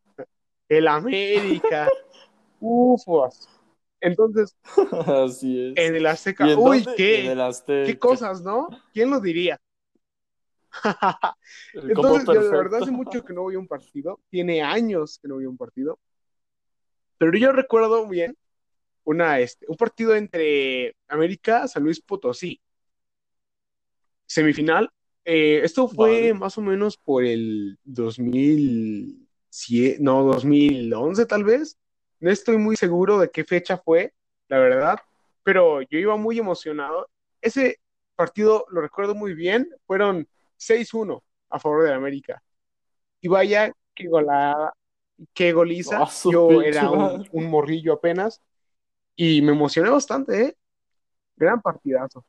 El 0.70 0.88
América. 0.88 1.90
Ufos. 2.60 3.48
Entonces, 4.00 4.56
Así 4.92 5.68
es. 5.70 5.74
en 5.78 5.96
el 5.96 6.06
Azteca, 6.06 6.46
uy, 6.58 6.86
qué, 6.98 7.34
qué 7.86 7.98
cosas, 7.98 8.42
¿no? 8.42 8.68
¿Quién 8.94 9.10
lo 9.10 9.22
diría? 9.22 9.60
Entonces, 11.74 12.26
yo 12.26 12.44
de 12.44 12.50
verdad 12.50 12.84
hace 12.84 12.92
mucho 12.92 13.24
que 13.24 13.34
no 13.34 13.44
voy 13.44 13.56
a 13.56 13.60
un 13.60 13.68
partido, 13.68 14.20
tiene 14.30 14.62
años 14.62 15.20
que 15.22 15.28
no 15.28 15.36
voy 15.36 15.46
a 15.46 15.50
un 15.50 15.58
partido, 15.58 16.00
pero 17.18 17.38
yo 17.38 17.54
recuerdo 17.54 18.06
bien 18.08 18.38
una, 19.06 19.40
este, 19.40 19.66
un 19.70 19.78
partido 19.78 20.16
entre 20.16 20.96
América, 21.08 21.68
San 21.68 21.84
Luis 21.84 22.02
Potosí, 22.02 22.60
semifinal. 24.26 24.90
Eh, 25.26 25.62
esto 25.64 25.88
fue 25.88 26.34
más 26.34 26.58
o 26.58 26.62
menos 26.62 26.98
por 26.98 27.24
el 27.24 27.80
2007, 27.86 29.98
no, 30.02 30.24
2011 30.24 31.26
tal 31.26 31.44
vez. 31.44 31.78
No 32.20 32.32
estoy 32.32 32.58
muy 32.58 32.76
seguro 32.76 33.20
de 33.20 33.30
qué 33.30 33.44
fecha 33.44 33.78
fue, 33.78 34.14
la 34.48 34.60
verdad, 34.60 35.00
pero 35.44 35.82
yo 35.82 35.98
iba 35.98 36.16
muy 36.18 36.40
emocionado. 36.40 37.10
Ese 37.42 37.80
partido 38.16 38.66
lo 38.70 38.82
recuerdo 38.82 39.16
muy 39.16 39.34
bien, 39.34 39.70
fueron 39.86 40.28
6-1 40.58 41.24
a 41.50 41.60
favor 41.60 41.84
de 41.84 41.94
América. 41.94 42.42
Y 43.22 43.28
vaya, 43.28 43.74
qué 43.94 44.08
golada, 44.08 44.74
qué 45.34 45.54
goliza. 45.54 46.04
Ah, 46.04 46.10
yo 46.30 46.62
era 46.62 46.90
un, 46.90 47.50
morrillo 47.50 47.94
apenas 47.94 48.42
y 49.16 49.42
me 49.42 49.54
emocioné 49.54 49.90
bastante, 49.90 50.44
¿eh? 50.44 50.58
Gran 51.36 51.62
partidazo. 51.62 52.26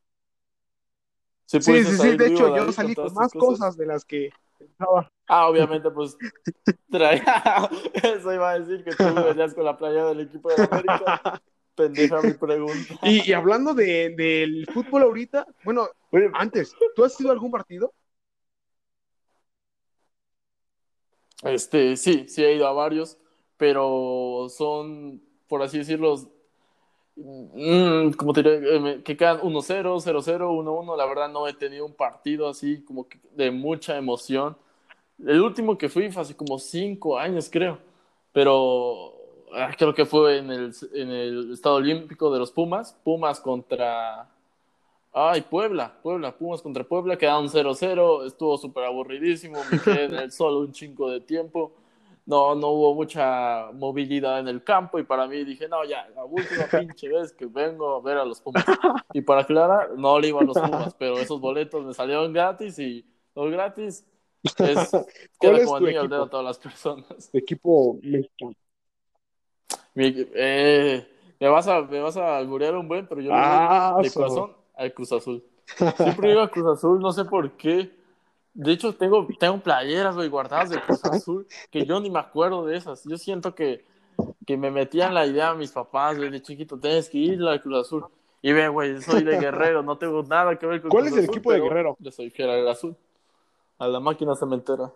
Sí, 1.47 1.61
sí, 1.61 1.85
sí, 1.85 2.17
de 2.17 2.27
hecho 2.27 2.57
yo 2.57 2.73
salí 2.73 2.95
con 2.95 3.13
más 3.15 3.33
cosas? 3.33 3.77
de 3.77 3.87
las 3.87 4.05
que 4.05 4.31
pensaba. 4.59 5.11
Ah, 5.27 5.49
obviamente, 5.49 5.91
pues 5.91 6.17
traía, 6.91 7.71
eso 7.95 8.33
iba 8.33 8.51
a 8.51 8.59
decir 8.59 8.85
que 8.85 8.95
tú 8.95 9.05
venías 9.27 9.55
con 9.55 9.65
la 9.65 9.77
playa 9.77 10.07
del 10.07 10.21
equipo 10.21 10.49
de 10.51 10.65
América. 10.65 11.43
Pendeja 11.75 12.23
mi 12.23 12.35
pregunta. 12.35 12.95
Y, 13.03 13.33
hablando 13.33 13.75
de, 13.75 14.15
del 14.17 14.65
fútbol 14.73 15.03
ahorita, 15.03 15.45
bueno, 15.65 15.89
antes, 16.35 16.73
¿tú 16.95 17.05
has 17.05 17.21
ido 17.21 17.31
a 17.31 17.33
algún 17.33 17.51
partido? 17.51 17.93
Este, 21.43 21.97
sí, 21.97 22.27
sí 22.29 22.45
he 22.45 22.55
ido 22.55 22.69
a 22.69 22.73
varios, 22.73 23.19
pero 23.57 24.47
son, 24.51 25.21
por 25.49 25.63
así 25.63 25.79
decirlo, 25.79 26.17
como 27.17 28.33
te 28.33 28.41
eh, 28.41 29.03
que 29.05 29.17
quedan 29.17 29.41
1-0, 29.41 30.01
0-0, 30.01 30.39
1-1. 30.41 30.97
La 30.97 31.07
verdad 31.07 31.29
no 31.29 31.47
he 31.47 31.55
tenido 31.55 31.87
un 31.87 31.95
partido 31.95 32.49
así 32.49 32.83
como 32.85 33.09
que 33.09 33.19
de 33.37 33.51
mucha 33.51 33.97
emoción. 33.97 34.57
El 35.19 35.41
último 35.41 35.79
que 35.79 35.89
fui 35.89 36.11
fue 36.11 36.23
hace 36.23 36.37
como 36.37 36.59
5 36.59 37.19
años, 37.19 37.49
creo, 37.51 37.79
pero 38.33 39.15
ah, 39.55 39.71
creo 39.79 39.95
que 39.95 40.05
fue 40.05 40.39
en 40.39 40.51
el, 40.51 40.75
en 40.93 41.11
el 41.11 41.53
Estado 41.53 41.77
Olímpico 41.77 42.33
de 42.33 42.41
los 42.41 42.51
Pumas, 42.51 42.97
Pumas 43.05 43.41
contra 43.41 44.29
Ay, 45.17 45.43
Puebla, 45.43 45.97
Puebla, 46.03 46.37
Pumas 46.37 46.61
contra 46.61 46.83
Puebla, 46.83 47.17
quedaron 47.17 47.47
0-0, 47.49 48.27
estuvo 48.27 48.59
súper 48.59 48.83
aburridísimo, 48.83 49.61
me 49.71 49.81
quedé 49.81 50.05
en 50.07 50.15
el 50.15 50.33
sol 50.33 50.57
un 50.57 50.73
chingo 50.73 51.09
de 51.09 51.21
tiempo, 51.21 51.71
no, 52.27 52.55
no 52.55 52.69
hubo 52.69 52.95
mucha 52.95 53.71
movilidad 53.73 54.41
en 54.41 54.49
el 54.49 54.65
campo 54.65 54.99
y 54.99 55.05
para 55.05 55.27
mí 55.27 55.45
dije, 55.45 55.69
no, 55.69 55.85
ya, 55.85 56.09
la 56.15 56.25
última 56.25 56.65
pinche 56.71 57.09
vez 57.09 57.33
que 57.33 57.47
vengo 57.47 57.97
a 57.97 58.01
ver 58.01 58.19
a 58.19 58.25
los 58.25 58.41
Pumas. 58.41 58.65
Y 59.13 59.21
para 59.21 59.43
aclarar, 59.43 59.91
no 59.97 60.19
le 60.19 60.29
iba 60.29 60.41
a 60.41 60.45
los 60.45 60.59
Pumas, 60.59 60.95
pero 60.99 61.19
esos 61.19 61.41
boletos 61.41 61.85
me 61.85 61.93
salieron 61.93 62.33
gratis 62.33 62.79
y 62.79 63.05
los 63.35 63.51
gratis 63.51 64.07
es 64.43 64.91
queda 65.41 65.65
como 65.65 65.77
anillo 65.77 66.01
al 66.01 66.09
dedo 66.09 66.23
a 66.25 66.31
todas 66.31 66.47
las 66.47 66.59
personas. 66.59 67.31
equipo 67.33 67.99
mexicano? 68.03 68.55
Eh, 69.97 71.07
me 71.39 71.49
vas 71.49 71.69
a, 71.69 71.83
me 71.83 72.01
vas 72.01 72.17
a 72.17 72.39
alburear 72.39 72.75
un 72.75 72.89
buen, 72.89 73.07
pero 73.07 73.21
yo 73.21 73.31
ah, 73.33 73.99
de 74.03 74.11
corazón 74.11 74.53
al 74.75 74.93
Cruz 74.95 75.13
Azul. 75.13 75.45
Siempre 75.97 76.33
iba 76.33 76.45
a 76.45 76.49
Cruz 76.49 76.79
Azul, 76.79 77.01
no 77.01 77.13
sé 77.13 77.25
por 77.25 77.53
qué. 77.53 77.91
De 78.55 78.71
hecho, 78.73 78.95
tengo, 78.95 79.27
tengo 79.39 79.59
playeras, 79.59 80.15
güey, 80.15 80.29
guardadas 80.29 80.71
de 80.71 80.81
Cruz 80.81 81.05
Azul, 81.05 81.47
que 81.71 81.85
yo 81.85 81.99
ni 82.01 82.09
me 82.09 82.21
acuerdo 82.21 82.65
de 82.65 82.77
esas. 82.77 83.03
Yo 83.05 83.19
siento 83.19 83.55
que, 83.55 83.85
que 84.47 84.57
me 84.57 84.71
metían 84.71 85.13
la 85.13 85.27
idea 85.27 85.51
a 85.51 85.55
mis 85.55 85.73
papás, 85.73 86.17
güey, 86.17 86.31
de 86.31 86.41
chiquito, 86.41 86.79
tienes 86.79 87.11
que 87.11 87.19
ir 87.19 87.43
al 87.43 87.61
Cruz 87.61 87.87
Azul. 87.87 88.05
Y 88.41 88.53
ve, 88.53 88.69
güey, 88.69 89.01
soy 89.03 89.25
de 89.25 89.41
Guerrero, 89.41 89.83
no 89.83 89.99
tengo 89.99 90.23
nada 90.23 90.57
que 90.57 90.67
ver 90.67 90.81
con 90.81 90.91
¿Cuál 90.91 91.07
es 91.09 91.17
el 91.17 91.25
equipo 91.25 91.51
de 91.51 91.61
Guerrero? 91.61 91.97
Yo 91.99 92.11
soy 92.11 92.33
al 92.39 92.69
azul. 92.69 92.95
A 93.79 93.89
la 93.89 93.99
máquina 93.99 94.37
cementera. 94.37 94.93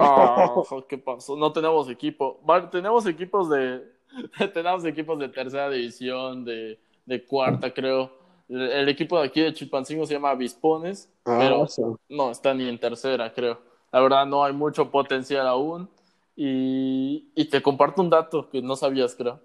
Ah, 0.00 0.54
¿qué 0.88 0.96
pasó? 0.96 1.36
No 1.36 1.52
tenemos 1.52 1.88
equipo. 1.90 2.40
Tenemos 2.70 3.06
equipos 3.06 3.50
de. 3.50 3.92
tenemos 4.54 4.84
equipos 4.86 5.18
de 5.18 5.28
tercera 5.28 5.68
división, 5.68 6.46
de, 6.46 6.80
de 7.04 7.24
cuarta, 7.26 7.72
creo 7.72 8.21
el 8.48 8.88
equipo 8.88 9.18
de 9.18 9.26
aquí 9.26 9.40
de 9.40 9.52
Chilpancingo 9.52 10.06
se 10.06 10.14
llama 10.14 10.34
Vispones, 10.34 11.10
ah, 11.24 11.36
pero 11.38 11.66
no 12.08 12.30
está 12.30 12.54
ni 12.54 12.68
en 12.68 12.78
tercera, 12.78 13.32
creo. 13.32 13.60
La 13.92 14.00
verdad 14.00 14.26
no 14.26 14.44
hay 14.44 14.52
mucho 14.52 14.90
potencial 14.90 15.46
aún. 15.46 15.88
Y, 16.34 17.44
te 17.50 17.62
comparto 17.62 18.00
un 18.00 18.08
dato 18.08 18.48
que 18.48 18.62
no 18.62 18.74
sabías, 18.74 19.14
creo. 19.14 19.40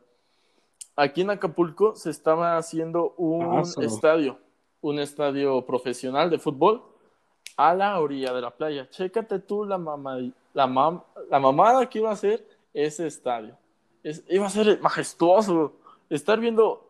Aquí 0.96 1.22
en 1.22 1.30
Acapulco 1.30 1.96
se 1.96 2.10
estaba 2.10 2.58
haciendo 2.58 3.14
un 3.18 3.58
ah, 3.58 3.64
estadio, 3.82 4.40
un 4.82 5.00
estadio 5.00 5.66
profesional 5.66 6.30
de 6.30 6.40
fútbol 6.40 6.82
a 7.58 7.76
la 7.76 8.00
orilla 8.00 8.34
de 8.34 8.42
la 8.42 8.52
playa. 8.52 8.90
Chécate 8.90 9.40
tú 9.40 9.66
la, 9.66 9.78
mamá, 9.78 10.18
la, 10.54 11.04
la 11.30 11.40
mamada 11.40 11.88
que 11.90 12.00
iba 12.00 12.10
a 12.10 12.14
hacer 12.14 12.48
ese 12.74 13.06
estadio. 13.06 13.58
iba 14.30 14.48
a 14.48 14.50
ser 14.50 14.80
majestuoso. 14.80 15.74
Estar 16.10 16.40
viendo 16.40 16.87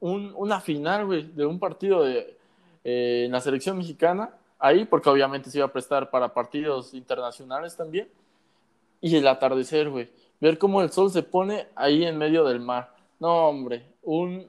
una 0.00 0.60
final, 0.60 1.06
güey, 1.06 1.22
de 1.22 1.46
un 1.46 1.58
partido 1.58 2.02
de, 2.02 2.36
eh, 2.84 3.24
en 3.26 3.32
la 3.32 3.40
selección 3.40 3.76
mexicana, 3.76 4.34
ahí, 4.58 4.84
porque 4.84 5.08
obviamente 5.08 5.50
se 5.50 5.58
iba 5.58 5.66
a 5.66 5.72
prestar 5.72 6.10
para 6.10 6.32
partidos 6.32 6.94
internacionales 6.94 7.76
también. 7.76 8.08
Y 9.00 9.16
el 9.16 9.26
atardecer, 9.26 9.88
güey. 9.90 10.10
Ver 10.40 10.58
cómo 10.58 10.82
el 10.82 10.90
sol 10.90 11.10
se 11.10 11.22
pone 11.22 11.68
ahí 11.74 12.04
en 12.04 12.16
medio 12.18 12.44
del 12.44 12.60
mar. 12.60 12.94
No, 13.18 13.48
hombre, 13.48 13.84
un, 14.02 14.46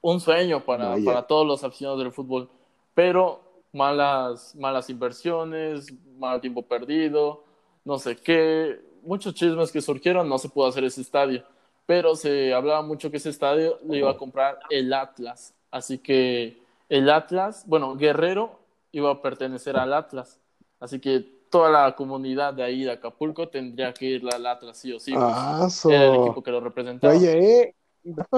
un 0.00 0.20
sueño 0.20 0.64
para, 0.64 0.96
para 1.04 1.22
todos 1.26 1.46
los 1.46 1.64
aficionados 1.64 2.00
del 2.00 2.12
fútbol. 2.12 2.48
Pero 2.94 3.40
malas, 3.72 4.54
malas 4.56 4.88
inversiones, 4.88 5.92
mal 6.18 6.40
tiempo 6.40 6.62
perdido, 6.62 7.44
no 7.84 7.98
sé 7.98 8.16
qué. 8.16 8.80
Muchos 9.02 9.34
chismes 9.34 9.70
que 9.70 9.80
surgieron, 9.80 10.28
no 10.28 10.38
se 10.38 10.48
pudo 10.48 10.66
hacer 10.66 10.84
ese 10.84 11.00
estadio 11.00 11.44
pero 11.86 12.16
se 12.16 12.52
hablaba 12.52 12.82
mucho 12.82 13.10
que 13.10 13.16
ese 13.18 13.30
estadio 13.30 13.78
lo 13.84 13.94
iba 13.94 14.10
a 14.10 14.16
comprar 14.16 14.58
el 14.70 14.92
Atlas. 14.92 15.54
Así 15.70 15.98
que 15.98 16.58
el 16.88 17.08
Atlas, 17.10 17.64
bueno, 17.66 17.96
Guerrero 17.96 18.58
iba 18.92 19.10
a 19.10 19.22
pertenecer 19.22 19.76
al 19.76 19.92
Atlas. 19.92 20.40
Así 20.80 20.98
que 21.00 21.20
toda 21.48 21.70
la 21.70 21.94
comunidad 21.94 22.54
de 22.54 22.62
ahí 22.64 22.84
de 22.84 22.92
Acapulco 22.92 23.48
tendría 23.48 23.92
que 23.92 24.06
ir 24.06 24.22
al 24.34 24.46
Atlas, 24.46 24.78
sí 24.78 24.92
o 24.92 25.00
sí. 25.00 25.14
Ah, 25.16 25.68
Era 25.88 26.06
el 26.06 26.14
equipo 26.16 26.42
que 26.42 26.50
lo 26.50 26.60
representaba. 26.60 27.14
Oye, 27.14 27.62
eh, 27.62 27.74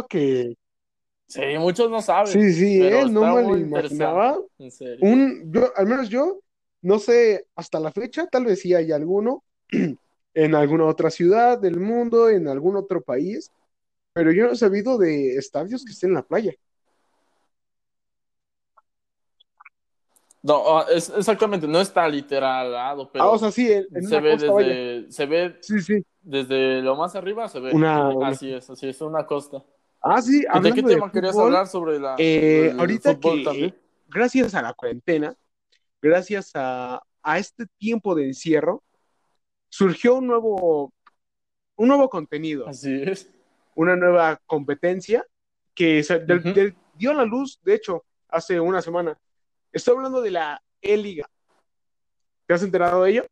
que. 0.09 0.55
Sí, 1.27 1.43
muchos 1.59 1.91
no 1.91 2.01
saben. 2.01 2.33
Sí, 2.33 2.53
sí, 2.53 2.83
eh, 2.83 3.07
no 3.11 3.35
me 3.35 3.43
lo 3.43 3.57
imaginaba. 3.57 4.39
Un, 5.01 5.53
yo, 5.53 5.71
al 5.77 5.87
menos 5.87 6.09
yo, 6.09 6.41
no 6.83 6.99
sé, 6.99 7.47
hasta 7.55 7.81
la 7.81 7.93
fecha, 7.93 8.27
tal 8.27 8.47
vez 8.47 8.61
sí 8.61 8.75
hay 8.75 8.93
alguno 8.93 9.45
en 10.45 10.55
alguna 10.55 10.85
otra 10.85 11.11
ciudad 11.11 11.59
del 11.59 11.81
mundo, 11.81 12.29
en 12.31 12.47
algún 12.47 12.77
otro 12.77 13.03
país, 13.03 13.51
pero 14.13 14.31
yo 14.31 14.47
no 14.47 14.53
he 14.53 14.57
sabido 14.57 14.97
de 14.97 15.37
estadios 15.37 15.85
que 15.85 15.91
estén 15.93 16.11
en 16.11 16.15
la 16.15 16.23
playa. 16.23 16.53
No, 20.43 20.79
ah, 20.79 20.87
es, 20.95 21.11
exactamente, 21.11 21.67
no 21.67 21.81
está 21.81 22.09
literal 22.09 22.67
al 22.67 22.73
lado, 22.73 23.11
pero 23.13 23.25
Ah, 23.25 23.31
o 23.31 23.39
sea, 23.39 23.51
sí, 23.51 23.71
en, 23.73 23.87
en 23.93 24.07
se 24.07 24.21
ve 24.21 24.37
vaya. 24.37 24.69
desde, 24.69 25.13
se 25.13 25.27
ve 25.27 25.57
Sí, 25.61 25.81
sí. 25.81 26.05
desde 26.23 26.81
lo 26.83 26.95
más 26.95 27.17
arriba, 27.17 27.49
se 27.49 27.59
ve. 27.59 27.75
Una- 27.75 28.15
Así 28.29 28.53
es, 28.53 28.71
así 28.71 28.89
es, 28.89 29.01
una 29.01 29.27
costa. 29.27 29.65
Ah, 30.01 30.23
sí, 30.23 30.39
¿De 30.39 30.45
qué 30.45 30.49
hablando 30.53 30.89
de 30.89 30.95
tema 30.95 31.11
querías 31.11 31.33
fútbol, 31.33 31.47
hablar 31.47 31.67
sobre 31.67 31.99
la 31.99 32.15
eh, 32.19 32.73
ahorita 32.79 33.15
fútbol 33.17 33.39
que 33.39 33.45
también? 33.45 33.75
gracias 34.09 34.55
a 34.55 34.63
la 34.63 34.73
cuarentena, 34.73 35.35
gracias 36.01 36.53
a, 36.55 37.03
a 37.25 37.39
este 37.39 37.67
tiempo 37.79 38.15
de 38.15 38.27
encierro, 38.27 38.85
surgió 39.69 40.17
un 40.17 40.27
nuevo, 40.27 40.93
un 41.77 41.89
nuevo 41.89 42.09
contenido, 42.09 42.69
Así 42.69 43.03
es. 43.03 43.31
una 43.75 43.97
nueva 43.97 44.41
competencia 44.47 45.25
que 45.75 46.03
se- 46.03 46.21
del- 46.21 46.41
Ujú. 46.41 46.53
del- 46.53 46.77
dio 46.95 47.11
a 47.13 47.15
la 47.15 47.25
luz, 47.25 47.61
de 47.63 47.75
hecho, 47.75 48.05
hace 48.29 48.59
una 48.61 48.83
semana. 48.83 49.17
Estoy 49.73 49.97
hablando 49.97 50.21
de 50.21 50.31
la 50.33 50.63
E-Liga. 50.83 51.29
¿Te 52.47 52.55
has 52.55 52.63
enterado 52.63 53.03
de 53.05 53.11
ello? 53.11 53.27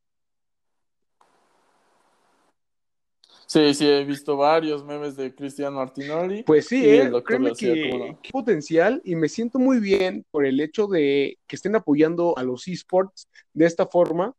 Sí, 3.47 3.75
sí, 3.75 3.87
he 3.89 4.05
visto 4.05 4.37
varios 4.37 4.85
memes 4.85 5.17
de 5.17 5.33
Cristiano 5.35 5.77
Martinoli. 5.77 6.43
Pues 6.43 6.67
sí, 6.67 6.83
eh, 6.85 7.11
créeme 7.25 7.51
García, 7.51 7.75
que 7.75 8.17
qué 8.23 8.31
potencial 8.33 9.01
y 9.05 9.15
me 9.15 9.29
siento 9.29 9.59
muy 9.61 9.79
bien 9.79 10.27
por 10.33 10.45
el 10.45 10.61
hecho 10.61 10.89
de 10.89 11.39
que 11.47 11.57
estén 11.57 11.77
apoyando 11.77 12.37
a 12.37 12.43
los 12.43 12.67
esports 12.67 13.29
de 13.55 13.67
esta 13.67 13.87
forma. 13.87 14.35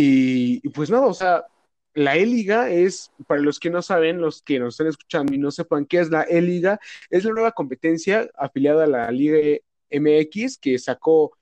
Y, 0.00 0.60
pues 0.68 0.90
nada, 0.90 1.06
o 1.06 1.12
sea, 1.12 1.44
la 1.92 2.14
E-Liga 2.14 2.70
es, 2.70 3.10
para 3.26 3.40
los 3.40 3.58
que 3.58 3.68
no 3.68 3.82
saben, 3.82 4.20
los 4.20 4.42
que 4.42 4.60
nos 4.60 4.74
están 4.74 4.86
escuchando 4.86 5.34
y 5.34 5.38
no 5.38 5.50
sepan 5.50 5.86
qué 5.86 5.98
es 5.98 6.08
la 6.08 6.22
E-Liga, 6.22 6.78
es 7.10 7.24
la 7.24 7.32
nueva 7.32 7.50
competencia 7.50 8.30
afiliada 8.36 8.84
a 8.84 8.86
la 8.86 9.10
Liga 9.10 9.58
MX 9.90 10.58
que 10.58 10.78
sacó 10.78 11.36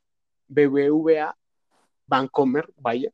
BBVA, 0.49 1.37
Bancomer, 2.07 2.67
vaya. 2.79 3.13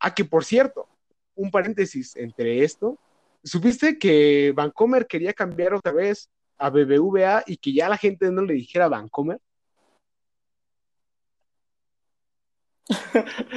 Ah, 0.00 0.12
que 0.12 0.24
por 0.24 0.44
cierto, 0.44 0.88
un 1.36 1.52
paréntesis 1.52 2.16
entre 2.16 2.64
esto, 2.64 2.98
¿supiste 3.44 4.00
que 4.00 4.52
Bancomer 4.52 5.06
quería 5.06 5.32
cambiar 5.32 5.74
otra 5.74 5.92
vez 5.92 6.28
a 6.58 6.70
BBVA 6.70 7.44
y 7.46 7.56
que 7.56 7.72
ya 7.72 7.88
la 7.88 7.96
gente 7.96 8.32
no 8.32 8.42
le 8.42 8.54
dijera 8.54 8.88
Bancomer? 8.88 9.38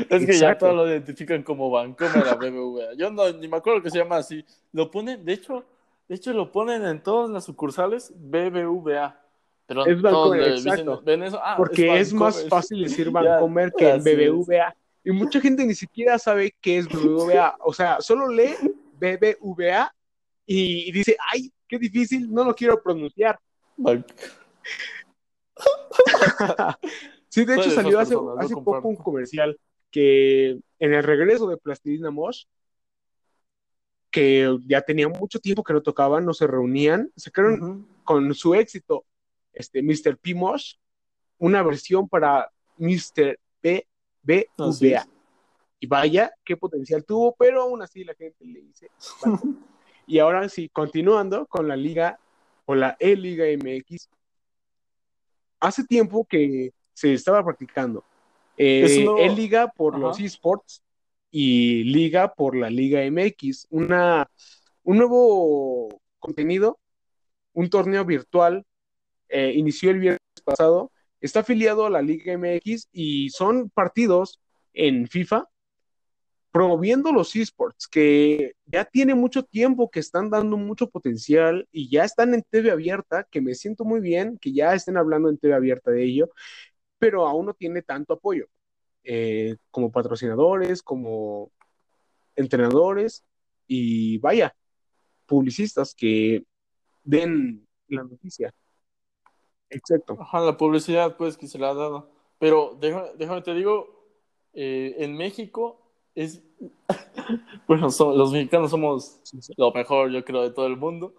Es 0.09 0.25
que 0.25 0.33
ya 0.33 0.57
todos 0.57 0.75
lo 0.75 0.87
identifican 0.87 1.43
como 1.43 1.69
Bancomer 1.69 2.27
a 2.27 2.35
BBVA. 2.35 2.93
Yo 2.95 3.09
no, 3.11 3.31
ni 3.31 3.47
me 3.47 3.57
acuerdo 3.57 3.81
que 3.81 3.89
se 3.89 3.97
llama 3.97 4.17
así. 4.17 4.45
Lo 4.71 4.91
ponen, 4.91 5.25
de 5.25 5.33
hecho, 5.33 5.65
de 6.07 6.15
hecho 6.15 6.33
lo 6.33 6.51
ponen 6.51 6.85
en 6.85 7.01
todas 7.01 7.29
las 7.29 7.45
sucursales 7.45 8.13
BBVA. 8.15 9.19
Pero 9.65 9.85
Es 9.85 10.01
Bancomer, 10.01 10.53
dicen, 10.53 10.71
exacto. 10.71 11.01
ven 11.03 11.23
eso, 11.23 11.39
ah, 11.43 11.55
Porque 11.57 11.99
es, 11.99 12.13
más 12.13 12.47
fácil 12.47 12.83
decir 12.83 13.07
Ya, 13.07 13.11
Bancomer 13.11 13.73
que 13.73 13.95
es. 13.95 14.03
BBVA. 14.03 14.75
Y 15.03 15.11
mucha 15.11 15.39
gente 15.39 15.65
ni 15.65 15.75
siquiera 15.75 16.19
sabe 16.19 16.55
qué 16.61 16.77
es 16.77 16.87
BBVA. 16.87 17.57
O 17.59 17.73
sea, 17.73 18.01
solo 18.01 18.27
lee 18.27 18.55
BBVA 18.99 19.91
y, 20.45 20.89
y 20.89 20.91
dice, 20.91 21.17
ay, 21.31 21.51
qué 21.67 21.79
difícil, 21.79 22.31
no 22.31 22.43
lo 22.43 22.55
quiero 22.55 22.81
pronunciar. 22.81 23.39
Sí, 27.35 27.43
de 27.43 27.55
hecho 27.55 27.69
salió 27.69 27.99
hace, 27.99 28.15
personas, 28.15 28.49
poco 28.63 28.87
un 28.87 28.95
comercial 28.95 29.59
que 29.91 30.51
en 30.79 30.93
el 30.93 31.03
regreso 31.03 31.49
de 31.49 31.57
Plastilina 31.57 32.09
Mosh, 32.09 32.45
que 34.09 34.57
ya 34.65 34.81
tenía 34.81 35.09
mucho 35.09 35.41
tiempo 35.41 35.61
que 35.61 35.73
no 35.73 35.81
tocaban, 35.81 36.23
no 36.23 36.33
se 36.33 36.47
reunían, 36.47 37.11
sacaron 37.17 37.89
con 38.05 38.33
su 38.33 38.55
éxito, 38.55 39.03
este 39.51 39.83
Mr. 39.83 40.17
P. 40.17 40.33
Mosh, 40.33 40.75
una 41.37 41.61
versión 41.61 42.07
para 42.07 42.49
Mr. 42.77 43.37
BBVA. 43.61 45.01
es. 45.01 45.09
Y 45.81 45.87
vaya, 45.87 46.31
qué 46.45 46.55
potencial 46.55 47.03
tuvo, 47.03 47.35
pero 47.35 47.63
aún 47.63 47.81
así 47.81 48.05
la 48.05 48.13
gente 48.15 48.45
le 48.45 48.61
dice. 48.61 48.89
Y 50.07 50.19
ahora 50.19 50.47
sí, 50.47 50.69
continuando 50.69 51.47
con 51.47 51.67
la 51.67 51.75
liga 51.75 52.17
o 52.63 52.75
la 52.75 52.95
E-Liga 52.97 53.45
MX, 53.57 54.07
hace 55.59 55.83
tiempo 55.83 56.25
que 56.25 56.71
se 56.95 57.13
estaba 57.13 57.43
practicando. 57.43 58.03
Eh, 58.57 59.05
E-Liga 59.19 59.67
por 59.67 59.95
Ajá. 59.95 60.01
los 60.01 60.19
esports 60.19 60.81
y 61.29 61.83
Liga 61.83 62.33
por 62.33 62.55
la 62.55 62.69
Liga 62.69 63.03
MX. 63.03 63.67
Una, 63.69 64.27
un 64.83 64.97
nuevo 64.97 66.01
contenido, 66.19 66.79
un 67.53 67.69
torneo 67.69 68.05
virtual, 68.05 68.65
eh, 69.27 69.51
inició 69.55 69.91
el 69.91 69.99
viernes 69.99 70.21
pasado, 70.43 70.91
está 71.19 71.41
afiliado 71.41 71.85
a 71.85 71.89
la 71.89 72.01
Liga 72.01 72.33
MX 72.33 72.87
y 72.93 73.29
son 73.29 73.69
partidos 73.69 74.39
en 74.73 75.07
FIFA 75.07 75.49
promoviendo 76.55 77.11
los 77.11 77.35
esports, 77.35 77.85
que 77.85 78.53
ya 78.65 78.85
tiene 78.85 79.13
mucho 79.13 79.43
tiempo 79.43 79.91
que 79.91 79.99
están 79.99 80.29
dando 80.29 80.55
mucho 80.55 80.89
potencial 80.89 81.67
y 81.69 81.89
ya 81.89 82.05
están 82.05 82.33
en 82.33 82.43
TV 82.49 82.71
abierta, 82.71 83.27
que 83.29 83.41
me 83.41 83.55
siento 83.55 83.83
muy 83.83 83.99
bien 83.99 84.37
que 84.39 84.53
ya 84.53 84.73
estén 84.73 84.95
hablando 84.95 85.27
en 85.27 85.37
TV 85.37 85.53
abierta 85.53 85.91
de 85.91 86.05
ello, 86.05 86.29
pero 86.99 87.27
aún 87.27 87.47
no 87.47 87.53
tiene 87.53 87.81
tanto 87.81 88.13
apoyo, 88.13 88.45
eh, 89.03 89.55
como 89.71 89.91
patrocinadores, 89.91 90.81
como 90.81 91.51
entrenadores 92.35 93.23
y 93.67 94.17
vaya, 94.19 94.55
publicistas 95.25 95.93
que 95.95 96.43
den 97.03 97.67
la 97.87 98.03
noticia. 98.03 98.53
Exacto. 99.69 100.17
Ajá, 100.19 100.41
la 100.41 100.57
publicidad, 100.57 101.17
pues, 101.17 101.37
que 101.37 101.47
se 101.47 101.57
le 101.57 101.65
ha 101.65 101.73
dado. 101.73 102.09
Pero 102.39 102.77
déjame, 102.79 103.07
déjame 103.17 103.41
te 103.41 103.53
digo, 103.53 104.05
eh, 104.53 104.95
en 104.99 105.15
México 105.17 105.81
es... 106.13 106.43
bueno, 107.67 107.89
so- 107.89 108.15
los 108.15 108.31
mexicanos 108.31 108.71
somos 108.71 109.19
Sí, 109.23 109.41
sí. 109.41 109.53
lo 109.57 109.71
mejor, 109.71 110.11
yo 110.11 110.23
creo, 110.23 110.43
de 110.43 110.51
todo 110.51 110.67
el 110.67 110.77
mundo. 110.77 111.13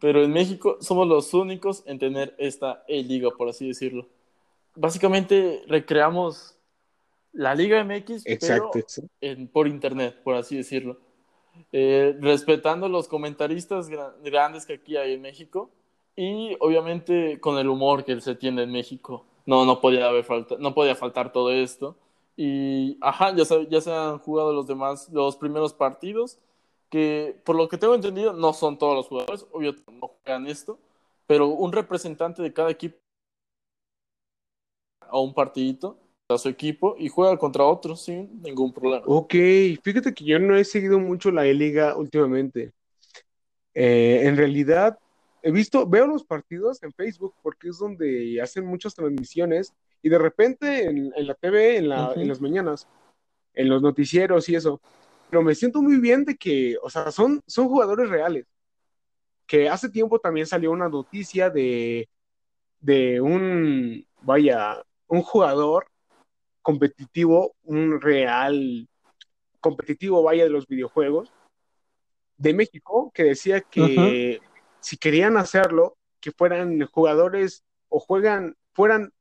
Pero 0.00 0.22
en 0.22 0.32
México 0.32 0.76
somos 0.80 1.08
los 1.08 1.34
únicos 1.34 1.82
en 1.86 1.98
tener 1.98 2.34
esta 2.38 2.84
E-Liga, 2.88 3.30
por 3.36 3.48
así 3.48 3.66
decirlo. 3.66 4.06
Básicamente 4.74 5.62
recreamos 5.66 6.56
la 7.32 7.54
Liga 7.54 7.80
MX, 7.80 8.22
Exacto, 8.26 8.70
pero 8.72 8.84
en- 9.20 9.48
por 9.48 9.68
internet, 9.68 10.20
por 10.22 10.34
así 10.34 10.56
decirlo. 10.56 10.98
Eh, 11.72 12.16
respetando 12.20 12.88
los 12.88 13.08
comentaristas 13.08 13.90
gra- 13.90 14.14
grandes 14.22 14.64
que 14.66 14.74
aquí 14.74 14.96
hay 14.96 15.14
en 15.14 15.22
México 15.22 15.70
y 16.16 16.56
obviamente 16.60 17.38
con 17.40 17.58
el 17.58 17.68
humor 17.68 18.04
que 18.04 18.20
se 18.20 18.34
tiene 18.34 18.62
en 18.62 18.72
México. 18.72 19.24
No, 19.44 19.64
no 19.64 19.80
podía 19.80 20.06
haber 20.08 20.24
falta, 20.24 20.56
no 20.58 20.74
podía 20.74 20.94
faltar 20.94 21.32
todo 21.32 21.50
esto. 21.50 21.96
Y 22.36 22.96
ajá, 23.02 23.34
ya 23.36 23.44
se, 23.44 23.66
ya 23.68 23.80
se 23.80 23.92
han 23.92 24.18
jugado 24.18 24.52
los 24.52 24.66
demás, 24.66 25.08
los 25.12 25.36
primeros 25.36 25.74
partidos, 25.74 26.38
que 26.88 27.36
por 27.44 27.56
lo 27.56 27.68
que 27.68 27.76
tengo 27.78 27.94
entendido 27.94 28.32
no 28.32 28.52
son 28.52 28.78
todos 28.78 28.94
los 28.94 29.06
jugadores, 29.08 29.46
obvio 29.52 29.74
no 29.90 30.08
juegan 30.24 30.46
esto, 30.46 30.78
pero 31.26 31.48
un 31.48 31.72
representante 31.72 32.40
de 32.42 32.52
cada 32.52 32.70
equipo 32.70 32.96
a 35.12 35.20
un 35.20 35.34
partidito 35.34 35.98
a 36.28 36.38
su 36.38 36.48
equipo 36.48 36.96
y 36.98 37.08
juega 37.08 37.36
contra 37.36 37.64
otros 37.64 38.04
sin 38.04 38.40
ningún 38.42 38.72
problema. 38.72 39.04
Ok, 39.06 39.34
fíjate 39.82 40.14
que 40.14 40.24
yo 40.24 40.38
no 40.38 40.56
he 40.56 40.64
seguido 40.64 40.98
mucho 40.98 41.30
la 41.30 41.46
E-Liga 41.46 41.94
últimamente. 41.96 42.72
Eh, 43.74 44.22
en 44.24 44.36
realidad, 44.36 44.98
he 45.42 45.50
visto, 45.50 45.86
veo 45.86 46.06
los 46.06 46.24
partidos 46.24 46.82
en 46.82 46.92
Facebook 46.92 47.34
porque 47.42 47.68
es 47.68 47.78
donde 47.78 48.40
hacen 48.40 48.64
muchas 48.64 48.94
transmisiones 48.94 49.74
y 50.02 50.08
de 50.08 50.18
repente 50.18 50.84
en, 50.84 51.12
en 51.14 51.26
la 51.26 51.34
TV, 51.34 51.76
en, 51.76 51.88
la, 51.90 52.12
en 52.16 52.28
las 52.28 52.40
mañanas, 52.40 52.88
en 53.52 53.68
los 53.68 53.82
noticieros 53.82 54.48
y 54.48 54.54
eso. 54.54 54.80
Pero 55.30 55.42
me 55.42 55.54
siento 55.54 55.82
muy 55.82 55.98
bien 55.98 56.24
de 56.24 56.36
que, 56.36 56.76
o 56.82 56.90
sea, 56.90 57.10
son, 57.10 57.40
son 57.46 57.68
jugadores 57.68 58.08
reales. 58.08 58.46
Que 59.46 59.68
hace 59.68 59.90
tiempo 59.90 60.18
también 60.18 60.46
salió 60.46 60.70
una 60.70 60.88
noticia 60.88 61.50
de, 61.50 62.08
de 62.80 63.20
un, 63.20 64.06
vaya, 64.22 64.82
un 65.12 65.20
jugador 65.20 65.88
competitivo, 66.62 67.54
un 67.64 68.00
real 68.00 68.88
competitivo, 69.60 70.22
vaya, 70.22 70.44
de 70.44 70.48
los 70.48 70.66
videojuegos 70.66 71.30
de 72.38 72.54
México, 72.54 73.12
que 73.14 73.24
decía 73.24 73.60
que 73.60 74.40
si 74.80 74.96
querían 74.96 75.36
hacerlo, 75.36 75.98
que 76.18 76.32
fueran 76.32 76.80
jugadores 76.86 77.62
o 77.90 78.00
juegan, 78.00 78.56
fueran 78.72 79.12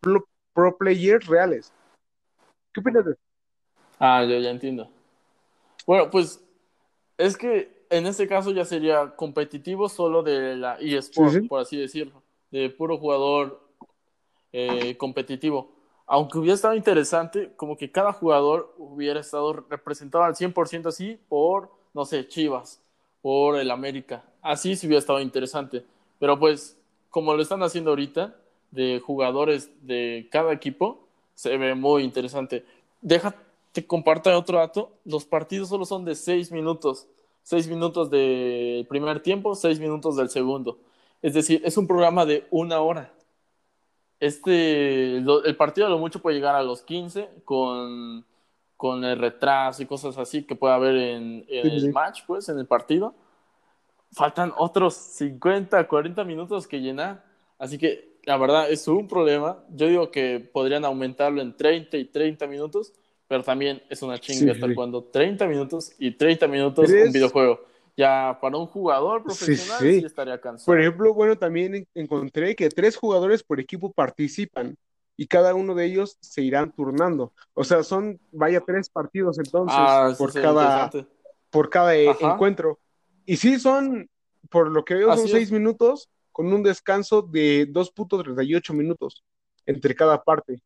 pro, 0.00 0.24
pro 0.52 0.78
players 0.78 1.26
reales. 1.26 1.72
¿Qué 2.72 2.80
opinas 2.80 3.04
de 3.04 3.12
eso? 3.12 3.20
Ah, 3.98 4.24
yo 4.24 4.38
ya 4.38 4.50
entiendo. 4.50 4.88
Bueno, 5.88 6.08
pues 6.08 6.40
es 7.18 7.36
que 7.36 7.84
en 7.90 8.06
este 8.06 8.28
caso 8.28 8.52
ya 8.52 8.64
sería 8.64 9.16
competitivo 9.16 9.88
solo 9.88 10.22
de 10.22 10.56
la 10.56 10.76
eSport, 10.78 11.32
Sí, 11.32 11.40
sí. 11.40 11.48
por 11.48 11.60
así 11.60 11.76
decirlo, 11.76 12.22
de 12.52 12.70
puro 12.70 12.96
jugador 12.96 13.61
eh, 14.52 14.96
competitivo. 14.96 15.70
aunque 16.06 16.38
hubiera 16.38 16.54
estado 16.54 16.74
interesante, 16.74 17.52
como 17.56 17.76
que 17.76 17.90
cada 17.90 18.12
jugador 18.12 18.74
hubiera 18.76 19.20
estado 19.20 19.52
representado 19.70 20.24
al 20.24 20.34
100% 20.34 20.86
así 20.86 21.18
por, 21.28 21.70
no 21.94 22.04
sé, 22.04 22.28
Chivas, 22.28 22.80
por 23.22 23.58
el 23.58 23.70
América. 23.70 24.24
Así 24.42 24.76
sí 24.76 24.86
hubiera 24.86 24.98
estado 24.98 25.20
interesante. 25.20 25.84
Pero 26.18 26.38
pues, 26.38 26.76
como 27.08 27.34
lo 27.34 27.42
están 27.42 27.62
haciendo 27.62 27.90
ahorita, 27.90 28.36
de 28.72 29.00
jugadores 29.04 29.70
de 29.86 30.28
cada 30.30 30.52
equipo, 30.52 31.06
se 31.34 31.56
ve 31.56 31.74
muy 31.74 32.02
interesante. 32.02 32.64
Déjate 33.00 33.86
comparta 33.86 34.36
otro 34.36 34.58
dato. 34.58 34.90
Los 35.04 35.24
partidos 35.24 35.68
solo 35.68 35.84
son 35.84 36.04
de 36.04 36.14
seis 36.14 36.50
minutos. 36.50 37.06
Seis 37.42 37.68
minutos 37.68 38.10
del 38.10 38.86
primer 38.88 39.20
tiempo, 39.20 39.54
seis 39.54 39.80
minutos 39.80 40.16
del 40.16 40.30
segundo. 40.30 40.78
Es 41.22 41.34
decir, 41.34 41.60
es 41.64 41.76
un 41.76 41.86
programa 41.86 42.24
de 42.24 42.46
una 42.50 42.80
hora. 42.80 43.12
Este, 44.22 45.16
el 45.16 45.56
partido 45.56 45.88
a 45.88 45.90
lo 45.90 45.98
mucho 45.98 46.22
puede 46.22 46.36
llegar 46.36 46.54
a 46.54 46.62
los 46.62 46.82
15 46.82 47.28
con, 47.44 48.24
con 48.76 49.02
el 49.02 49.18
retraso 49.18 49.82
y 49.82 49.86
cosas 49.86 50.16
así 50.16 50.44
que 50.44 50.54
puede 50.54 50.74
haber 50.74 50.96
en, 50.96 51.44
el 51.48 51.92
match, 51.92 52.20
pues, 52.24 52.48
en 52.48 52.56
el 52.56 52.66
partido. 52.66 53.16
Faltan 54.12 54.52
otros 54.56 54.94
50, 54.94 55.88
40 55.88 56.22
minutos 56.22 56.68
que 56.68 56.80
llenar. 56.80 57.24
Así 57.58 57.78
que 57.78 58.20
la 58.22 58.36
verdad 58.36 58.70
es 58.70 58.86
un 58.86 59.08
problema. 59.08 59.58
Yo 59.74 59.88
digo 59.88 60.12
que 60.12 60.38
podrían 60.38 60.84
aumentarlo 60.84 61.42
en 61.42 61.56
30 61.56 61.96
y 61.96 62.04
30 62.04 62.46
minutos, 62.46 62.92
pero 63.26 63.42
también 63.42 63.82
es 63.90 64.02
una 64.02 64.20
chinga 64.20 64.52
estar 64.52 64.72
jugando 64.72 65.02
30 65.02 65.48
minutos 65.48 65.94
y 65.98 66.12
30 66.12 66.46
minutos 66.46 66.88
un 66.88 67.10
videojuego. 67.10 67.71
Ya 67.96 68.38
para 68.40 68.56
un 68.56 68.66
jugador 68.66 69.22
profesional 69.22 69.78
sí, 69.80 70.02
estaría 70.04 70.40
cansado. 70.40 70.66
Por 70.66 70.80
ejemplo, 70.80 71.12
bueno, 71.12 71.36
también 71.36 71.86
encontré 71.94 72.56
que 72.56 72.70
tres 72.70 72.96
jugadores 72.96 73.42
por 73.42 73.60
equipo 73.60 73.92
participan 73.92 74.76
y 75.16 75.26
cada 75.26 75.54
uno 75.54 75.74
de 75.74 75.84
ellos 75.84 76.16
se 76.20 76.42
irán 76.42 76.72
turnando. 76.72 77.32
O 77.54 77.64
sea, 77.64 77.82
son, 77.82 78.18
vaya, 78.30 78.60
tres 78.60 78.88
partidos 78.88 79.38
entonces 79.38 79.76
ah, 79.78 80.14
por, 80.16 80.32
cada, 80.32 80.90
por 81.50 81.68
cada 81.68 81.94
encuentro. 81.94 82.78
Y 83.26 83.36
sí, 83.36 83.58
son, 83.60 84.08
por 84.48 84.70
lo 84.70 84.84
que 84.84 84.94
veo, 84.94 85.14
son 85.14 85.28
seis 85.28 85.52
minutos 85.52 86.08
con 86.32 86.52
un 86.52 86.62
descanso 86.62 87.20
de 87.22 87.68
2.38 87.70 88.72
minutos 88.72 89.22
entre 89.66 89.94
cada 89.94 90.22
parte. 90.22 90.62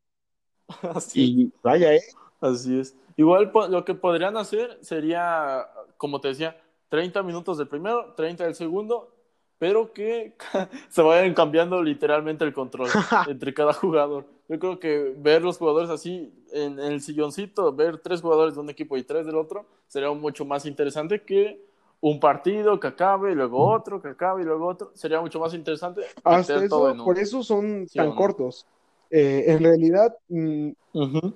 Así. 0.81 1.21
Y 1.21 1.53
vaya, 1.61 1.93
¿eh? 1.93 2.01
Así 2.39 2.79
es. 2.79 2.95
Igual 3.17 3.51
lo 3.69 3.83
que 3.83 3.95
podrían 3.95 4.37
hacer 4.37 4.77
sería, 4.81 5.67
como 5.97 6.21
te 6.21 6.29
decía, 6.29 6.61
30 6.89 7.23
minutos 7.23 7.57
del 7.57 7.67
primero, 7.67 8.13
30 8.15 8.45
del 8.45 8.55
segundo, 8.55 9.13
pero 9.59 9.93
que 9.93 10.35
se 10.89 11.01
vayan 11.01 11.33
cambiando 11.33 11.81
literalmente 11.81 12.43
el 12.45 12.53
control 12.53 12.89
entre 13.27 13.53
cada 13.53 13.73
jugador. 13.73 14.25
Yo 14.49 14.59
creo 14.59 14.79
que 14.79 15.13
ver 15.17 15.41
los 15.41 15.57
jugadores 15.57 15.89
así 15.89 16.33
en, 16.53 16.79
el 16.79 17.01
silloncito, 17.01 17.73
ver 17.73 17.97
tres 17.97 18.21
jugadores 18.21 18.55
de 18.55 18.61
un 18.61 18.69
equipo 18.69 18.95
y 18.95 19.03
tres 19.03 19.25
del 19.25 19.35
otro, 19.35 19.65
sería 19.87 20.11
mucho 20.11 20.45
más 20.45 20.65
interesante 20.65 21.21
que 21.23 21.65
un 21.99 22.19
partido 22.19 22.79
que 22.79 22.87
acabe, 22.87 23.31
y 23.31 23.35
luego 23.35 23.71
otro, 23.71 24.01
que 24.01 24.09
acabe 24.09 24.43
y 24.43 24.45
luego 24.45 24.67
otro. 24.67 24.91
Sería 24.93 25.19
mucho 25.19 25.39
más 25.39 25.53
interesante. 25.53 26.03
Hasta 26.23 26.63
eso, 26.63 26.95
por 27.03 27.17
eso 27.17 27.43
son 27.43 27.87
tan 27.93 28.15
cortos. 28.15 28.67
Eh, 29.09 29.45
en 29.47 29.63
realidad, 29.63 30.15
mm, 30.29 30.69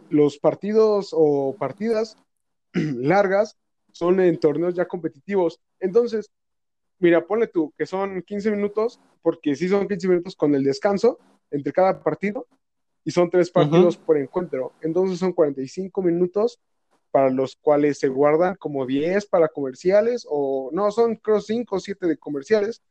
los 0.10 0.38
partidos 0.38 1.10
o 1.14 1.56
partidas 1.58 2.18
largas 2.74 3.58
son 3.92 4.20
en 4.20 4.40
torneos 4.40 4.74
ya 4.74 4.88
competitivos. 4.88 5.60
Entonces, 5.80 6.32
mira, 7.00 7.26
ponle 7.26 7.48
tú 7.48 7.74
que 7.78 7.86
son 7.86 8.22
15 8.22 8.52
minutos, 8.52 9.00
porque 9.22 9.56
sí 9.56 9.68
son 9.68 9.88
15 9.88 10.08
minutos 10.08 10.36
con 10.36 10.56
el 10.56 10.64
descanso 10.64 11.20
entre 11.50 11.74
cada 11.74 12.02
partido, 12.02 12.48
y 13.04 13.12
son 13.12 13.30
tres 13.30 13.50
partidos 13.50 13.98
por 13.98 14.18
encuentro. 14.18 14.74
Entonces 14.82 15.20
son 15.20 15.34
45 15.34 16.02
minutos 16.02 16.60
para 17.10 17.30
los 17.30 17.56
cuales 17.56 18.00
se 18.00 18.08
guardan 18.08 18.56
como 18.56 18.86
10 18.86 19.26
para 19.26 19.50
comerciales, 19.50 20.26
o 20.30 20.70
no, 20.72 20.92
son 20.92 21.16
creo 21.16 21.42
5 21.42 21.76
o 21.76 21.80
7 21.80 22.08
de 22.08 22.18
comerciales, 22.18 22.82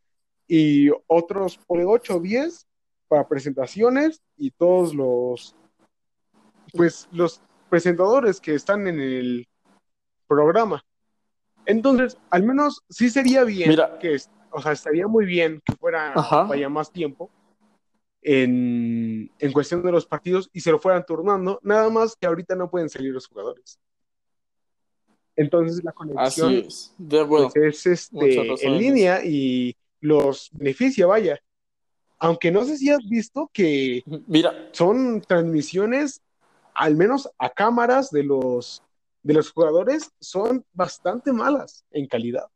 y 0.47 0.91
otros 1.07 1.59
por 1.59 1.81
8 1.81 2.17
o 2.17 2.21
10 2.21 2.67
para 3.09 3.27
presentaciones 3.27 4.21
y 4.37 4.51
todos 4.51 4.95
los, 4.95 5.57
pues 6.73 7.09
los 7.13 7.41
presentadores 7.69 8.41
que 8.41 8.55
están 8.55 8.87
en 8.87 9.01
el 9.01 9.49
programa. 10.27 10.85
Entonces, 11.70 12.18
al 12.30 12.42
menos 12.42 12.83
sí 12.88 13.11
sería 13.11 13.44
bien 13.44 13.76
que, 14.00 14.16
o 14.50 14.61
sea, 14.61 14.72
estaría 14.72 15.06
muy 15.06 15.24
bien 15.24 15.62
que 15.64 15.74
fuera 15.74 16.12
vaya 16.48 16.68
más 16.68 16.90
tiempo 16.90 17.30
en, 18.22 19.30
en, 19.38 19.52
cuestión 19.52 19.83
de 19.83 19.92
los 19.92 20.04
partidos 20.04 20.50
y 20.52 20.61
se 20.61 20.72
lo 20.72 20.80
fueran 20.80 21.06
turnando, 21.06 21.61
nada 21.62 21.88
más 21.88 22.16
que 22.16 22.26
ahorita 22.26 22.56
no 22.56 22.70
pueden 22.70 22.88
salir 22.88 23.12
los 23.12 23.28
jugadores. 23.28 23.78
Entonces 25.37 25.83
la 25.85 25.92
conexión 25.92 26.54
es, 26.54 26.92
de, 26.98 27.24
pues, 27.24 27.56
es 27.56 27.87
este, 27.87 28.66
en 28.66 28.76
línea 28.76 29.24
y 29.24 29.76
los 30.00 30.50
beneficia, 30.52 31.06
vaya. 31.06 31.38
Aunque 32.18 32.50
no 32.50 32.64
sé 32.64 32.76
si 32.76 32.90
has 32.90 33.09
visto 33.09 33.48
que 33.52 34.02
Mira. 34.26 34.68
son 34.72 35.22
transmisiones, 35.22 36.20
al 36.74 36.96
menos 36.96 37.30
a 37.38 37.48
cámaras 37.48 38.11
de 38.11 38.24
los 38.24 38.83
de 39.22 39.35
los 39.35 39.52
jugadores 39.52 40.11
son 40.20 40.64
bastante 40.72 41.33
malas 41.33 41.85
en 41.90 42.06
calidad. 42.06 42.46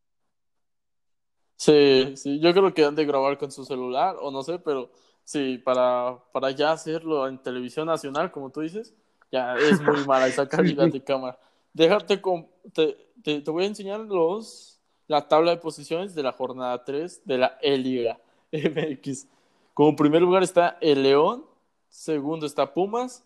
Sí, 1.57 2.15
sí, 2.17 2.41
yo 2.41 2.53
creo 2.53 2.75
que 2.75 2.85
han 2.85 2.95
de 2.95 3.05
grabar 3.05 3.39
con 3.39 3.51
su 3.51 3.65
celular 3.65 4.17
o 4.21 4.31
no 4.31 4.43
sé, 4.43 4.59
pero 4.59 4.91
sí, 5.25 5.59
para, 5.59 6.19
para 6.33 6.51
ya 6.51 6.73
hacerlo 6.73 7.29
en 7.29 7.39
televisión 7.39 7.87
nacional, 7.87 8.31
como 8.31 8.51
tú 8.51 8.61
dices, 8.61 8.95
ya 9.31 9.55
es 9.57 9.81
muy 9.81 9.97
mala 10.07 10.27
esa 10.27 10.49
calidad 10.49 10.89
de 10.89 11.03
cámara. 11.03 11.39
Déjate 11.73 12.21
con, 12.21 12.49
te, 12.73 12.97
te, 13.23 13.51
voy 13.51 13.65
a 13.65 13.69
enseñar 13.69 14.01
los, 14.01 14.81
la 15.07 15.27
tabla 15.27 15.53
de 15.53 15.57
posiciones 15.59 16.15
de 16.15 16.23
la 16.23 16.33
jornada 16.33 16.85
3 16.85 17.23
de 17.25 17.39
la 17.39 17.59
E-Liga 17.63 18.19
MX. 18.53 19.27
Como 19.73 19.97
primer 19.97 20.23
lugar 20.23 20.43
está 20.43 20.79
el 20.81 21.03
León, 21.03 21.45
segundo 21.89 22.47
está 22.47 22.73
Pumas, 22.73 23.25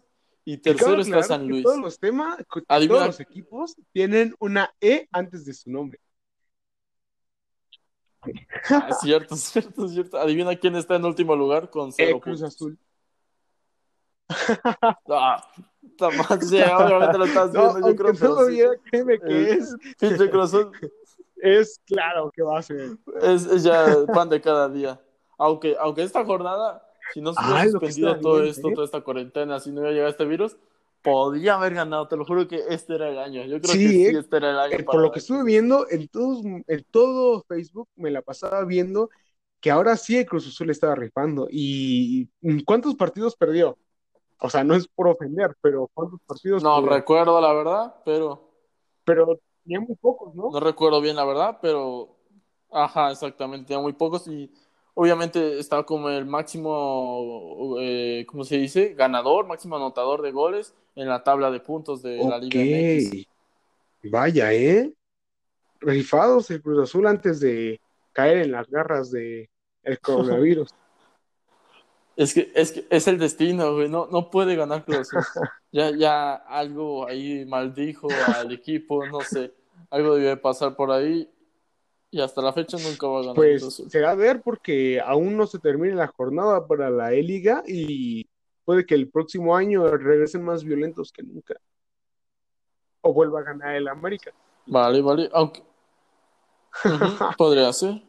y 0.51 0.57
tercero 0.57 1.03
está 1.03 1.23
San 1.23 1.47
Luis. 1.47 1.63
Todos 1.63 1.77
los 1.77 2.01
temas, 2.01 2.39
todos 2.49 3.07
los 3.07 3.21
equipos 3.21 3.77
tienen 3.93 4.35
una 4.39 4.75
E 4.81 5.07
antes 5.13 5.45
de 5.45 5.53
su 5.53 5.71
nombre. 5.71 6.01
Ah, 8.71 8.89
cierto, 8.99 9.37
cierto, 9.37 9.87
cierto. 9.89 10.17
Adivina 10.17 10.57
quién 10.57 10.75
está 10.77 10.97
en 10.97 11.05
último 11.05 11.37
lugar 11.37 11.69
con 11.69 11.93
cero 11.93 12.17
e, 12.17 12.21
Cruz 12.21 12.41
Azul. 12.41 12.79
ah, 15.11 15.47
obviamente 16.01 17.19
lo 17.19 17.25
estás 17.27 17.53
viendo, 17.53 17.79
no, 17.81 17.89
yo 17.91 17.97
creo. 17.97 18.15
Sí. 18.15 18.81
créeme 18.91 19.19
que 19.21 19.51
es. 19.51 19.77
Pinche 20.01 20.31
Cruz 20.31 20.45
Azul. 20.45 20.73
Es 21.37 21.79
claro 21.85 22.31
que 22.35 22.43
va 22.43 22.61
a 22.61 22.63
ser. 22.63 22.97
Es, 23.21 23.45
es 23.45 23.65
ya 23.65 24.07
pan 24.15 24.31
de 24.31 24.41
cada 24.41 24.71
día. 24.71 24.99
Aunque, 25.37 25.77
aunque 25.79 26.05
esta 26.05 26.25
jornada 26.25 26.88
si 27.13 27.21
no 27.21 27.33
se 27.33 27.45
hubiera 27.45 27.71
suspendido 27.71 28.21
todo 28.21 28.43
esto, 28.43 28.69
toda 28.73 28.85
esta 28.85 29.01
cuarentena, 29.01 29.61
si 29.61 29.71
no 29.71 29.81
hubiera 29.81 29.93
llegado 29.93 30.11
este 30.11 30.25
virus, 30.25 30.57
podría 31.03 31.55
haber 31.55 31.75
ganado. 31.75 32.09
Te 32.09 32.17
lo 32.17 32.25
juro 32.25 32.47
que 32.49 32.63
este 32.69 32.95
era 32.95 33.09
el 33.09 33.19
año. 33.19 33.43
Yo 33.45 33.61
creo 33.61 33.73
que 33.73 33.79
sí, 33.79 34.07
este 34.07 34.37
era 34.37 34.51
el 34.51 34.59
año. 34.59 34.77
Eh, 34.79 34.85
por 34.85 35.01
lo 35.01 35.11
que 35.11 35.21
estuve 35.21 35.45
viendo, 35.45 35.87
en, 35.91 36.09
todos, 36.09 36.45
en 36.45 36.85
todo 36.91 37.43
Facebook 37.49 37.89
me 37.97 38.11
la 38.11 38.23
pasaba 38.23 38.65
viendo 38.65 39.11
que 39.61 39.71
ahora 39.71 39.97
sí 39.97 40.17
el 40.17 40.27
Cruz 40.27 40.47
Azul 40.47 40.71
estaba 40.71 40.95
rifando. 40.95 41.49
¿Y 41.51 42.29
cuántos 42.65 42.95
partidos 42.95 43.37
perdió? 43.37 43.77
O 44.41 44.51
sea, 44.51 44.63
no 44.63 44.75
es 44.75 44.87
por 44.87 45.09
ofender, 45.09 45.57
pero 45.61 45.91
¿cuántos 45.93 46.21
partidos 46.21 46.63
No 46.63 46.81
recuerdo 46.87 47.41
la 47.41 47.53
verdad, 47.53 47.95
pero. 48.05 48.53
Pero 49.05 49.41
tenía 49.65 49.81
muy 49.81 49.97
pocos, 49.97 50.35
¿no? 50.35 50.51
No 50.51 50.61
recuerdo 50.61 51.01
bien 51.01 51.17
la 51.17 51.25
verdad, 51.25 51.59
pero. 51.61 52.17
Ajá, 52.71 53.11
exactamente, 53.11 53.69
tenía 53.69 53.83
muy 53.83 53.95
pocos 53.95 54.29
y 54.29 54.53
obviamente 55.01 55.61
estaba 55.61 55.87
como 55.87 56.09
el 56.09 56.27
máximo, 56.27 57.77
eh, 57.79 58.27
¿cómo 58.27 58.43
se 58.43 58.57
dice? 58.59 58.95
Ganador, 58.95 59.47
máximo 59.47 59.77
anotador 59.77 60.23
de 60.23 60.33
goles 60.33 60.75
en 60.97 61.09
la 61.09 61.23
tabla 61.23 61.53
de 61.53 61.61
puntos 61.61 62.03
de 62.03 62.17
la 62.17 62.37
Liga 62.37 62.59
MX. 62.59 63.27
Vaya, 64.11 64.53
¿eh? 64.53 64.93
Rifados 65.79 66.51
el 66.51 66.61
Cruz 66.61 66.83
Azul 66.83 67.07
antes 67.07 67.39
de 67.39 67.81
caer 68.13 68.39
en 68.39 68.51
las 68.51 68.69
garras 68.69 69.13
de 69.13 69.49
el 69.85 70.01
coronavirus. 70.01 70.75
es 72.17 72.35
que, 72.35 72.51
es 72.57 72.73
que 72.73 72.85
es 72.91 73.07
el 73.07 73.19
destino, 73.19 73.75
güey, 73.75 73.89
no, 73.89 74.09
no 74.11 74.31
puede 74.31 74.57
ganar 74.57 74.85
Cruz 74.85 75.15
Azul. 75.15 75.23
ya, 75.71 75.93
ya 75.97 76.35
algo 76.35 77.07
ahí 77.07 77.45
maldijo 77.45 78.09
al 78.35 78.51
equipo, 78.51 79.07
no 79.07 79.21
sé, 79.21 79.53
algo 79.91 80.17
debe 80.17 80.37
pasar 80.39 80.75
por 80.75 80.91
ahí 80.91 81.31
y 82.11 82.21
hasta 82.21 82.41
la 82.41 82.53
fecha 82.53 82.79
nunca 82.79 83.07
va 83.07 83.19
a 83.19 83.21
ganar. 83.21 83.35
Pues 83.35 83.83
se 83.89 84.01
va 84.01 84.11
a 84.11 84.15
ver 84.15 84.41
porque 84.43 85.01
aún 85.01 85.37
no 85.37 85.47
se 85.47 85.59
termina 85.59 85.95
la 85.95 86.07
jornada 86.07 86.67
para 86.67 86.91
la 86.91 87.13
E-Liga 87.13 87.63
y 87.67 88.27
puede 88.65 88.87
que 88.87 88.95
el 88.95 89.11
próximo 89.11 89.55
año 89.55 89.87
regresen 89.97 90.43
más 90.43 90.65
violentos 90.65 91.13
que 91.13 91.23
nunca. 91.23 91.55
O 93.03 93.13
vuelva 93.13 93.41
a 93.41 93.45
ganar 93.45 93.77
el 93.77 93.89
América. 93.89 94.33
Vale, 94.67 95.03
vale. 95.03 95.29
Aunque. 95.33 95.63
podría 97.37 97.73
ser. 97.73 98.03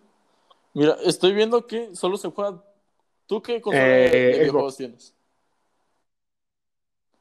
Mira, 0.73 0.97
estoy 1.03 1.33
viendo 1.33 1.65
que 1.67 1.95
solo 1.95 2.17
se 2.17 2.29
juega. 2.29 2.63
¿Tú 3.25 3.41
qué 3.41 3.61
consola 3.61 3.85
de, 3.85 4.31
eh, 4.31 4.39
videojuegos 4.39 4.77
tienes? 4.77 5.15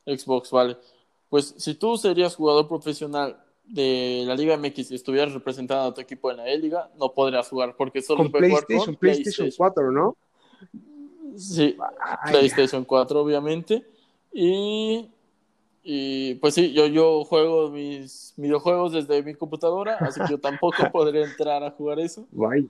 Xbox, 0.07 0.51
vale. 0.51 0.79
Pues 1.29 1.55
si 1.59 1.74
tú 1.74 1.97
serías 1.99 2.35
jugador 2.35 2.66
profesional 2.66 3.45
de 3.68 4.24
la 4.26 4.34
Liga 4.34 4.56
MX 4.56 4.90
y 4.90 4.94
estuvieras 4.94 5.32
representando 5.32 5.84
a 5.90 5.94
tu 5.94 6.00
equipo 6.00 6.30
en 6.30 6.38
la 6.38 6.48
E-Liga, 6.48 6.90
no 6.98 7.12
podrías 7.12 7.48
jugar 7.48 7.74
porque 7.76 8.00
solo 8.02 8.24
con 8.24 8.32
PlayStation, 8.32 8.84
con 8.86 8.96
PlayStation 8.96 9.50
4, 9.56 9.92
¿no? 9.92 10.16
Sí, 11.36 11.76
PlayStation 12.26 12.84
4, 12.84 13.20
obviamente. 13.20 13.84
Y, 14.32 15.08
y 15.82 16.34
pues 16.36 16.54
sí, 16.54 16.72
yo, 16.72 16.86
yo 16.86 17.24
juego 17.24 17.70
mis 17.70 18.32
videojuegos 18.36 18.92
desde 18.92 19.22
mi 19.22 19.34
computadora, 19.34 19.96
así 19.96 20.20
que 20.20 20.30
yo 20.30 20.38
tampoco 20.38 20.76
podría 20.92 21.24
entrar 21.24 21.62
a 21.62 21.70
jugar 21.70 22.00
eso. 22.00 22.26
Vaya. 22.32 22.68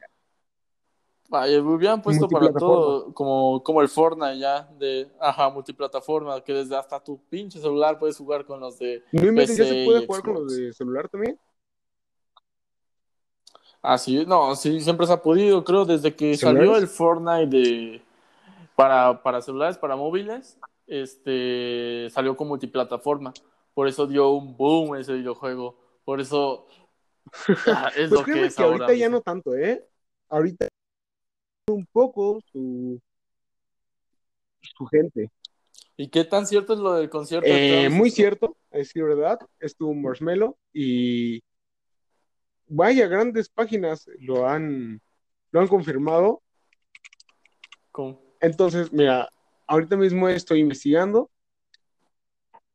Vaya, 1.30 1.62
me 1.62 1.74
hubieran 1.74 2.00
puesto 2.00 2.26
para 2.26 2.50
todo, 2.54 3.12
como, 3.12 3.62
como 3.62 3.82
el 3.82 3.88
Fortnite 3.88 4.38
ya, 4.38 4.66
de, 4.78 5.10
ajá, 5.20 5.50
multiplataforma, 5.50 6.42
que 6.42 6.54
desde 6.54 6.74
hasta 6.74 6.98
tu 7.04 7.20
pinche 7.28 7.60
celular 7.60 7.98
puedes 7.98 8.16
jugar 8.16 8.46
con 8.46 8.60
los 8.60 8.78
de 8.78 9.02
¿No 9.12 9.20
PC 9.34 9.56
ya 9.56 9.64
se 9.66 9.84
puede 9.84 10.06
jugar 10.06 10.22
con 10.22 10.34
los 10.34 10.56
de 10.56 10.72
celular 10.72 11.06
también? 11.10 11.38
Ah, 13.82 13.98
sí, 13.98 14.24
no, 14.26 14.56
sí, 14.56 14.80
siempre 14.80 15.06
se 15.06 15.12
ha 15.12 15.22
podido, 15.22 15.62
creo, 15.64 15.84
desde 15.84 16.16
que 16.16 16.34
salió 16.34 16.76
el 16.78 16.88
Fortnite 16.88 17.46
de, 17.46 18.02
para, 18.74 19.22
para 19.22 19.42
celulares, 19.42 19.76
para 19.76 19.96
móviles, 19.96 20.58
este, 20.86 22.08
salió 22.08 22.38
con 22.38 22.48
multiplataforma. 22.48 23.34
Por 23.74 23.86
eso 23.86 24.06
dio 24.06 24.30
un 24.30 24.56
boom 24.56 24.96
ese 24.96 25.12
videojuego. 25.12 25.76
Por 26.06 26.22
eso 26.22 26.66
ah, 27.66 27.92
es 27.94 28.08
pues 28.08 28.10
lo 28.12 28.24
que 28.24 28.46
es 28.46 28.56
que 28.56 28.62
ahorita 28.62 28.94
ya 28.94 29.10
no 29.10 29.20
tanto, 29.20 29.54
¿eh? 29.54 29.86
Ahorita 30.30 30.68
un 31.72 31.86
poco 31.86 32.40
su, 32.52 33.00
su 34.60 34.86
gente. 34.86 35.30
¿Y 35.96 36.08
qué 36.08 36.24
tan 36.24 36.46
cierto 36.46 36.74
es 36.74 36.78
lo 36.78 36.94
del 36.94 37.10
concierto? 37.10 37.48
Eh, 37.50 37.88
muy 37.90 38.10
cierto, 38.10 38.56
es 38.70 38.88
decir 38.88 39.02
verdad. 39.02 39.38
Estuvo 39.58 39.92
Marshmello 39.94 40.56
y 40.72 41.42
vaya, 42.68 43.08
grandes 43.08 43.48
páginas 43.48 44.08
lo 44.20 44.46
han, 44.48 45.00
lo 45.50 45.60
han 45.60 45.66
confirmado. 45.66 46.42
Entonces, 48.40 48.92
mira, 48.92 49.28
ahorita 49.66 49.96
mismo 49.96 50.28
estoy 50.28 50.60
investigando. 50.60 51.30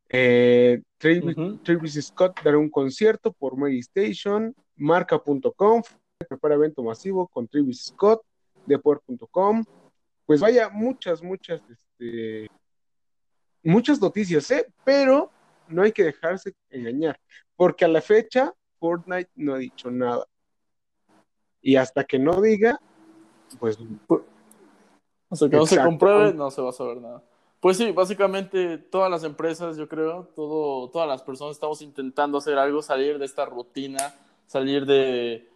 Eh, 0.09 0.81
Travis, 0.97 2.05
Scott 2.05 2.41
dará 2.43 2.57
un 2.57 2.69
concierto 2.69 3.31
por 3.31 3.55
Mary 3.57 3.79
Station, 3.79 4.53
marca.com, 4.75 5.81
prepara 6.27 6.55
evento 6.55 6.83
masivo 6.83 7.27
con 7.27 7.47
Travis 7.47 7.85
Scott 7.85 8.21
deport.com. 8.65 9.63
Pues 10.25 10.39
vaya, 10.39 10.69
muchas, 10.69 11.21
muchas, 11.21 11.61
este, 11.69 12.47
muchas 13.63 14.01
noticias, 14.01 14.49
¿eh? 14.51 14.65
Pero 14.83 15.31
no 15.67 15.83
hay 15.83 15.91
que 15.91 16.03
dejarse 16.03 16.53
engañar, 16.69 17.19
porque 17.55 17.85
a 17.85 17.87
la 17.87 18.01
fecha 18.01 18.53
Fortnite 18.79 19.31
no 19.35 19.55
ha 19.55 19.57
dicho 19.57 19.91
nada. 19.91 20.25
Y 21.61 21.75
hasta 21.77 22.03
que 22.03 22.19
no 22.19 22.41
diga, 22.41 22.79
pues... 23.59 23.77
Hasta 25.29 25.49
que 25.49 25.55
no 25.55 25.65
se 25.65 25.81
compruebe, 25.81 26.33
no 26.33 26.51
se 26.51 26.61
va 26.61 26.69
a 26.69 26.73
saber 26.73 26.97
nada. 26.97 27.23
Pues 27.59 27.77
sí, 27.77 27.91
básicamente 27.91 28.77
todas 28.77 29.09
las 29.09 29.23
empresas, 29.23 29.77
yo 29.77 29.87
creo, 29.87 30.25
todo, 30.35 30.89
todas 30.89 31.07
las 31.07 31.23
personas 31.23 31.55
estamos 31.55 31.81
intentando 31.81 32.37
hacer 32.37 32.57
algo, 32.57 32.81
salir 32.81 33.17
de 33.17 33.25
esta 33.25 33.45
rutina, 33.45 34.13
salir 34.45 34.85
de, 34.85 35.49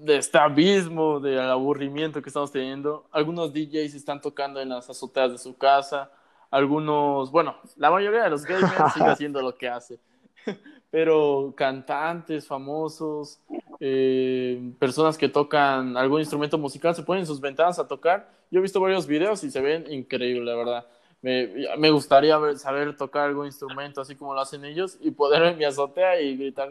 de 0.00 0.16
este 0.16 0.38
abismo, 0.38 1.20
del 1.20 1.40
aburrimiento 1.40 2.22
que 2.22 2.30
estamos 2.30 2.50
teniendo. 2.50 3.06
Algunos 3.12 3.52
DJs 3.52 3.94
están 3.94 4.20
tocando 4.20 4.60
en 4.60 4.70
las 4.70 4.88
azoteas 4.88 5.32
de 5.32 5.38
su 5.38 5.56
casa. 5.56 6.10
Algunos, 6.50 7.30
bueno, 7.30 7.56
la 7.76 7.90
mayoría 7.90 8.24
de 8.24 8.30
los 8.30 8.44
gamers 8.44 8.94
sigue 8.94 9.06
haciendo 9.10 9.42
lo 9.42 9.56
que 9.56 9.68
hace. 9.68 9.98
Pero 10.90 11.52
cantantes 11.56 12.46
famosos, 12.46 13.38
eh, 13.78 14.72
personas 14.78 15.16
que 15.18 15.28
tocan 15.28 15.96
algún 15.96 16.20
instrumento 16.20 16.58
musical, 16.58 16.94
se 16.94 17.02
ponen 17.02 17.20
en 17.20 17.26
sus 17.26 17.40
ventanas 17.40 17.78
a 17.78 17.86
tocar. 17.86 18.28
Yo 18.50 18.58
he 18.58 18.62
visto 18.62 18.80
varios 18.80 19.06
videos 19.06 19.44
y 19.44 19.50
se 19.50 19.60
ven 19.60 19.84
increíbles, 19.92 20.44
la 20.44 20.56
verdad. 20.56 20.86
Me, 21.22 21.50
me 21.78 21.90
gustaría 21.90 22.38
saber 22.56 22.96
tocar 22.96 23.28
algún 23.28 23.46
instrumento 23.46 24.00
así 24.00 24.16
como 24.16 24.34
lo 24.34 24.40
hacen 24.40 24.64
ellos 24.64 24.96
y 25.00 25.10
poder 25.10 25.42
en 25.42 25.58
mi 25.58 25.64
azotea 25.64 26.20
y 26.20 26.36
gritar 26.36 26.70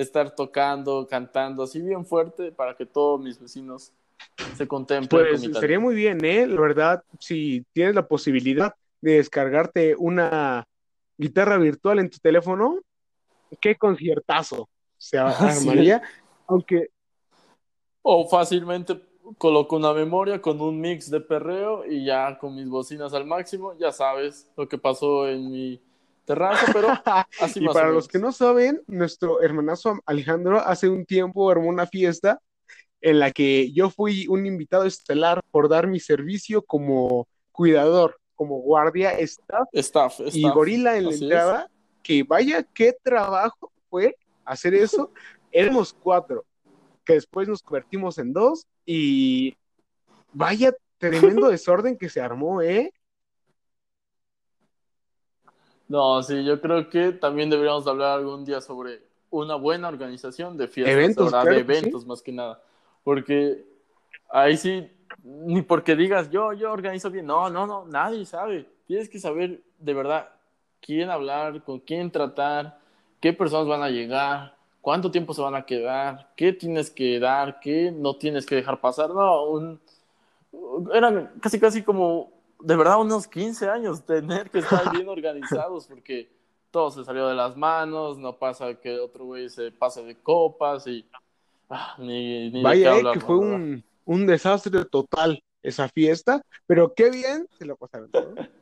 estar 0.00 0.34
tocando, 0.34 1.06
cantando 1.08 1.64
así 1.64 1.80
bien 1.80 2.06
fuerte 2.06 2.52
para 2.52 2.76
que 2.76 2.86
todos 2.86 3.20
mis 3.20 3.40
vecinos 3.40 3.92
se 4.56 4.68
contemplen. 4.68 5.08
Pues 5.08 5.42
sería 5.58 5.80
muy 5.80 5.94
bien, 5.94 6.24
¿eh? 6.24 6.46
La 6.46 6.60
verdad, 6.60 7.02
si 7.18 7.64
tienes 7.72 7.94
la 7.94 8.06
posibilidad 8.06 8.74
de 9.00 9.14
descargarte 9.14 9.96
una 9.96 10.64
guitarra 11.16 11.58
virtual 11.58 11.98
en 11.98 12.10
tu 12.10 12.18
teléfono, 12.18 12.78
qué 13.60 13.74
conciertazo 13.76 14.68
se 14.96 15.18
armaría, 15.18 16.00
aunque... 16.46 16.90
O 18.02 18.28
fácilmente 18.28 19.00
coloco 19.36 19.76
una 19.76 19.92
memoria 19.92 20.40
con 20.40 20.60
un 20.60 20.80
mix 20.80 21.10
de 21.10 21.20
perreo 21.20 21.84
y 21.84 22.04
ya 22.04 22.38
con 22.38 22.54
mis 22.54 22.68
bocinas 22.68 23.12
al 23.14 23.26
máximo, 23.26 23.76
ya 23.76 23.90
sabes 23.90 24.48
lo 24.56 24.68
que 24.68 24.78
pasó 24.78 25.28
en 25.28 25.50
mi 25.50 25.82
terrazo, 26.28 26.66
pero 26.72 26.88
así 27.40 27.64
Y 27.64 27.66
para 27.66 27.88
los 27.88 28.06
que 28.06 28.18
no 28.18 28.30
saben, 28.32 28.82
nuestro 28.86 29.42
hermanazo 29.42 29.98
Alejandro 30.06 30.60
hace 30.60 30.88
un 30.88 31.06
tiempo 31.06 31.50
armó 31.50 31.68
una 31.68 31.86
fiesta 31.86 32.40
en 33.00 33.18
la 33.18 33.30
que 33.30 33.72
yo 33.72 33.90
fui 33.90 34.26
un 34.28 34.44
invitado 34.46 34.84
estelar 34.84 35.42
por 35.50 35.68
dar 35.68 35.86
mi 35.86 36.00
servicio 36.00 36.62
como 36.62 37.26
cuidador, 37.52 38.20
como 38.34 38.58
guardia, 38.58 39.12
staff, 39.18 39.68
staff, 39.72 40.20
y 40.32 40.48
gorila 40.48 40.96
en 40.96 41.06
la 41.06 41.14
entrada, 41.14 41.70
que 42.02 42.22
vaya 42.22 42.62
qué 42.62 42.94
trabajo 43.02 43.72
fue 43.88 44.16
hacer 44.44 44.74
eso. 44.74 45.12
Éramos 45.52 45.94
cuatro, 45.94 46.44
que 47.04 47.14
después 47.14 47.48
nos 47.48 47.62
convertimos 47.62 48.18
en 48.18 48.32
dos 48.34 48.66
y 48.84 49.56
vaya 50.32 50.74
tremendo 50.98 51.48
desorden 51.48 51.96
que 51.96 52.10
se 52.10 52.20
armó, 52.20 52.60
¿eh? 52.60 52.92
No, 55.88 56.22
sí, 56.22 56.44
yo 56.44 56.60
creo 56.60 56.90
que 56.90 57.12
también 57.12 57.48
deberíamos 57.48 57.86
hablar 57.86 58.18
algún 58.18 58.44
día 58.44 58.60
sobre 58.60 59.00
una 59.30 59.54
buena 59.54 59.88
organización 59.88 60.56
de 60.56 60.68
fiestas, 60.68 60.94
eventos, 60.94 61.44
de 61.44 61.58
eventos 61.58 62.06
más 62.06 62.22
que 62.22 62.32
nada, 62.32 62.62
porque 63.04 63.64
ahí 64.28 64.56
sí, 64.56 64.90
ni 65.22 65.62
porque 65.62 65.96
digas 65.96 66.30
yo, 66.30 66.52
yo 66.52 66.72
organizo 66.72 67.10
bien, 67.10 67.26
no, 67.26 67.48
no, 67.48 67.66
no, 67.66 67.86
nadie 67.86 68.24
sabe, 68.26 68.68
tienes 68.86 69.08
que 69.08 69.18
saber 69.18 69.62
de 69.78 69.94
verdad 69.94 70.28
quién 70.80 71.10
hablar, 71.10 71.62
con 71.62 71.80
quién 71.80 72.10
tratar, 72.10 72.78
qué 73.20 73.32
personas 73.32 73.66
van 73.66 73.82
a 73.82 73.90
llegar, 73.90 74.54
cuánto 74.80 75.10
tiempo 75.10 75.34
se 75.34 75.42
van 75.42 75.54
a 75.54 75.64
quedar, 75.64 76.30
qué 76.36 76.52
tienes 76.52 76.90
que 76.90 77.18
dar, 77.18 77.60
qué 77.60 77.90
no 77.90 78.16
tienes 78.16 78.46
que 78.46 78.56
dejar 78.56 78.80
pasar, 78.80 79.10
no, 79.10 79.44
un, 79.44 79.80
eran 80.94 81.32
casi 81.40 81.58
casi 81.58 81.82
como 81.82 82.37
de 82.60 82.76
verdad 82.76 83.00
unos 83.00 83.26
15 83.26 83.68
años 83.68 84.04
tener 84.04 84.50
que 84.50 84.58
estar 84.58 84.90
bien 84.92 85.08
organizados 85.08 85.86
porque 85.86 86.30
todo 86.70 86.90
se 86.90 87.04
salió 87.04 87.28
de 87.28 87.34
las 87.34 87.56
manos, 87.56 88.18
no 88.18 88.38
pasa 88.38 88.74
que 88.74 88.98
otro 88.98 89.24
güey 89.24 89.48
se 89.48 89.70
pase 89.70 90.02
de 90.02 90.16
copas 90.16 90.86
y 90.86 91.08
ah, 91.70 91.94
ni, 91.98 92.50
ni 92.50 92.62
Vaya, 92.62 92.98
eh, 92.98 93.02
que 93.14 93.20
fue 93.20 93.38
un, 93.38 93.84
un, 94.04 94.26
desastre 94.26 94.84
total 94.84 95.42
esa 95.62 95.88
fiesta, 95.88 96.42
pero 96.66 96.92
qué 96.94 97.10
bien 97.10 97.48
se 97.58 97.64
lo 97.64 97.76
pasaron. 97.76 98.10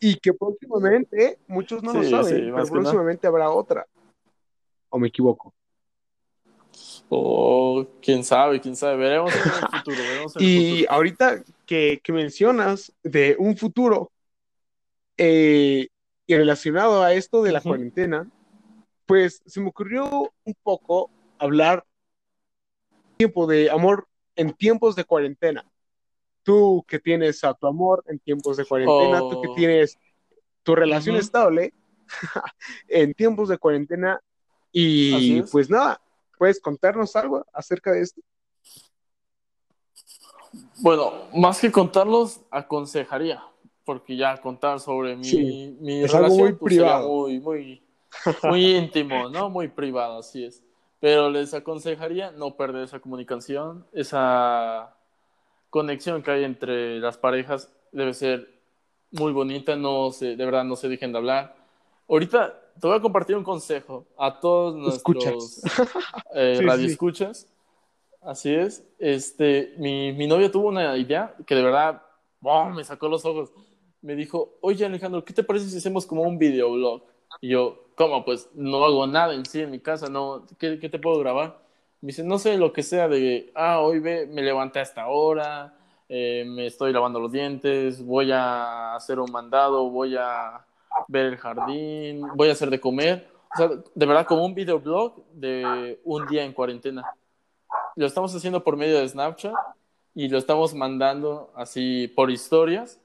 y 0.00 0.16
que 0.16 0.32
próximamente, 0.32 1.38
muchos 1.46 1.82
no 1.82 1.92
lo 1.92 2.02
saben, 2.02 2.52
pero 2.54 2.66
próximamente 2.66 3.26
habrá 3.26 3.50
otra. 3.50 3.86
¿O 4.90 4.98
me 4.98 5.08
equivoco? 5.08 5.52
O 7.08 7.86
quién 8.02 8.24
sabe, 8.24 8.60
quién 8.60 8.76
sabe, 8.76 8.96
veremos 8.96 9.32
en 9.34 9.42
el 9.42 9.48
futuro. 9.78 10.02
y 10.38 10.86
ahorita 10.88 11.42
que, 11.68 12.00
mencionas 12.08 12.92
de 13.02 13.36
un 13.38 13.56
futuro 13.56 14.10
eh, 15.18 15.88
y 16.26 16.34
relacionado 16.34 17.02
a 17.02 17.12
esto 17.12 17.42
de 17.42 17.52
la 17.52 17.60
cuarentena, 17.60 18.28
pues 19.04 19.42
se 19.46 19.60
me 19.60 19.68
ocurrió 19.68 20.32
un 20.44 20.54
poco 20.62 21.10
hablar 21.38 21.84
tiempo 23.18 23.46
de 23.46 23.70
amor 23.70 24.08
en 24.34 24.54
tiempos 24.54 24.96
de 24.96 25.04
cuarentena. 25.04 25.70
Tú 26.42 26.84
que 26.88 26.98
tienes 26.98 27.44
a 27.44 27.52
tu 27.52 27.66
amor 27.66 28.02
en 28.08 28.18
tiempos 28.18 28.56
de 28.56 28.64
cuarentena, 28.64 29.20
tú 29.20 29.42
que 29.42 29.48
oh. 29.48 29.54
tienes 29.54 29.98
tu 30.62 30.74
relación 30.74 31.16
estable 31.16 31.74
en 32.88 33.12
tiempos 33.12 33.50
de 33.50 33.58
cuarentena 33.58 34.20
y 34.72 35.42
pues 35.42 35.68
nada, 35.68 36.00
¿Puedes 36.38 36.60
contarnos 36.60 37.16
algo 37.16 37.44
acerca 37.52 37.90
de 37.90 38.02
esto? 38.02 38.22
Bueno, 40.80 41.12
más 41.34 41.60
que 41.60 41.70
contarlos, 41.70 42.40
aconsejaría, 42.50 43.42
porque 43.84 44.16
ya 44.16 44.36
contar 44.40 44.80
sobre 44.80 45.16
mi, 45.16 45.76
mi 45.80 46.06
relación 46.06 46.38
muy 46.38 46.52
pues, 46.52 46.74
privado. 46.74 47.08
muy, 47.08 47.40
muy, 47.40 47.82
muy 48.44 48.76
íntimo, 48.76 49.28
¿no? 49.28 49.50
Muy 49.50 49.68
privado, 49.68 50.18
así 50.18 50.44
es. 50.44 50.62
Pero 51.00 51.30
les 51.30 51.54
aconsejaría 51.54 52.30
no 52.32 52.56
perder 52.56 52.84
esa 52.84 52.98
comunicación, 52.98 53.86
esa 53.92 54.94
conexión 55.70 56.22
que 56.22 56.30
hay 56.30 56.44
entre 56.44 56.98
las 56.98 57.18
parejas 57.18 57.72
debe 57.92 58.14
ser 58.14 58.58
muy 59.10 59.32
bonita, 59.32 59.76
no 59.76 60.10
se, 60.10 60.36
de 60.36 60.44
verdad 60.44 60.64
no 60.64 60.76
se 60.76 60.88
dejen 60.88 61.12
de 61.12 61.18
hablar, 61.18 61.56
ahorita 62.08 62.60
te 62.80 62.86
voy 62.86 62.96
a 62.96 63.00
compartir 63.00 63.36
un 63.36 63.44
consejo 63.44 64.06
a 64.18 64.38
todos 64.38 64.74
nuestros 64.76 65.62
eh, 66.34 66.58
Sí, 66.78 66.94
sí. 67.34 67.46
Así 68.20 68.54
es. 68.54 68.86
Este, 68.98 69.74
mi, 69.78 70.12
mi 70.12 70.26
novia 70.26 70.50
tuvo 70.50 70.68
una 70.68 70.96
idea 70.96 71.34
que 71.46 71.54
de 71.54 71.62
verdad 71.62 72.02
me 72.74 72.84
sacó 72.84 73.08
los 73.08 73.24
ojos. 73.24 73.52
Me 74.00 74.14
dijo, 74.14 74.58
oye 74.60 74.84
Alejandro, 74.86 75.24
¿qué 75.24 75.32
te 75.32 75.42
parece 75.42 75.68
si 75.68 75.78
hacemos 75.78 76.06
como 76.06 76.22
un 76.22 76.38
videoblog? 76.38 77.02
Y 77.40 77.48
yo, 77.50 77.88
¿cómo? 77.96 78.24
Pues 78.24 78.48
no 78.54 78.84
hago 78.84 79.06
nada 79.06 79.34
en 79.34 79.44
sí 79.44 79.60
en 79.60 79.70
mi 79.70 79.80
casa, 79.80 80.08
no, 80.08 80.46
¿qué, 80.58 80.78
qué 80.78 80.88
te 80.88 80.98
puedo 80.98 81.18
grabar? 81.18 81.58
Me 82.00 82.08
dice, 82.08 82.22
no 82.22 82.38
sé, 82.38 82.56
lo 82.56 82.72
que 82.72 82.82
sea 82.82 83.08
de, 83.08 83.50
ah, 83.54 83.80
hoy 83.80 83.98
ve, 83.98 84.26
me 84.26 84.42
levanté 84.42 84.78
a 84.78 84.82
esta 84.82 85.08
hora, 85.08 85.76
eh, 86.08 86.44
me 86.46 86.66
estoy 86.66 86.92
lavando 86.92 87.18
los 87.18 87.32
dientes, 87.32 88.04
voy 88.04 88.30
a 88.32 88.94
hacer 88.94 89.18
un 89.18 89.30
mandado, 89.32 89.90
voy 89.90 90.16
a 90.16 90.64
ver 91.08 91.26
el 91.26 91.36
jardín, 91.36 92.22
voy 92.36 92.48
a 92.50 92.52
hacer 92.52 92.70
de 92.70 92.80
comer. 92.80 93.28
O 93.52 93.56
sea, 93.56 93.68
de 93.68 94.06
verdad, 94.06 94.26
como 94.26 94.44
un 94.44 94.54
videoblog 94.54 95.24
de 95.32 96.00
un 96.04 96.26
día 96.26 96.44
en 96.44 96.52
cuarentena. 96.52 97.02
Lo 97.98 98.06
estamos 98.06 98.32
haciendo 98.32 98.62
por 98.62 98.76
medio 98.76 99.00
de 99.00 99.08
Snapchat 99.08 99.52
y 100.14 100.28
lo 100.28 100.38
estamos 100.38 100.72
mandando 100.72 101.50
así 101.56 102.06
por 102.14 102.30
historias 102.30 103.00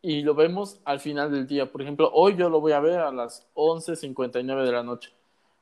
y 0.00 0.22
lo 0.22 0.36
vemos 0.36 0.78
al 0.84 1.00
final 1.00 1.32
del 1.32 1.48
día. 1.48 1.72
Por 1.72 1.82
ejemplo, 1.82 2.08
hoy 2.14 2.36
yo 2.36 2.48
lo 2.48 2.60
voy 2.60 2.70
a 2.70 2.78
ver 2.78 3.00
a 3.00 3.10
las 3.10 3.48
11.59 3.54 4.64
de 4.64 4.70
la 4.70 4.84
noche 4.84 5.10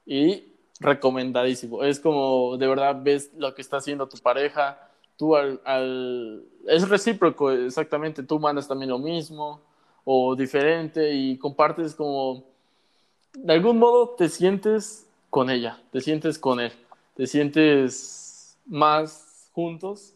y 0.04 0.52
recomendadísimo. 0.80 1.82
Es 1.82 1.98
como 1.98 2.58
de 2.58 2.66
verdad 2.66 3.00
ves 3.02 3.30
lo 3.38 3.54
que 3.54 3.62
está 3.62 3.78
haciendo 3.78 4.06
tu 4.06 4.18
pareja, 4.18 4.86
tú 5.16 5.34
al, 5.34 5.58
al... 5.64 6.44
Es 6.66 6.86
recíproco, 6.86 7.52
exactamente, 7.52 8.22
tú 8.22 8.38
mandas 8.38 8.68
también 8.68 8.90
lo 8.90 8.98
mismo 8.98 9.62
o 10.04 10.36
diferente 10.36 11.10
y 11.10 11.38
compartes 11.38 11.94
como... 11.94 12.44
De 13.32 13.54
algún 13.54 13.78
modo 13.78 14.10
te 14.10 14.28
sientes 14.28 15.08
con 15.30 15.48
ella, 15.48 15.80
te 15.90 16.02
sientes 16.02 16.38
con 16.38 16.60
él, 16.60 16.72
te 17.16 17.26
sientes 17.26 18.58
más 18.66 19.50
juntos 19.52 20.14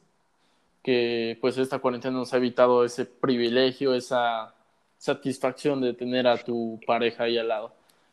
que 0.83 1.39
pues 1.41 1.59
esta 1.59 1.79
cuarentena 1.79 2.17
nos 2.17 2.33
ha 2.33 2.39
evitado 2.39 2.85
ese 2.85 3.05
privilegio, 3.07 3.95
esa 3.95 4.55
satisfacción 4.99 5.81
de 5.81 5.95
tener 5.95 6.27
a 6.27 6.43
tu 6.43 6.81
pareja 6.87 7.25
ahí 7.25 7.39
al 7.39 7.49
lado. 7.49 7.73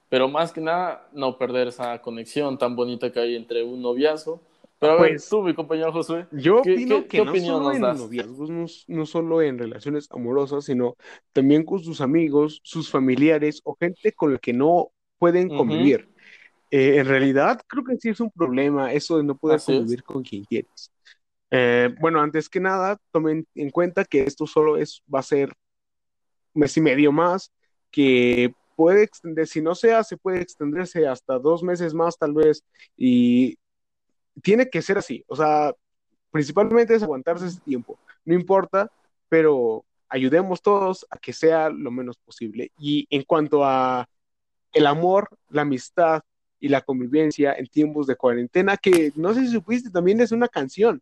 Pero 0.09 0.29
más 0.29 0.51
que 0.53 0.61
nada, 0.61 1.07
no 1.13 1.37
perder 1.37 1.67
esa 1.69 2.01
conexión 2.01 2.57
tan 2.57 2.75
bonita 2.75 3.11
que 3.11 3.19
hay 3.19 3.35
entre 3.35 3.63
un 3.63 3.81
noviazgo. 3.81 4.41
Pero 4.79 4.93
a 4.93 4.95
ver, 4.95 5.11
Pues, 5.11 5.27
tú, 5.29 5.41
mi 5.43 5.53
compañero 5.53 5.91
Josué, 5.91 6.27
Yo 6.31 6.61
¿qué, 6.61 6.73
opino 6.73 7.01
qué- 7.01 7.07
que 7.07 7.17
qué 7.19 7.25
no 7.25 7.35
solo 7.35 7.71
en 7.71 7.81
das? 7.81 7.99
noviazgos, 7.99 8.49
no, 8.49 8.65
no 8.87 9.05
solo 9.05 9.41
en 9.41 9.57
relaciones 9.57 10.07
amorosas, 10.11 10.65
sino 10.65 10.95
también 11.33 11.65
con 11.65 11.79
sus 11.83 11.99
amigos, 11.99 12.61
sus 12.63 12.89
familiares 12.89 13.61
o 13.63 13.75
gente 13.79 14.13
con 14.13 14.33
la 14.33 14.39
que 14.39 14.53
no 14.53 14.91
pueden 15.19 15.49
convivir. 15.49 16.09
Eh, 16.69 16.97
en 16.97 17.05
realidad, 17.05 17.61
creo 17.67 17.83
que 17.83 17.97
sí 17.97 18.09
es 18.09 18.19
un 18.19 18.31
problema 18.31 18.91
eso 18.91 19.17
de 19.17 19.23
no 19.23 19.37
poder 19.37 19.57
Así 19.57 19.71
es. 19.71 19.77
convivir 19.79 20.03
con 20.03 20.23
quien 20.23 20.43
quieres. 20.43 20.91
Eh, 21.49 21.93
bueno, 21.99 22.19
antes 22.19 22.49
que 22.49 22.59
nada, 22.59 22.97
tomen 23.11 23.47
en 23.55 23.69
cuenta 23.69 24.03
que 24.03 24.23
esto 24.23 24.45
solo 24.45 24.77
es, 24.77 25.01
va 25.13 25.19
a 25.19 25.23
ser 25.23 25.53
un 26.53 26.61
mes 26.61 26.75
y 26.75 26.81
medio 26.81 27.11
más, 27.11 27.51
que 27.89 28.53
puede 28.75 29.03
extender, 29.03 29.47
si 29.47 29.61
no 29.61 29.73
se 29.75 29.93
hace, 29.93 30.17
puede 30.17 30.41
extenderse 30.41 31.07
hasta 31.07 31.39
dos 31.39 31.63
meses 31.63 31.93
más 31.93 32.17
tal 32.17 32.33
vez, 32.33 32.63
y 32.97 33.57
tiene 34.43 34.69
que 34.69 34.81
ser 34.81 34.97
así, 34.97 35.23
o 35.27 35.35
sea, 35.35 35.73
principalmente 36.31 36.93
es 36.93 37.01
aguantarse 37.01 37.47
ese 37.47 37.61
tiempo, 37.61 37.97
no 38.25 38.33
importa, 38.35 38.91
pero 39.29 39.85
ayudemos 40.09 40.61
todos 40.61 41.05
a 41.09 41.17
que 41.17 41.33
sea 41.33 41.69
lo 41.69 41.91
menos 41.91 42.17
posible. 42.17 42.71
Y 42.77 43.07
en 43.09 43.23
cuanto 43.23 43.63
a 43.63 44.07
el 44.71 44.85
amor, 44.85 45.29
la 45.49 45.63
amistad 45.63 46.21
y 46.59 46.69
la 46.69 46.81
convivencia 46.81 47.53
en 47.53 47.67
tiempos 47.67 48.07
de 48.07 48.15
cuarentena, 48.15 48.77
que 48.77 49.11
no 49.15 49.33
sé 49.33 49.41
si 49.41 49.51
supiste, 49.51 49.89
también 49.89 50.19
es 50.21 50.31
una 50.31 50.47
canción 50.47 51.01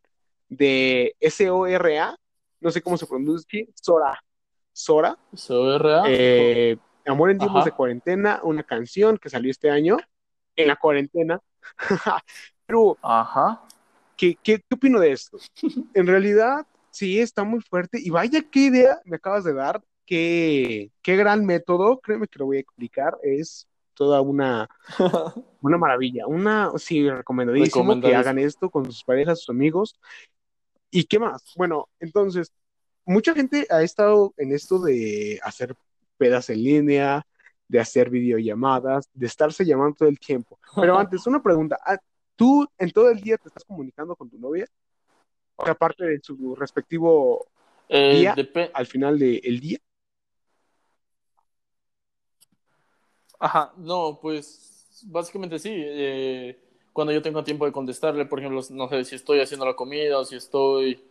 de 0.49 1.15
S-O-R-A, 1.19 2.15
no 2.59 2.71
sé 2.71 2.81
cómo 2.81 2.97
se 2.97 3.07
pronuncia, 3.07 3.65
Sora, 3.75 4.19
Sora, 4.73 5.17
¿Eso 5.33 5.75
es 5.75 5.81
real? 5.81 6.03
eh, 6.07 6.77
Amor 7.05 7.29
en 7.31 7.37
tiempos 7.37 7.61
Ajá. 7.61 7.65
de 7.65 7.71
cuarentena, 7.71 8.39
una 8.43 8.63
canción 8.63 9.17
que 9.17 9.29
salió 9.29 9.51
este 9.51 9.69
año, 9.69 9.97
en 10.55 10.67
la 10.67 10.75
cuarentena. 10.75 11.39
Pero, 12.65 12.97
Ajá. 13.01 13.61
¿qué, 14.17 14.37
qué, 14.41 14.59
qué 14.59 14.75
opino 14.75 14.99
de 14.99 15.11
esto? 15.11 15.37
En 15.93 16.07
realidad, 16.07 16.65
sí, 16.89 17.19
está 17.19 17.43
muy 17.43 17.61
fuerte. 17.61 17.99
Y 18.01 18.09
vaya 18.09 18.41
qué 18.51 18.59
idea 18.61 18.99
me 19.05 19.17
acabas 19.17 19.43
de 19.43 19.53
dar, 19.53 19.81
qué, 20.05 20.91
qué 21.01 21.15
gran 21.15 21.45
método, 21.45 21.99
créeme 21.99 22.27
que 22.27 22.39
lo 22.39 22.45
voy 22.47 22.57
a 22.57 22.61
explicar, 22.61 23.17
es 23.23 23.67
toda 23.95 24.21
una, 24.21 24.69
una 25.61 25.77
maravilla, 25.77 26.27
una, 26.27 26.71
sí, 26.77 27.09
recomendadísimo 27.09 27.99
que 27.99 28.15
hagan 28.15 28.37
esto 28.37 28.69
con 28.69 28.85
sus 28.85 29.03
parejas, 29.03 29.39
sus 29.39 29.49
amigos. 29.49 29.99
¿Y 30.91 31.05
qué 31.05 31.19
más? 31.19 31.43
Bueno, 31.55 31.89
entonces, 31.99 32.51
mucha 33.05 33.33
gente 33.33 33.65
ha 33.69 33.81
estado 33.81 34.33
en 34.37 34.51
esto 34.51 34.79
de 34.79 35.39
hacer 35.43 35.75
pedas 36.17 36.49
en 36.49 36.63
línea, 36.63 37.25
de 37.67 37.79
hacer 37.79 38.09
videollamadas, 38.09 39.09
de 39.13 39.25
estarse 39.25 39.65
llamando 39.65 39.95
todo 39.95 40.09
el 40.09 40.19
tiempo. 40.19 40.59
Pero 40.75 40.97
antes, 40.99 41.25
una 41.27 41.41
pregunta, 41.41 41.79
ah, 41.85 41.97
¿tú 42.35 42.67
en 42.77 42.91
todo 42.91 43.09
el 43.09 43.19
día 43.19 43.37
te 43.37 43.47
estás 43.47 43.63
comunicando 43.63 44.15
con 44.15 44.29
tu 44.29 44.37
novia? 44.37 44.67
O 45.55 45.67
aparte 45.67 46.05
de 46.05 46.19
su 46.21 46.55
respectivo 46.55 47.47
Eh, 47.87 48.19
día, 48.19 48.35
al 48.73 48.85
final 48.85 49.17
del 49.19 49.59
día. 49.59 49.79
Ajá, 53.45 53.73
no, 53.77 54.19
pues 54.21 55.01
básicamente 55.07 55.59
sí. 55.59 55.69
eh, 55.75 56.57
cuando 56.93 57.13
yo 57.13 57.21
tengo 57.21 57.43
tiempo 57.43 57.65
de 57.65 57.71
contestarle, 57.71 58.25
por 58.25 58.39
ejemplo, 58.39 58.61
no 58.71 58.89
sé 58.89 59.05
si 59.05 59.15
estoy 59.15 59.39
haciendo 59.41 59.65
la 59.65 59.75
comida 59.75 60.17
o 60.19 60.25
si 60.25 60.35
estoy 60.35 61.03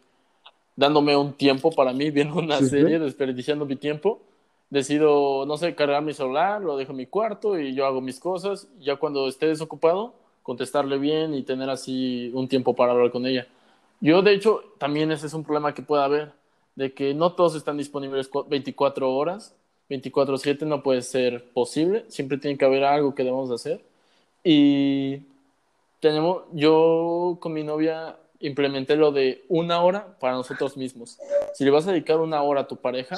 dándome 0.77 1.17
un 1.17 1.35
tiempo 1.35 1.75
para 1.75 1.93
mí, 1.93 2.11
viendo 2.13 2.37
una 2.37 2.61
Sí, 2.61 2.69
sí. 2.71 2.77
serie, 2.79 2.99
desperdiciando 3.01 3.67
mi 3.67 3.77
tiempo, 3.77 4.23
decido, 4.71 5.47
no 5.47 5.57
sé, 5.59 5.75
cargar 5.77 6.03
mi 6.03 6.15
celular, 6.15 6.63
lo 6.63 6.77
dejo 6.77 6.93
en 6.93 6.99
mi 6.99 7.07
cuarto 7.07 7.59
y 7.59 7.75
yo 7.75 7.87
hago 7.87 8.01
mis 8.03 8.21
cosas. 8.21 8.69
Ya 8.81 8.97
cuando 8.97 9.29
esté 9.29 9.47
desocupado, 9.49 10.15
contestarle 10.43 10.99
bien 10.99 11.35
y 11.35 11.43
tener 11.45 11.71
así 11.71 12.31
un 12.35 12.49
tiempo 12.49 12.75
para 12.77 12.93
hablar 12.93 13.11
con 13.13 13.27
ella. 13.27 13.47
Yo, 14.01 14.23
de 14.23 14.33
hecho, 14.35 14.63
también 14.79 15.11
ese 15.13 15.27
es 15.27 15.35
un 15.35 15.45
problema 15.45 15.75
que 15.75 15.83
puede 15.83 16.03
haber, 16.05 16.33
de 16.75 16.93
que 16.95 17.15
no 17.15 17.33
todos 17.35 17.55
están 17.55 17.77
disponibles 17.79 18.29
cu- 18.29 18.45
24 18.49 19.11
horas, 19.15 19.57
24/7 19.89 20.65
no 20.67 20.83
puede 20.83 21.03
ser 21.03 21.45
posible, 21.53 22.05
siempre 22.09 22.39
tiene 22.39 22.57
que 22.59 22.65
haber 22.65 22.85
algo 22.85 23.15
que 23.15 23.23
debemos 23.25 23.49
de 23.49 23.55
hacer. 23.57 23.81
Y 24.43 25.23
tenemos, 26.01 26.43
yo 26.53 27.39
con 27.41 27.53
mi 27.53 27.63
novia 27.65 28.17
implementé 28.41 28.97
lo 28.97 29.11
de 29.13 29.45
una 29.49 29.83
hora 29.83 30.17
para 30.21 30.35
nosotros 30.35 30.77
mismos. 30.77 31.19
Si 31.55 31.65
le 31.65 31.71
vas 31.71 31.87
a 31.87 31.93
dedicar 31.93 32.21
una 32.21 32.43
hora 32.43 32.63
a 32.63 32.69
tu 32.69 32.77
pareja, 32.77 33.17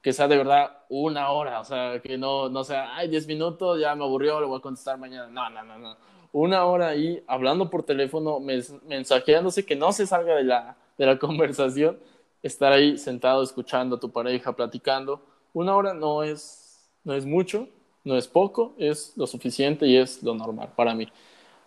que 0.00 0.12
sea 0.12 0.28
de 0.28 0.36
verdad 0.36 0.78
una 0.88 1.30
hora, 1.30 1.60
o 1.60 1.64
sea, 1.64 2.00
que 2.00 2.16
no, 2.18 2.48
no 2.48 2.64
sea, 2.64 2.96
ay, 2.96 3.08
10 3.08 3.26
minutos, 3.26 3.78
ya 3.80 3.94
me 3.94 4.04
aburrió, 4.04 4.40
le 4.40 4.46
voy 4.46 4.58
a 4.58 4.62
contestar 4.62 4.98
mañana. 4.98 5.28
No, 5.28 5.48
no, 5.50 5.62
no, 5.62 5.78
no. 5.78 5.96
Una 6.32 6.64
hora 6.64 6.88
ahí 6.88 7.22
hablando 7.26 7.68
por 7.68 7.82
teléfono, 7.82 8.40
mens- 8.40 8.80
mensajeándose, 8.88 9.64
que 9.66 9.76
no 9.76 9.92
se 9.92 10.06
salga 10.06 10.34
de 10.34 10.44
la, 10.44 10.76
de 10.96 11.06
la 11.06 11.18
conversación, 11.20 11.98
estar 12.42 12.72
ahí 12.72 12.96
sentado 12.98 13.42
escuchando 13.42 13.96
a 13.96 14.00
tu 14.00 14.10
pareja, 14.10 14.52
platicando. 14.56 15.20
Una 15.52 15.76
hora 15.76 15.94
no 15.94 16.22
es, 16.22 16.90
no 17.04 17.14
es 17.14 17.26
mucho, 17.26 17.68
no 18.04 18.16
es 18.16 18.26
poco, 18.28 18.74
es 18.78 19.12
lo 19.16 19.26
suficiente 19.26 19.86
y 19.86 19.96
es 19.96 20.22
lo 20.22 20.34
normal 20.34 20.70
para 20.76 20.94
mí. 20.94 21.08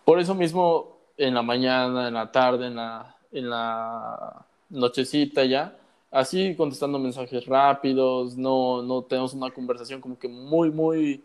Por 0.04 0.20
eso 0.20 0.34
mismo, 0.34 0.98
en 1.16 1.34
la 1.34 1.42
mañana, 1.42 2.08
en 2.08 2.14
la 2.14 2.30
tarde, 2.32 2.66
en 2.68 2.76
la, 2.76 3.16
en 3.32 3.50
la 3.50 4.46
nochecita 4.70 5.44
ya, 5.44 5.76
así 6.10 6.54
contestando 6.56 6.98
mensajes 6.98 7.46
rápidos, 7.46 8.36
no, 8.36 8.82
no 8.82 9.02
tenemos 9.02 9.34
una 9.34 9.50
conversación 9.50 10.00
como 10.00 10.18
que 10.18 10.28
muy, 10.28 10.70
muy, 10.70 11.24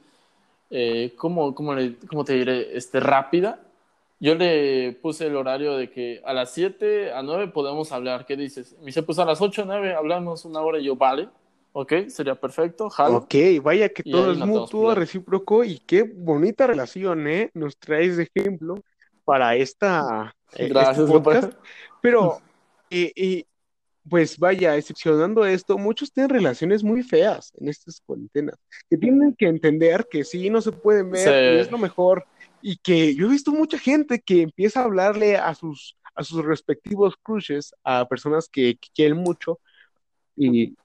eh, 0.69 1.13
¿cómo, 1.17 1.53
cómo, 1.55 1.73
le- 1.75 1.97
cómo 2.09 2.23
te 2.25 2.33
diré? 2.33 2.75
Este, 2.77 2.99
rápida. 2.99 3.59
Yo 4.19 4.35
le 4.35 4.93
puse 5.01 5.27
el 5.27 5.35
horario 5.35 5.75
de 5.77 5.89
que 5.89 6.21
a 6.25 6.33
las 6.33 6.51
7 6.53 7.11
a 7.13 7.23
9 7.23 7.47
podemos 7.47 7.91
hablar. 7.91 8.25
¿Qué 8.25 8.37
dices? 8.37 8.75
Me 8.79 8.87
dice, 8.87 9.03
pues 9.03 9.17
a 9.19 9.25
las 9.25 9.41
8 9.41 9.63
o 9.63 9.65
9 9.65 9.95
hablamos 9.95 10.45
una 10.45 10.61
hora 10.61 10.79
y 10.79 10.83
yo, 10.85 10.95
vale, 10.95 11.29
ok, 11.73 11.93
sería 12.07 12.35
perfecto, 12.35 12.89
jalo. 12.89 13.17
Ok, 13.17 13.35
vaya 13.61 13.89
que 13.89 14.03
Y 14.05 14.11
todo 14.11 14.31
es 14.31 14.37
mutuo, 14.39 14.95
recíproco 14.95 15.63
y 15.63 15.79
qué 15.79 16.03
bonita 16.03 16.67
relación, 16.67 17.27
¿eh? 17.27 17.49
Nos 17.53 17.77
traes 17.77 18.17
de 18.17 18.29
ejemplo 18.33 18.75
para 19.23 19.55
esta, 19.55 20.35
eh, 20.51 20.63
este 20.63 20.67
Gracias, 20.69 21.09
podcast. 21.09 21.41
compadre. 21.53 21.57
Pero, 22.01 22.41
y, 22.89 23.45
pues 24.09 24.37
vaya, 24.37 24.75
excepcionando 24.75 25.45
esto, 25.45 25.77
muchos 25.77 26.11
tienen 26.11 26.31
relaciones 26.31 26.83
muy 26.83 27.03
feas 27.03 27.51
en 27.59 27.69
estas 27.69 28.01
cuarentenas, 28.01 28.55
que 28.89 28.97
tienen 28.97 29.35
que 29.35 29.47
entender 29.47 30.07
que 30.09 30.23
sí, 30.23 30.49
no 30.49 30.59
se 30.59 30.71
pueden 30.71 31.11
ver 31.11 31.21
Sí. 31.21 31.57
y 31.57 31.59
es 31.59 31.71
lo 31.71 31.77
mejor, 31.77 32.25
y 32.61 32.77
que 32.77 33.13
yo 33.15 33.27
he 33.27 33.29
visto 33.29 33.51
mucha 33.51 33.77
gente 33.77 34.19
que 34.19 34.41
empieza 34.41 34.81
a 34.81 34.85
hablarle 34.85 35.37
a 35.37 35.53
sus, 35.53 35.95
a 36.15 36.23
sus 36.23 36.43
respectivos 36.43 37.15
crushes, 37.21 37.73
a 37.83 38.07
personas 38.07 38.49
que, 38.49 38.75
que 38.75 38.89
quieren 38.93 39.17
mucho, 39.17 39.59
y 40.35 40.75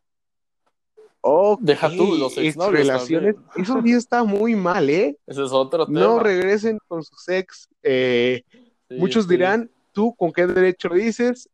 Deja 1.61 1.89
tú 1.91 2.17
los 2.17 2.37
exnovios 2.39 2.73
relaciones. 2.87 3.35
también. 3.35 3.63
Eso 3.65 3.83
sí 3.83 3.93
está 3.93 4.25
muy 4.25 4.55
mal, 4.57 4.89
¿eh? 4.91 5.17
Ese 5.27 5.45
es 5.45 5.53
otro 5.53 5.87
tema. 5.87 6.01
No 6.01 6.19
regresen 6.21 6.79
con 6.89 7.03
sus 7.03 7.29
ex. 7.29 7.69
eh, 7.83 8.43
Sí, 8.89 8.95
muchos 8.99 9.25
sí. 9.25 9.31
dirán, 9.31 9.69
¿tú 9.93 10.15
con 10.15 10.33
qué 10.33 10.47
derecho 10.47 10.89
lo 10.89 10.95
dices? 10.95 11.49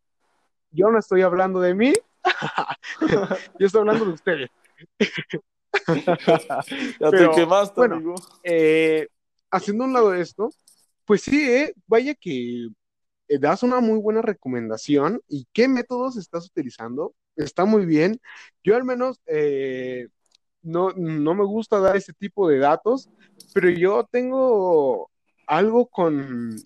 Yo 0.70 0.90
no 0.90 0.98
estoy 0.98 1.22
hablando 1.22 1.60
de 1.60 1.74
mí. 1.74 1.92
Yo 3.58 3.66
estoy 3.66 3.80
hablando 3.80 4.04
de 4.04 4.12
ustedes. 4.12 4.50
ya 7.00 7.10
Pero, 7.10 7.30
te 7.30 7.36
quemaste, 7.40 7.74
bueno, 7.76 7.94
amigo. 7.96 8.14
Eh, 8.44 9.08
haciendo 9.50 9.84
un 9.84 9.92
lado 9.92 10.10
de 10.10 10.20
esto, 10.20 10.50
pues 11.04 11.22
sí, 11.22 11.42
eh, 11.50 11.74
vaya 11.86 12.14
que 12.14 12.66
eh, 13.28 13.38
das 13.38 13.62
una 13.62 13.80
muy 13.80 13.98
buena 13.98 14.22
recomendación. 14.22 15.20
¿Y 15.28 15.46
qué 15.52 15.68
métodos 15.68 16.16
estás 16.16 16.46
utilizando? 16.46 17.14
Está 17.36 17.64
muy 17.64 17.86
bien. 17.86 18.20
Yo 18.62 18.76
al 18.76 18.84
menos 18.84 19.20
eh, 19.26 20.08
no, 20.62 20.90
no 20.92 21.34
me 21.34 21.44
gusta 21.44 21.78
dar 21.80 21.96
ese 21.96 22.12
tipo 22.12 22.48
de 22.48 22.58
datos, 22.58 23.08
pero 23.52 23.68
yo 23.70 24.06
tengo 24.10 25.10
algo 25.46 25.86
con, 25.86 26.56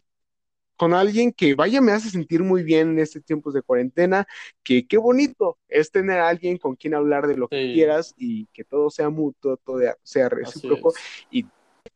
con 0.76 0.92
alguien 0.94 1.32
que 1.32 1.54
vaya 1.54 1.80
me 1.80 1.92
hace 1.92 2.10
sentir 2.10 2.42
muy 2.42 2.62
bien 2.62 2.90
en 2.90 2.98
estos 2.98 3.24
tiempos 3.24 3.54
de 3.54 3.62
cuarentena, 3.62 4.26
que 4.62 4.86
qué 4.86 4.98
bonito 4.98 5.58
es 5.68 5.90
tener 5.90 6.18
a 6.18 6.28
alguien 6.28 6.58
con 6.58 6.76
quien 6.76 6.94
hablar 6.94 7.26
de 7.26 7.36
lo 7.36 7.48
que 7.48 7.72
quieras 7.72 8.14
y 8.16 8.46
que 8.52 8.64
todo 8.64 8.90
sea 8.90 9.08
mutuo, 9.08 9.56
todo 9.56 9.80
sea 10.02 10.28
recíproco 10.28 10.92
es. 11.30 11.44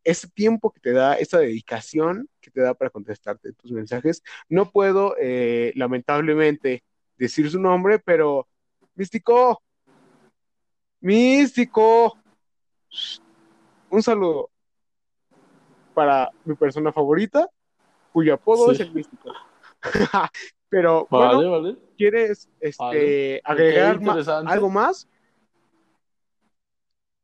ese 0.02 0.28
tiempo 0.28 0.70
que 0.70 0.80
te 0.80 0.92
da, 0.92 1.14
esa 1.14 1.38
dedicación 1.38 2.28
que 2.40 2.50
te 2.50 2.62
da 2.62 2.74
para 2.74 2.90
contestarte 2.90 3.52
tus 3.52 3.70
mensajes. 3.70 4.22
No 4.48 4.70
puedo, 4.70 5.14
eh, 5.20 5.72
lamentablemente, 5.76 6.82
decir 7.18 7.50
su 7.50 7.60
nombre, 7.60 7.98
pero 7.98 8.48
Místico, 9.00 9.62
Místico, 11.00 12.18
un 13.88 14.02
saludo 14.02 14.50
para 15.94 16.30
mi 16.44 16.54
persona 16.54 16.92
favorita, 16.92 17.48
cuyo 18.12 18.34
apodo 18.34 18.66
Sí. 18.66 18.72
es 18.74 18.80
el 18.80 18.92
Místico. 18.92 19.32
pero 20.68 21.06
Vale, 21.10 21.34
bueno, 21.36 21.50
vale. 21.50 21.76
¿quieres 21.96 22.50
este, 22.60 22.78
Vale. 22.78 23.40
agregar 23.42 24.02
ma- 24.02 24.18
algo 24.46 24.68
más? 24.68 25.08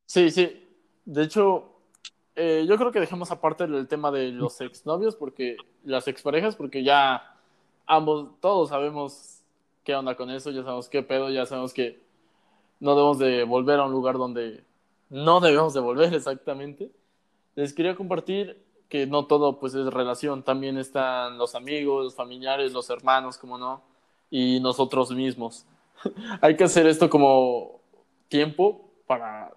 Sí, 0.06 0.30
sí. 0.30 0.66
De 1.04 1.24
hecho, 1.24 1.74
eh, 2.36 2.64
yo 2.66 2.78
creo 2.78 2.90
que 2.90 3.00
dejemos 3.00 3.30
aparte 3.30 3.64
el 3.64 3.86
tema 3.86 4.10
de 4.10 4.32
los 4.32 4.58
exnovios, 4.62 5.14
porque 5.14 5.58
las 5.84 6.08
exparejas, 6.08 6.56
porque 6.56 6.82
ya 6.82 7.36
ambos, 7.84 8.40
todos 8.40 8.70
sabemos 8.70 9.35
qué 9.86 9.94
onda 9.94 10.16
con 10.16 10.30
eso, 10.30 10.50
ya 10.50 10.62
sabemos 10.64 10.88
qué 10.88 11.02
pedo, 11.04 11.30
ya 11.30 11.46
sabemos 11.46 11.72
que 11.72 12.02
no 12.80 12.96
debemos 12.96 13.18
de 13.18 13.44
volver 13.44 13.78
a 13.78 13.84
un 13.84 13.92
lugar 13.92 14.18
donde 14.18 14.64
no 15.08 15.40
debemos 15.40 15.72
de 15.74 15.80
volver 15.80 16.12
exactamente. 16.14 16.90
Les 17.54 17.72
quería 17.72 17.94
compartir 17.94 18.62
que 18.88 19.06
no 19.06 19.26
todo 19.26 19.60
pues 19.60 19.74
es 19.74 19.86
relación, 19.86 20.42
también 20.42 20.76
están 20.76 21.38
los 21.38 21.54
amigos, 21.54 22.04
los 22.04 22.14
familiares, 22.14 22.72
los 22.72 22.90
hermanos, 22.90 23.38
como 23.38 23.58
no, 23.58 23.82
y 24.28 24.58
nosotros 24.60 25.12
mismos. 25.12 25.64
Hay 26.40 26.56
que 26.56 26.64
hacer 26.64 26.86
esto 26.88 27.08
como 27.08 27.80
tiempo 28.28 28.90
para 29.06 29.56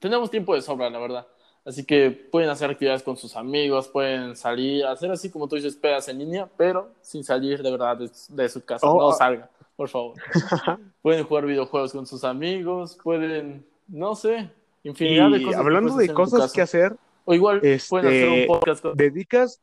tenemos 0.00 0.30
tiempo 0.30 0.54
de 0.54 0.62
sobra, 0.62 0.90
la 0.90 0.98
verdad. 0.98 1.26
Así 1.70 1.84
que 1.84 2.10
pueden 2.10 2.50
hacer 2.50 2.68
actividades 2.68 3.04
con 3.04 3.16
sus 3.16 3.36
amigos, 3.36 3.86
pueden 3.86 4.34
salir, 4.34 4.84
hacer 4.84 5.08
así 5.12 5.30
como 5.30 5.46
tú 5.46 5.54
dices, 5.54 5.76
pedas 5.76 6.08
en 6.08 6.18
línea, 6.18 6.50
pero 6.56 6.90
sin 7.00 7.22
salir 7.22 7.62
de 7.62 7.70
verdad 7.70 7.96
de, 7.96 8.10
de 8.30 8.48
su 8.48 8.64
casa. 8.64 8.90
Oh, 8.90 9.00
no 9.00 9.10
ah. 9.10 9.14
salgan, 9.14 9.48
por 9.76 9.88
favor. 9.88 10.16
pueden 11.00 11.22
jugar 11.22 11.46
videojuegos 11.46 11.92
con 11.92 12.06
sus 12.06 12.24
amigos, 12.24 12.98
pueden, 13.04 13.64
no 13.86 14.16
sé, 14.16 14.50
infinidad 14.82 15.30
de 15.30 15.44
cosas. 15.44 15.60
hablando 15.60 15.94
de 15.94 16.12
cosas 16.12 16.52
que 16.52 16.60
hacer, 16.60 16.96
O 17.24 17.34
igual 17.34 17.60
pueden 17.60 18.06
hacer 18.08 18.28
este, 18.28 18.40
un 18.40 18.46
podcast 18.48 18.82
con... 18.82 18.96
dedicas, 18.96 19.60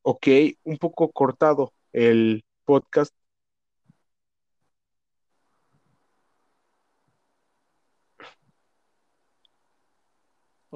ok, 0.00 0.26
un 0.64 0.78
poco 0.78 1.12
cortado 1.12 1.74
el 1.92 2.42
podcast. 2.64 3.14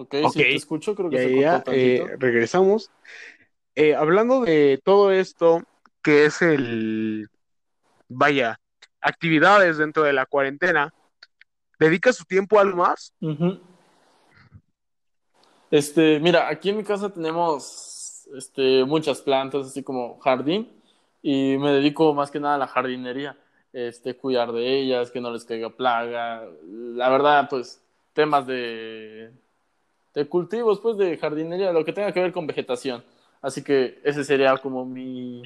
Ok, 0.01 0.14
si 0.32 0.38
te 0.38 0.55
escucho, 0.55 0.94
creo 0.94 1.11
que 1.11 1.16
Ya, 1.16 1.22
se 1.22 1.40
ya, 1.40 1.57
eh, 1.57 1.61
tantito. 1.62 2.16
regresamos. 2.18 2.90
Eh, 3.74 3.94
hablando 3.94 4.40
de 4.40 4.80
todo 4.82 5.12
esto, 5.12 5.62
que 6.03 6.24
es 6.24 6.40
el, 6.40 7.28
vaya, 8.09 8.59
actividades 9.01 9.76
dentro 9.76 10.03
de 10.03 10.14
la 10.14 10.24
cuarentena, 10.24 10.94
¿dedicas 11.78 12.16
su 12.16 12.24
tiempo 12.24 12.59
a 12.59 12.62
algo 12.62 12.78
más? 12.78 13.12
Este, 15.70 16.18
mira, 16.20 16.48
aquí 16.48 16.70
en 16.70 16.78
mi 16.78 16.84
casa 16.84 17.12
tenemos 17.12 18.26
este, 18.34 18.84
muchas 18.84 19.20
plantas, 19.20 19.66
así 19.66 19.82
como 19.82 20.18
jardín, 20.20 20.70
y 21.22 21.59
me 21.59 21.72
dedico 21.72 22.14
más 22.14 22.30
que 22.30 22.40
nada 22.40 22.55
a 22.55 22.59
la 22.59 22.66
jardinería, 22.66 23.36
este, 23.74 24.16
cuidar 24.16 24.53
de 24.53 24.80
ellas, 24.80 25.11
que 25.11 25.20
no 25.20 25.30
les 25.30 25.44
caiga 25.44 25.68
plaga. 25.68 26.46
La 26.62 27.11
verdad, 27.11 27.48
pues, 27.51 27.82
temas 28.14 28.46
de, 28.46 29.30
de 30.14 30.28
cultivos, 30.28 30.80
pues, 30.80 30.96
de 30.96 31.16
jardinería, 31.16 31.72
lo 31.72 31.84
que 31.84 31.92
tenga 31.92 32.12
que 32.12 32.20
ver 32.20 32.32
con 32.32 32.46
vegetación. 32.46 33.02
Así 33.42 33.62
que 33.62 34.00
ese 34.04 34.24
sería 34.24 34.56
como 34.58 34.84
mi, 34.84 35.42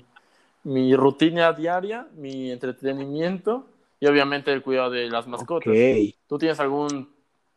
mi 0.64 0.94
rutina 0.96 1.52
diaria, 1.52 2.08
mi 2.16 2.50
entretenimiento 2.50 3.66
y 4.00 4.06
obviamente 4.06 4.52
el 4.52 4.62
cuidado 4.62 4.90
de 4.90 5.08
las 5.08 5.26
mascotas. 5.26 5.66
Ok. 5.68 6.14
¿Tú 6.26 6.38
tienes 6.38 6.58
algún, 6.60 7.08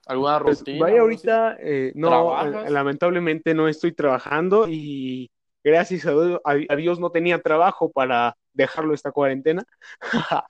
alguna 0.05 0.39
Pues, 0.39 0.60
rutina? 0.60 0.80
vaya, 0.80 1.01
ahorita 1.01 1.58
eh, 1.60 1.91
no, 1.95 2.10
¿Trabajas? 2.10 2.68
eh, 2.68 2.72
lamentablemente 2.72 3.53
no 3.53 3.68
estoy 3.68 3.93
trabajando 3.93 4.68
y 4.70 5.30
gracias 5.64 6.05
a 6.05 6.12
Dios, 6.12 6.41
a 6.43 6.76
Dios 6.76 6.99
no 6.99 7.10
tenía 7.12 7.41
trabajo 7.41 7.91
para 7.91 8.36
dejarlo 8.53 8.93
esta 8.93 9.12
cuarentena, 9.12 9.64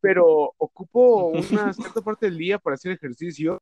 pero 0.00 0.52
ocupo 0.58 1.28
una 1.28 1.72
cierta 1.72 2.00
parte 2.00 2.26
del 2.26 2.38
día 2.38 2.58
para 2.58 2.74
hacer 2.74 2.92
ejercicio 2.92 3.60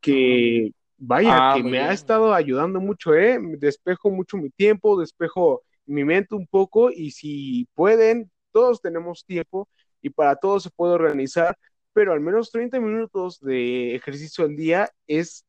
que, 0.00 0.72
vaya, 1.06 1.50
Ah, 1.50 1.54
que 1.56 1.62
me 1.62 1.80
ha 1.80 1.92
estado 1.92 2.32
ayudando 2.34 2.80
mucho, 2.80 3.14
¿eh? 3.14 3.38
Despejo 3.58 4.10
mucho 4.10 4.36
mi 4.36 4.50
tiempo, 4.50 4.98
despejo 4.98 5.62
mi 5.86 6.04
mente 6.04 6.34
un 6.34 6.46
poco 6.46 6.90
y 6.90 7.10
si 7.10 7.68
pueden, 7.74 8.30
todos 8.52 8.80
tenemos 8.80 9.24
tiempo 9.24 9.68
y 10.00 10.10
para 10.10 10.36
todos 10.36 10.62
se 10.64 10.70
puede 10.70 10.94
organizar, 10.94 11.56
pero 11.92 12.12
al 12.12 12.20
menos 12.20 12.50
30 12.50 12.80
minutos 12.80 13.40
de 13.40 13.94
ejercicio 13.94 14.44
al 14.44 14.56
día 14.56 14.90
es, 15.06 15.44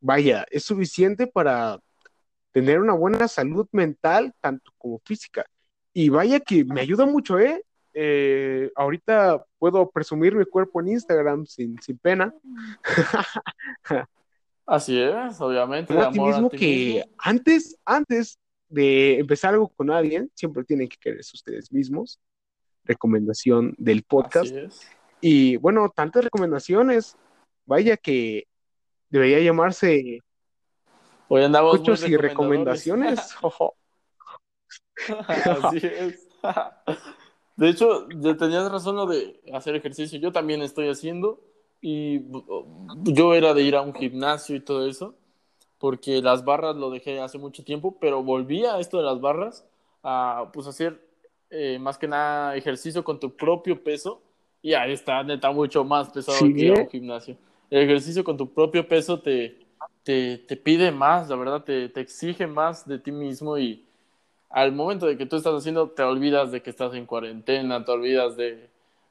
vaya, 0.00 0.46
es 0.50 0.64
suficiente 0.64 1.26
para 1.26 1.78
tener 2.52 2.80
una 2.80 2.94
buena 2.94 3.28
salud 3.28 3.68
mental, 3.72 4.34
tanto 4.40 4.72
como 4.78 5.00
física. 5.04 5.46
Y 5.92 6.08
vaya 6.08 6.40
que 6.40 6.64
me 6.64 6.80
ayuda 6.80 7.06
mucho, 7.06 7.38
¿eh? 7.38 7.64
Eh, 7.92 8.70
ahorita 8.76 9.44
puedo 9.58 9.90
presumir 9.90 10.34
mi 10.34 10.44
cuerpo 10.44 10.80
en 10.80 10.88
Instagram 10.88 11.46
sin, 11.46 11.80
sin 11.82 11.98
pena. 11.98 12.32
Así 14.70 14.98
es, 15.00 15.40
obviamente. 15.40 15.98
A 15.98 16.12
ti 16.12 16.18
amor 16.20 16.32
mismo 16.32 16.48
ti 16.48 16.58
que 16.58 16.66
mismo. 16.66 17.02
antes, 17.18 17.76
antes 17.84 18.38
de 18.68 19.18
empezar 19.18 19.52
algo 19.52 19.68
con 19.68 19.90
alguien, 19.90 20.30
siempre 20.32 20.62
tienen 20.62 20.88
que 20.88 20.96
quererse 20.96 21.32
ustedes 21.34 21.72
mismos. 21.72 22.20
Recomendación 22.84 23.74
del 23.78 24.04
podcast. 24.04 24.46
Así 24.46 24.58
es. 24.58 24.88
Y 25.20 25.56
bueno, 25.56 25.90
tantas 25.92 26.22
recomendaciones. 26.22 27.16
Vaya 27.66 27.96
que 27.96 28.46
debería 29.08 29.40
llamarse 29.40 30.20
Hoy 31.26 31.42
andamos 31.42 31.72
muy 31.72 31.78
cochos 31.80 32.08
y 32.08 32.16
recomendaciones. 32.16 33.18
Así 35.26 35.80
es. 35.82 36.28
De 37.56 37.68
hecho, 37.68 38.08
ya 38.08 38.36
tenías 38.36 38.70
razón 38.70 38.94
lo 38.94 39.06
de 39.06 39.40
hacer 39.52 39.74
ejercicio. 39.74 40.20
Yo 40.20 40.30
también 40.30 40.62
estoy 40.62 40.88
haciendo 40.88 41.40
y 41.80 42.20
yo 43.04 43.34
era 43.34 43.54
de 43.54 43.62
ir 43.62 43.76
a 43.76 43.82
un 43.82 43.94
gimnasio 43.94 44.56
y 44.56 44.60
todo 44.60 44.86
eso, 44.86 45.14
porque 45.78 46.20
las 46.22 46.44
barras 46.44 46.76
lo 46.76 46.90
dejé 46.90 47.20
hace 47.20 47.38
mucho 47.38 47.64
tiempo, 47.64 47.96
pero 48.00 48.22
volví 48.22 48.64
a 48.64 48.78
esto 48.78 48.98
de 48.98 49.04
las 49.04 49.20
barras 49.20 49.66
a 50.02 50.50
pues 50.52 50.66
hacer 50.66 51.00
eh, 51.50 51.78
más 51.78 51.98
que 51.98 52.08
nada 52.08 52.56
ejercicio 52.56 53.04
con 53.04 53.18
tu 53.20 53.34
propio 53.36 53.82
peso 53.82 54.22
y 54.62 54.74
ahí 54.74 54.92
está 54.92 55.22
neta 55.22 55.50
mucho 55.52 55.84
más 55.84 56.10
pesado 56.10 56.38
Sí, 56.38 56.52
que 56.52 56.60
ir 56.60 56.70
a 56.72 56.76
un 56.76 56.88
gimnasio. 56.88 57.36
El 57.70 57.82
ejercicio 57.82 58.24
con 58.24 58.36
tu 58.36 58.52
propio 58.52 58.86
peso 58.86 59.20
te, 59.20 59.58
te, 60.02 60.38
te 60.38 60.56
pide 60.56 60.90
más, 60.92 61.28
la 61.28 61.36
verdad, 61.36 61.64
te, 61.64 61.88
te 61.88 62.00
exige 62.00 62.46
más 62.46 62.86
de 62.86 62.98
ti 62.98 63.12
mismo 63.12 63.58
y 63.58 63.84
al 64.50 64.72
momento 64.72 65.06
de 65.06 65.16
que 65.16 65.26
tú 65.26 65.36
estás 65.36 65.54
haciendo, 65.54 65.90
te 65.90 66.02
olvidas 66.02 66.50
de 66.52 66.62
que 66.62 66.70
estás 66.70 66.94
en 66.94 67.06
cuarentena, 67.06 67.84
te 67.84 67.92
olvidas 67.92 68.36
de, 68.36 68.68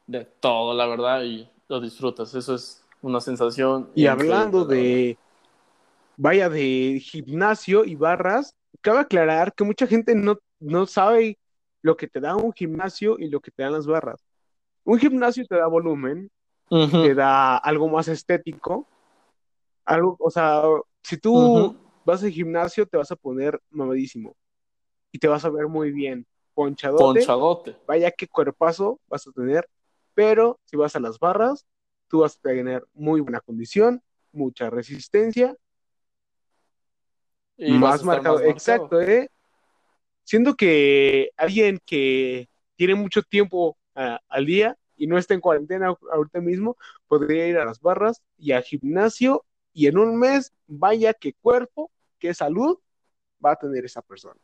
de 0.07 0.26
todo, 0.26 0.74
la 0.74 0.86
verdad, 0.88 1.24
y 1.24 1.47
lo 1.70 1.80
disfrutas. 1.80 2.34
Eso 2.36 2.55
es 2.55 2.84
una 3.01 3.22
sensación. 3.22 3.89
Y 3.95 4.07
hablando 4.07 4.65
de, 4.65 5.17
vaya, 6.17 6.49
de 6.49 6.99
gimnasio 7.01 7.86
y 7.86 7.95
barras, 7.95 8.55
cabe 8.82 8.99
aclarar 8.99 9.53
que 9.53 9.63
mucha 9.63 9.88
gente 9.88 10.15
no, 10.15 10.38
no 10.59 10.86
sabe 10.86 11.38
lo 11.82 11.95
que 11.95 12.07
te 12.07 12.20
da 12.20 12.36
un 12.36 12.51
gimnasio 12.51 13.17
y 13.17 13.30
lo 13.30 13.39
que 13.39 13.51
te 13.51 13.63
dan 13.63 13.74
las 13.74 13.88
barras. 13.88 14.26
Un 14.84 14.99
gimnasio 14.99 15.45
te 15.45 15.55
da 15.55 15.67
volumen, 15.67 16.30
te 16.70 17.13
da 17.15 17.57
algo 17.57 17.88
más 17.88 18.07
estético. 18.07 18.88
Algo, 19.86 20.17
o 20.20 20.30
sea, 20.30 20.63
si 21.03 21.17
tú 21.17 21.78
vas 22.03 22.24
al 22.24 22.32
gimnasio, 22.32 22.86
te 22.86 22.97
vas 22.97 23.11
a 23.11 23.15
poner 23.15 23.59
mamadísimo 23.70 24.36
y 25.11 25.20
te 25.20 25.28
vas 25.28 25.45
a 25.45 25.49
ver 25.49 25.67
muy 25.67 25.91
bien, 25.91 26.26
ponchadote. 26.53 27.03
Ponchadote. 27.03 27.76
Vaya 27.88 28.11
qué 28.11 28.28
cuerpazo 28.28 28.99
vas 29.07 29.28
a 29.28 29.32
tener, 29.32 29.67
pero 30.20 30.59
si 30.65 30.76
vas 30.76 30.97
a 30.97 30.99
las 30.99 31.17
barras, 31.17 31.65
tú 32.09 32.20
vas 32.20 32.36
a 32.36 32.41
tener 32.41 32.86
muy 32.93 33.22
buena 33.22 33.39
condición, 33.39 34.03
mucha 34.34 34.70
resistencia, 34.70 35.55
Y 37.55 37.72
más 37.72 38.03
marcado. 38.03 38.36
más. 38.36 38.43
Exacto, 38.43 38.99
¿eh? 38.99 39.30
Siendo 40.26 40.55
que 40.55 41.30
alguien 41.38 41.80
que 41.86 42.49
tiene 42.76 42.95
mucho 42.95 43.24
tiempo 43.24 43.78
al 43.93 44.45
día 44.45 44.78
y 44.97 45.07
no 45.07 45.17
está 45.17 45.36
en 45.36 45.39
cuarentena 45.39 45.95
ahorita 46.11 46.41
mismo, 46.41 46.76
podría 47.07 47.47
ir 47.47 47.57
a 47.57 47.63
las 47.63 47.80
barras 47.80 48.22
y 48.38 48.51
al 48.51 48.63
gimnasio 48.63 49.45
y 49.72 49.88
en 49.88 49.97
un 49.97 50.20
mes, 50.20 50.51
vaya 50.67 51.13
qué 51.13 51.32
cuerpo, 51.32 51.91
qué 52.20 52.34
salud 52.34 52.78
va 53.43 53.53
a 53.53 53.55
tener 53.55 53.86
esa 53.86 54.01
persona. 54.01 54.41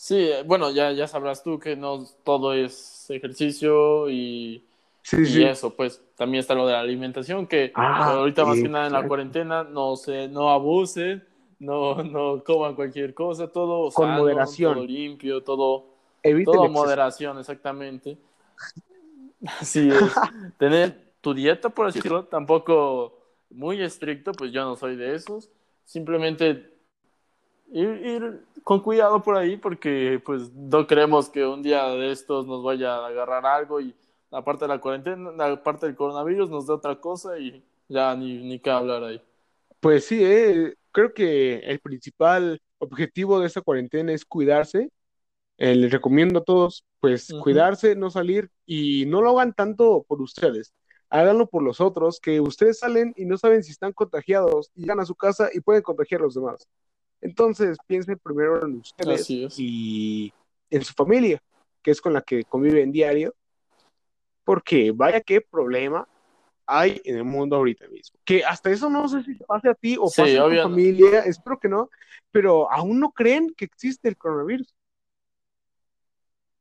Sí, 0.00 0.14
eh, 0.30 0.44
bueno, 0.46 0.70
ya, 0.70 0.92
ya 0.92 1.08
sabrás 1.08 1.42
tú 1.42 1.58
que 1.58 1.74
no 1.74 2.04
todo 2.22 2.54
es 2.54 3.10
ejercicio 3.10 4.08
y, 4.08 4.64
Sí, 5.02 5.16
y 5.22 5.24
sí. 5.26 5.42
eso, 5.42 5.74
pues 5.74 6.00
también 6.14 6.38
está 6.38 6.54
lo 6.54 6.68
de 6.68 6.72
la 6.74 6.80
alimentación, 6.80 7.48
que 7.48 7.72
Ah, 7.74 8.12
ahorita 8.12 8.44
más 8.44 8.58
que 8.60 8.68
nada 8.68 8.86
en 8.86 8.92
la 8.92 9.08
cuarentena 9.08 9.64
no 9.64 9.96
se, 9.96 10.28
no 10.28 10.50
abusen, 10.50 11.26
no, 11.58 12.04
no 12.04 12.44
coman 12.44 12.76
cualquier 12.76 13.12
cosa, 13.12 13.48
todo 13.48 13.90
Con 13.90 14.06
sano, 14.06 14.20
moderación. 14.20 14.74
todo 14.74 14.84
limpio, 14.86 15.42
todo, 15.42 15.86
todo 16.44 16.68
moderación, 16.68 17.40
exactamente. 17.40 18.18
Así 19.60 19.88
es. 19.90 20.14
Tener 20.58 21.10
tu 21.20 21.34
dieta, 21.34 21.70
por 21.70 21.92
decirlo, 21.92 22.26
tampoco 22.26 23.18
muy 23.50 23.82
estricto, 23.82 24.30
pues 24.30 24.52
yo 24.52 24.62
no 24.62 24.76
soy 24.76 24.94
de 24.94 25.16
esos. 25.16 25.50
Simplemente 25.84 26.77
ir, 27.72 27.88
ir 28.04 28.44
con 28.64 28.80
cuidado 28.80 29.22
por 29.22 29.36
ahí 29.36 29.56
porque 29.56 30.20
pues 30.24 30.52
no 30.52 30.86
queremos 30.86 31.28
que 31.28 31.44
un 31.44 31.62
día 31.62 31.86
de 31.88 32.12
estos 32.12 32.46
nos 32.46 32.62
vaya 32.62 32.96
a 32.96 33.06
agarrar 33.06 33.46
algo 33.46 33.80
y 33.80 33.94
aparte 34.30 34.64
de 34.64 34.68
la 34.68 34.80
cuarentena, 34.80 35.30
aparte 35.44 35.86
del 35.86 35.96
coronavirus 35.96 36.50
nos 36.50 36.66
da 36.66 36.74
otra 36.74 37.00
cosa 37.00 37.38
y 37.38 37.62
ya 37.88 38.14
ni, 38.14 38.42
ni 38.44 38.58
qué 38.58 38.70
hablar 38.70 39.04
ahí. 39.04 39.22
Pues 39.80 40.06
sí, 40.06 40.22
eh, 40.22 40.74
creo 40.92 41.14
que 41.14 41.58
el 41.58 41.80
principal 41.80 42.60
objetivo 42.78 43.40
de 43.40 43.46
esta 43.46 43.60
cuarentena 43.60 44.12
es 44.12 44.24
cuidarse. 44.24 44.90
Eh, 45.56 45.74
les 45.74 45.90
recomiendo 45.90 46.40
a 46.40 46.44
todos, 46.44 46.84
pues, 47.00 47.32
cuidarse, 47.42 47.96
no 47.96 48.10
salir 48.10 48.48
y 48.64 49.06
no 49.06 49.22
lo 49.22 49.30
hagan 49.30 49.52
tanto 49.52 50.04
por 50.06 50.22
ustedes. 50.22 50.72
Háganlo 51.10 51.48
por 51.48 51.62
los 51.62 51.80
otros, 51.80 52.20
que 52.20 52.40
ustedes 52.40 52.78
salen 52.78 53.12
y 53.16 53.24
no 53.24 53.38
saben 53.38 53.64
si 53.64 53.72
están 53.72 53.92
contagiados 53.92 54.70
y 54.74 54.82
llegan 54.82 55.00
a 55.00 55.06
su 55.06 55.14
casa 55.14 55.48
y 55.52 55.60
pueden 55.60 55.82
contagiar 55.82 56.20
a 56.20 56.24
los 56.24 56.34
demás. 56.34 56.68
Entonces, 57.20 57.76
piensen 57.86 58.18
primero 58.18 58.64
en 58.64 58.76
ustedes 58.76 59.28
y 59.30 60.32
en 60.70 60.84
su 60.84 60.92
familia, 60.94 61.42
que 61.82 61.90
es 61.90 62.00
con 62.00 62.12
la 62.12 62.22
que 62.22 62.44
conviven 62.44 62.92
diario, 62.92 63.34
porque 64.44 64.92
vaya 64.92 65.20
qué 65.20 65.40
problema 65.40 66.08
hay 66.66 67.00
en 67.04 67.16
el 67.16 67.24
mundo 67.24 67.56
ahorita 67.56 67.88
mismo. 67.88 68.18
Que 68.24 68.44
hasta 68.44 68.70
eso 68.70 68.90
no 68.90 69.08
sé 69.08 69.22
si 69.22 69.36
te 69.36 69.44
pase 69.44 69.70
a 69.70 69.74
ti 69.74 69.96
o 69.98 70.08
Sí, 70.08 70.20
pase 70.20 70.38
a 70.38 70.42
tu 70.42 70.48
obvio 70.48 70.62
familia, 70.62 71.20
espero 71.20 71.58
que 71.58 71.68
no, 71.68 71.90
pero 72.30 72.70
aún 72.70 73.00
no 73.00 73.10
creen 73.10 73.54
que 73.56 73.64
existe 73.64 74.08
el 74.08 74.16
coronavirus. 74.16 74.74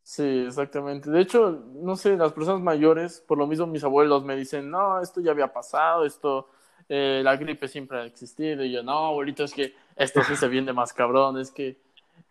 Sí, 0.02 0.46
exactamente. 0.48 1.12
De 1.12 1.20
hecho, 1.20 1.66
no 1.76 1.98
sé, 1.98 2.16
las 2.16 2.32
personas 2.32 2.62
mayores, 2.62 3.20
por 3.20 3.38
lo 3.38 3.46
mismo 3.46 3.68
mis 3.68 3.84
abuelos 3.84 4.24
me 4.24 4.38
dicen, 4.38 4.72
no, 4.72 5.02
esto 5.02 5.20
ya 5.20 5.32
había 5.32 5.52
pasado, 5.52 6.06
esto, 6.06 6.48
eh, 6.90 7.22
la 7.24 7.36
gripe 7.36 7.68
siempre 7.68 8.00
ha 8.00 8.06
existido. 8.06 8.64
Y 8.64 8.72
yo, 8.72 8.84
no, 8.84 9.08
abuelito, 9.08 9.44
es 9.44 9.54
que 9.54 9.74
esto 9.96 10.24
sí 10.24 10.36
se 10.36 10.48
viene 10.48 10.74
más 10.74 10.94
cabrón, 10.94 11.40
es 11.40 11.52
que 11.52 11.78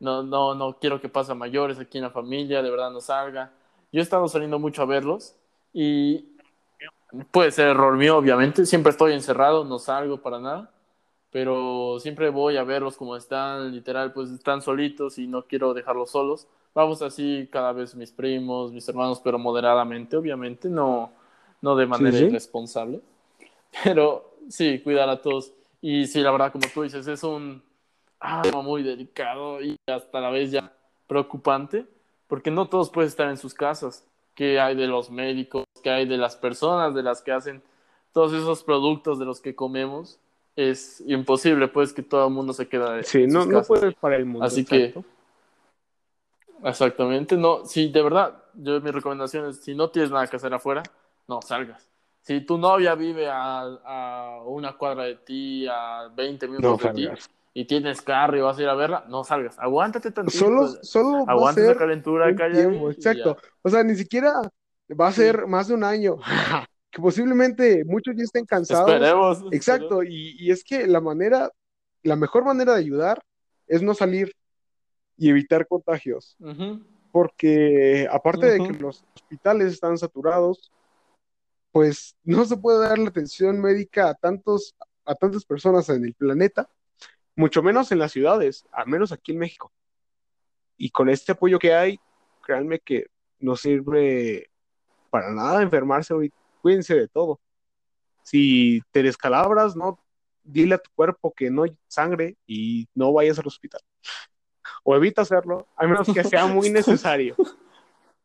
no, 0.01 0.23
no, 0.23 0.55
no 0.55 0.79
quiero 0.79 1.01
que 1.01 1.09
pase 1.09 1.33
a 1.33 1.35
mayores 1.35 1.79
aquí 1.79 1.99
en 1.99 2.05
la 2.05 2.11
familia, 2.11 2.63
de 2.63 2.71
verdad 2.71 2.91
no 2.91 3.01
salga. 3.01 3.53
Yo 3.93 4.01
he 4.01 4.03
estado 4.03 4.29
saliendo 4.29 4.59
mucho 4.59 4.83
a 4.83 4.87
verlos 4.87 5.35
y 5.73 6.37
puede 7.31 7.51
ser 7.51 7.69
error 7.69 7.97
mío, 7.97 8.17
obviamente, 8.17 8.67
siempre 8.67 8.91
estoy 8.91 9.13
encerrado, 9.13 9.65
no 9.65 9.79
salgo 9.79 10.21
para 10.21 10.39
nada, 10.39 10.71
pero 11.31 11.99
siempre 12.01 12.31
voy 12.31 12.57
a 12.57 12.65
verlos 12.65 12.97
como 12.97 13.17
están, 13.17 13.73
literal, 13.73 14.13
pues 14.13 14.31
están 14.31 14.61
solitos 14.63 15.19
y 15.19 15.27
no 15.27 15.47
quiero 15.47 15.75
dejarlos 15.75 16.11
solos. 16.11 16.47
Vamos 16.75 17.01
así 17.01 17.49
cada 17.51 17.73
vez 17.73 17.95
mis 17.95 18.13
primos, 18.13 18.73
mis 18.73 18.87
hermanos, 18.89 19.21
pero 19.25 19.39
moderadamente, 19.39 20.17
obviamente, 20.17 20.69
no, 20.69 21.11
no 21.63 21.75
de 21.75 21.87
manera 21.87 22.19
sí. 22.19 22.25
irresponsable. 22.25 23.01
Pero 23.85 24.36
sí, 24.49 24.81
cuidar 24.81 25.09
a 25.09 25.21
todos. 25.21 25.53
Y 25.81 26.07
sí, 26.07 26.21
la 26.21 26.31
verdad, 26.31 26.53
como 26.53 26.67
tú 26.73 26.83
dices, 26.83 27.07
es 27.07 27.23
un 27.23 27.63
ah, 28.21 28.43
tema 28.43 28.63
muy 28.63 28.83
delicado 28.83 29.63
y 29.63 29.77
hasta 29.87 30.21
la 30.21 30.31
vez 30.31 30.51
ya 30.51 30.73
preocupante, 31.07 31.87
porque 32.27 32.51
no 32.51 32.69
todos 32.69 32.91
pueden 32.91 33.09
estar 33.09 33.29
en 33.29 33.37
sus 33.37 33.55
casas. 33.55 34.07
¿Qué 34.35 34.61
hay 34.61 34.75
de 34.75 34.87
los 34.87 35.11
médicos? 35.11 35.65
¿Qué 35.83 35.91
hay 35.91 36.07
de 36.07 36.17
las 36.19 36.37
personas 36.37 36.95
de 36.95 37.03
las 37.03 37.23
que 37.23 37.33
hacen 37.33 37.63
todos 38.13 38.33
esos 38.33 38.63
productos 38.65 39.19
de 39.19 39.25
los 39.25 39.41
que 39.41 39.55
comemos? 39.55 40.19
Es 40.57 41.03
imposible, 41.07 41.69
pues, 41.69 41.93
que 41.93 42.03
todo 42.03 42.27
el 42.27 42.33
mundo 42.35 42.53
se 42.53 42.67
quede 42.69 43.03
Sí, 43.05 43.23
en 43.25 43.31
no, 43.31 43.43
sus 43.43 43.53
no 43.53 43.59
casas. 43.63 43.95
para 44.01 44.17
el 44.17 44.25
mundo. 44.27 44.45
Así 44.45 44.61
exacto. 44.63 45.05
que, 46.63 46.69
exactamente, 46.69 47.37
no, 47.37 47.65
si 47.65 47.89
de 47.91 48.03
verdad, 48.03 48.43
yo 48.55 48.81
mi 48.81 48.91
recomendación 48.91 49.51
es, 49.51 49.59
si 49.59 49.75
no 49.75 49.91
tienes 49.91 50.11
nada 50.11 50.27
que 50.27 50.37
hacer 50.37 50.53
afuera, 50.53 50.83
no 51.29 51.41
salgas. 51.43 51.87
Si 52.27 52.41
tu 52.41 52.59
novia 52.59 52.97
vive 52.97 53.29
a, 53.31 53.61
a 53.85 54.43
una 54.45 54.77
cuadra 54.77 55.05
de 55.05 55.15
ti, 55.15 55.65
a 55.71 56.09
20 56.13 56.49
minutos 56.49 56.83
No 56.83 56.93
de 56.93 56.93
ti, 56.93 57.09
y 57.55 57.65
tienes 57.67 58.03
carro 58.03 58.37
y 58.37 58.41
vas 58.41 58.59
a 58.59 58.63
ir 58.63 58.69
a 58.69 58.75
verla, 58.75 59.05
no 59.07 59.23
salgas. 59.23 59.57
Aguántate 59.61 60.11
tantito. 60.11 60.37
Solo, 60.37 60.67
solo 60.83 61.25
aguanta 61.29 61.61
ser 61.61 61.77
calentura 61.77 62.29
y 62.29 62.33
exacto. 62.91 63.37
ya. 63.41 63.51
O 63.63 63.69
sea, 63.71 63.85
ni 63.85 63.95
siquiera 63.95 64.33
va 65.01 65.07
a 65.07 65.13
Sí. 65.13 65.21
ser 65.23 65.47
más 65.47 65.69
de 65.69 65.75
un 65.75 65.85
año, 65.85 66.17
que 66.91 67.01
posiblemente 67.01 67.85
muchos 67.85 68.17
ya 68.17 68.25
estén 68.25 68.45
cansados. 68.45 68.91
Esperemos. 68.91 69.45
Exacto, 69.53 70.03
y, 70.03 70.35
y 70.37 70.51
es 70.51 70.65
que 70.65 70.89
la 70.89 71.01
manera, 71.01 71.49
la 72.03 72.17
mejor 72.17 72.45
manera 72.45 72.73
de 72.73 72.81
ayudar 72.81 73.23
es 73.69 73.83
no 73.83 73.95
salir 73.95 74.33
y 75.17 75.31
evitar 75.31 75.65
contagios, 75.69 76.37
Ujú. 76.41 76.81
porque 77.13 78.09
aparte 78.11 78.47
de 78.47 78.59
que 78.67 78.73
los 78.81 79.05
hospitales 79.15 79.73
están 79.73 79.97
saturados, 79.97 80.73
pues 81.77 82.17
no 82.25 82.43
se 82.47 82.57
puede 82.57 82.89
dar 82.89 82.99
la 82.99 83.11
atención 83.11 83.61
médica 83.61 84.09
a 84.09 84.15
tantos, 84.15 84.75
a 85.05 85.15
tantas 85.15 85.45
personas 85.45 85.87
en 85.91 86.07
el 86.07 86.15
planeta, 86.15 86.71
mucho 87.35 87.63
menos 87.63 87.93
en 87.93 87.99
las 87.99 88.13
ciudades, 88.13 88.65
al 88.73 88.87
menos 88.87 89.13
aquí 89.13 89.33
en 89.33 89.41
México. 89.41 89.71
Y 90.79 90.89
con 90.89 91.11
este 91.11 91.33
apoyo 91.33 91.59
que 91.59 91.75
hay, 91.75 92.01
créanme 92.43 92.79
que 92.79 93.09
no 93.41 93.57
sirve 93.57 94.49
para 95.11 95.31
nada 95.35 95.61
enfermarse 95.61 96.15
ahorita. 96.15 96.35
Cuídense 96.63 96.95
de 96.95 97.09
todo. 97.09 97.41
Si 98.23 98.81
te 98.91 99.03
descalabras, 99.03 99.77
no 99.77 100.03
dile 100.45 100.77
a 100.77 100.79
tu 100.79 100.91
cuerpo 100.95 101.35
que 101.37 101.51
no 101.51 101.65
hay 101.65 101.77
sangre 101.89 102.39
y 102.47 102.89
no 102.95 103.13
vayas 103.13 103.39
al 103.39 103.49
hospital. 103.49 103.83
O 104.83 104.97
evita 104.97 105.21
hacerlo, 105.21 105.69
a 105.77 105.87
menos 105.87 106.09
que 106.09 106.25
sea 106.25 106.47
muy 106.47 106.71
necesario. 106.71 107.37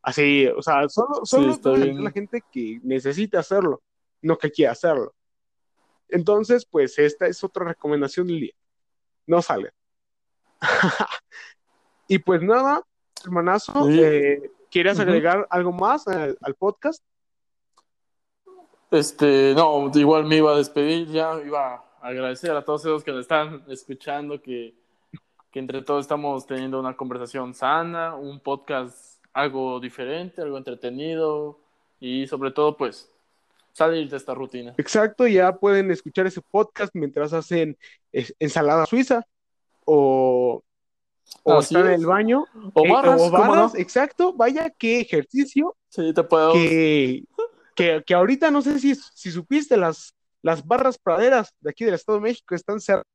Así, 0.04 0.48
o 0.48 0.62
sea, 0.62 0.90
solo, 0.90 1.26
solo 1.26 1.86
la 1.86 2.12
gente 2.12 2.44
que 2.52 2.80
necesite 2.84 3.38
hacerlo, 3.38 3.82
no 4.22 4.38
que 4.38 4.52
quiera 4.52 4.72
hacerlo. 4.72 5.14
Entonces, 6.10 6.66
pues 6.66 6.98
esta 6.98 7.28
es 7.28 7.44
otra 7.44 7.66
recomendación 7.66 8.28
del 8.28 8.42
día. 8.42 8.54
No 9.28 9.42
salgan. 9.42 9.72
y 12.08 12.18
pues 12.20 12.42
nada, 12.42 12.82
hermanazo, 13.24 13.86
Sí. 13.86 14.00
eh, 14.02 14.52
¿quieres 14.70 15.00
agregar 15.00 15.48
algo 15.50 15.72
más 15.72 16.08
al, 16.08 16.38
al 16.42 16.56
podcast? 16.56 17.04
Este, 18.90 19.54
no, 19.56 19.90
igual 19.94 20.26
me 20.26 20.38
iba 20.38 20.52
a 20.54 20.58
despedir, 20.58 21.08
ya 21.08 21.40
iba 21.46 21.76
a 21.76 21.84
agradecer 22.02 22.52
a 22.52 22.66
todos 22.66 22.82
esos 22.82 23.04
que 23.04 23.12
nos 23.12 23.22
están 23.22 23.64
escuchando, 23.70 24.42
que, 24.42 24.76
que 25.50 25.60
entre 25.60 25.82
todos 25.82 26.02
estamos 26.02 26.46
teniendo 26.46 26.80
una 26.80 26.98
conversación 26.98 27.54
sana, 27.54 28.16
un 28.16 28.40
podcast 28.42 29.11
algo 29.34 29.80
diferente, 29.80 30.42
algo 30.42 30.58
entretenido 30.58 31.60
y 32.00 32.28
sobre 32.28 32.52
todo 32.52 32.76
pues 32.78 33.12
salir 33.74 34.10
de 34.10 34.18
esta 34.18 34.34
rutina. 34.34 34.74
Exacto, 34.78 35.28
ya 35.28 35.56
pueden 35.56 35.92
escuchar 35.92 36.28
ese 36.28 36.42
podcast 36.42 36.94
mientras 36.94 37.34
hacen 37.34 37.78
ensalada 38.12 38.86
suiza 38.86 39.26
o, 39.86 40.64
o 41.44 41.60
están 41.60 41.88
en 41.88 41.94
el 41.94 42.06
baño. 42.06 42.46
O 42.74 42.86
eh, 42.86 42.92
barras, 42.92 43.22
o 43.22 43.32
¿cómo 43.32 43.48
barras, 43.48 43.74
no? 43.74 43.80
exacto, 43.80 44.34
vaya 44.34 44.70
qué 44.70 45.02
ejercicio 45.02 45.76
Sí, 45.90 46.14
te 46.14 46.24
puedo... 46.24 46.54
que, 46.54 47.24
que, 47.76 48.04
que 48.06 48.14
ahorita 48.14 48.52
no 48.52 48.62
sé 48.62 48.80
si, 48.80 48.96
si 48.96 49.32
supiste, 49.32 49.78
las, 49.78 50.16
las 50.42 50.66
barras 50.66 50.98
praderas 50.98 51.54
de 51.60 51.70
aquí 51.70 51.86
del 51.86 51.96
Estado 51.96 52.18
de 52.20 52.24
México 52.24 52.56
están 52.56 52.80
cerradas 52.80 53.06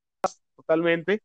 totalmente. 0.57 1.23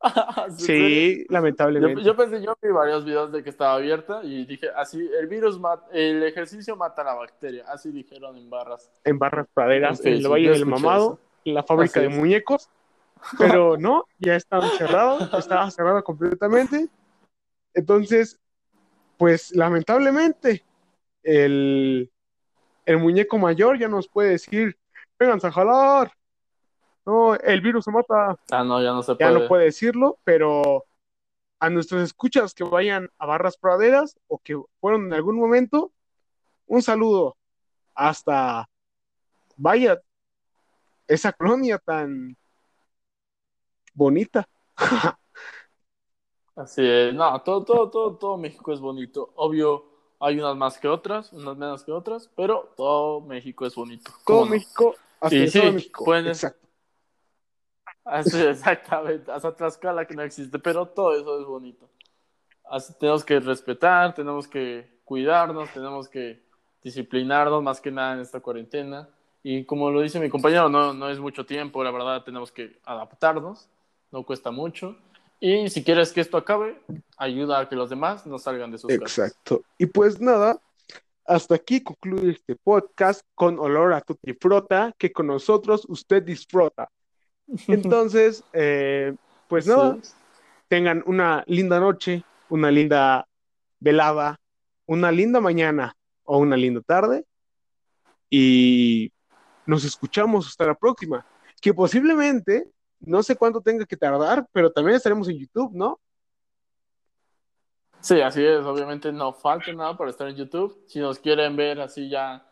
sí, 0.56 1.26
lamentablemente. 1.28 2.02
Yo, 2.02 2.06
yo, 2.12 2.16
pensé, 2.16 2.42
yo 2.42 2.56
vi 2.62 2.70
varios 2.70 3.04
videos 3.04 3.32
de 3.32 3.42
que 3.42 3.50
estaba 3.50 3.74
abierta 3.74 4.20
y 4.22 4.44
dije, 4.44 4.68
así, 4.76 5.08
el 5.18 5.26
virus, 5.26 5.58
mata, 5.58 5.86
el 5.92 6.22
ejercicio 6.22 6.76
mata 6.76 7.02
a 7.02 7.06
la 7.06 7.14
bacteria, 7.14 7.64
así 7.68 7.90
dijeron 7.90 8.36
en 8.36 8.48
barras. 8.48 8.90
En 9.04 9.18
barras 9.18 9.46
praderas, 9.52 10.04
en, 10.04 10.14
el 10.14 10.28
Valle 10.28 10.50
del 10.50 10.66
Mamado, 10.66 11.18
en 11.44 11.54
la 11.54 11.62
fábrica 11.62 12.00
de 12.00 12.08
muñecos, 12.08 12.68
pero 13.38 13.76
no, 13.76 14.04
ya 14.18 14.36
estaba 14.36 14.68
cerrado, 14.70 15.18
estaba 15.38 15.70
cerrado 15.70 16.04
completamente. 16.04 16.88
Entonces, 17.74 18.38
pues 19.16 19.54
lamentablemente, 19.54 20.64
el, 21.24 22.10
el 22.86 22.98
muñeco 22.98 23.36
mayor 23.38 23.78
ya 23.78 23.88
nos 23.88 24.08
puede 24.08 24.30
decir, 24.30 24.78
vengan 25.18 25.40
a 25.42 25.50
jalar, 25.50 26.12
no, 27.08 27.34
el 27.36 27.62
virus 27.62 27.86
se 27.86 27.90
mata. 27.90 28.38
Ah, 28.50 28.62
no, 28.62 28.82
ya 28.82 28.92
no 28.92 29.02
se 29.02 29.14
puede. 29.14 29.32
Ya 29.32 29.38
no 29.38 29.48
puede 29.48 29.64
decirlo, 29.64 30.18
pero 30.24 30.84
a 31.58 31.70
nuestros 31.70 32.02
escuchas 32.02 32.52
que 32.52 32.64
vayan 32.64 33.08
a 33.16 33.24
Barras 33.24 33.56
Praderas 33.56 34.18
o 34.26 34.38
que 34.38 34.60
fueron 34.78 35.06
en 35.06 35.14
algún 35.14 35.38
momento, 35.38 35.90
un 36.66 36.82
saludo 36.82 37.38
hasta, 37.94 38.68
vaya, 39.56 39.98
esa 41.06 41.32
colonia 41.32 41.78
tan 41.78 42.36
bonita. 43.94 44.46
Así 46.56 46.86
es, 46.86 47.14
no, 47.14 47.40
todo, 47.40 47.64
todo, 47.64 47.88
todo, 47.88 48.16
todo 48.16 48.36
México 48.36 48.70
es 48.70 48.80
bonito. 48.80 49.32
Obvio, 49.36 49.86
hay 50.20 50.38
unas 50.38 50.56
más 50.56 50.76
que 50.76 50.88
otras, 50.88 51.32
unas 51.32 51.56
menos 51.56 51.84
que 51.84 51.92
otras, 51.92 52.30
pero 52.36 52.74
todo 52.76 53.22
México 53.22 53.64
es 53.64 53.74
bonito. 53.74 54.10
Todo 54.26 54.44
México, 54.44 54.94
así 55.20 55.50
todo 55.50 55.72
México. 55.72 56.14
Exacto. 56.16 56.67
Así, 58.08 58.40
exactamente, 58.46 59.30
hasta 59.30 59.54
Tlaxcala 59.54 60.06
que 60.06 60.14
no 60.14 60.22
existe, 60.22 60.58
pero 60.58 60.86
todo 60.86 61.14
eso 61.14 61.40
es 61.40 61.46
bonito. 61.46 61.88
Así 62.64 62.94
tenemos 62.98 63.24
que 63.24 63.38
respetar, 63.40 64.14
tenemos 64.14 64.48
que 64.48 65.00
cuidarnos, 65.04 65.70
tenemos 65.72 66.08
que 66.08 66.42
disciplinarnos 66.82 67.62
más 67.62 67.80
que 67.80 67.90
nada 67.90 68.14
en 68.14 68.20
esta 68.20 68.40
cuarentena. 68.40 69.08
Y 69.42 69.64
como 69.64 69.90
lo 69.90 70.00
dice 70.00 70.20
mi 70.20 70.28
compañero, 70.28 70.68
no, 70.68 70.92
no 70.92 71.08
es 71.08 71.18
mucho 71.18 71.46
tiempo, 71.46 71.84
la 71.84 71.90
verdad 71.90 72.24
tenemos 72.24 72.50
que 72.50 72.78
adaptarnos, 72.84 73.68
no 74.10 74.24
cuesta 74.24 74.50
mucho. 74.50 74.96
Y 75.40 75.68
si 75.70 75.84
quieres 75.84 76.12
que 76.12 76.20
esto 76.20 76.36
acabe, 76.36 76.80
ayuda 77.16 77.60
a 77.60 77.68
que 77.68 77.76
los 77.76 77.90
demás 77.90 78.26
no 78.26 78.38
salgan 78.38 78.70
de 78.70 78.78
sus 78.78 78.90
Exacto. 78.90 79.22
Exacto. 79.22 79.62
Y 79.78 79.86
pues 79.86 80.20
nada, 80.20 80.60
hasta 81.24 81.54
aquí 81.54 81.82
concluye 81.82 82.32
este 82.32 82.56
podcast 82.56 83.22
con 83.34 83.58
olor 83.58 83.92
a 83.92 84.00
tutti 84.00 84.32
frota, 84.32 84.92
que 84.98 85.12
con 85.12 85.26
nosotros 85.26 85.86
usted 85.88 86.22
disfruta. 86.22 86.90
Entonces, 87.68 88.44
eh, 88.52 89.14
pues 89.48 89.66
nada, 89.66 89.96
tengan 90.68 91.02
una 91.06 91.44
linda 91.46 91.80
noche, 91.80 92.24
una 92.48 92.70
linda 92.70 93.26
velada, 93.80 94.38
una 94.86 95.10
linda 95.10 95.40
mañana 95.40 95.94
o 96.24 96.38
una 96.38 96.56
linda 96.56 96.80
tarde 96.82 97.24
y 98.30 99.10
nos 99.66 99.84
escuchamos 99.84 100.46
hasta 100.46 100.66
la 100.66 100.74
próxima, 100.74 101.26
que 101.60 101.72
posiblemente, 101.72 102.70
no 103.00 103.22
sé 103.22 103.36
cuánto 103.36 103.60
tenga 103.60 103.86
que 103.86 103.96
tardar, 103.96 104.46
pero 104.52 104.70
también 104.70 104.96
estaremos 104.96 105.28
en 105.28 105.38
YouTube, 105.38 105.72
¿no? 105.74 105.98
Sí, 108.00 108.20
así 108.20 108.44
es, 108.44 108.64
obviamente 108.64 109.12
no 109.12 109.32
falta 109.32 109.72
nada 109.72 109.96
para 109.96 110.10
estar 110.10 110.28
en 110.28 110.36
YouTube. 110.36 110.84
Si 110.86 111.00
nos 111.00 111.18
quieren 111.18 111.56
ver 111.56 111.80
así 111.80 112.08
ya 112.08 112.47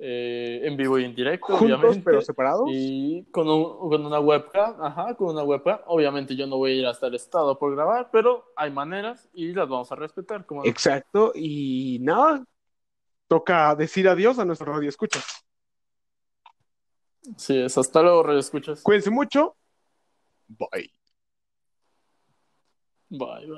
eh, 0.00 0.60
en 0.62 0.76
vivo 0.76 0.98
y 0.98 1.04
en 1.04 1.14
directo, 1.14 1.56
obviamente. 1.56 2.02
pero 2.04 2.20
separados. 2.20 2.68
Y 2.72 3.24
con, 3.32 3.46
con, 3.46 4.06
una 4.06 4.20
webcam, 4.20 4.80
ajá, 4.80 5.14
con 5.14 5.30
una 5.30 5.42
webcam. 5.42 5.80
Obviamente 5.86 6.36
yo 6.36 6.46
no 6.46 6.56
voy 6.56 6.72
a 6.72 6.74
ir 6.74 6.86
hasta 6.86 7.08
el 7.08 7.14
estado 7.16 7.58
por 7.58 7.74
grabar, 7.74 8.10
pero 8.12 8.52
hay 8.54 8.70
maneras 8.70 9.28
y 9.32 9.52
las 9.52 9.68
vamos 9.68 9.90
a 9.90 9.96
respetar. 9.96 10.46
Como 10.46 10.64
Exacto, 10.64 11.32
y 11.34 11.98
nada, 12.00 12.44
toca 13.26 13.74
decir 13.74 14.08
adiós 14.08 14.38
a 14.38 14.44
nuestro 14.44 14.72
radio 14.72 14.88
escuchas. 14.88 15.44
Sí, 17.36 17.58
es 17.58 17.76
hasta 17.76 18.02
luego, 18.02 18.22
radio 18.22 18.40
escuchas. 18.40 18.82
Cuídense 18.82 19.10
mucho. 19.10 19.56
Bye. 20.46 20.92
Bye, 23.10 23.46
bye. 23.46 23.56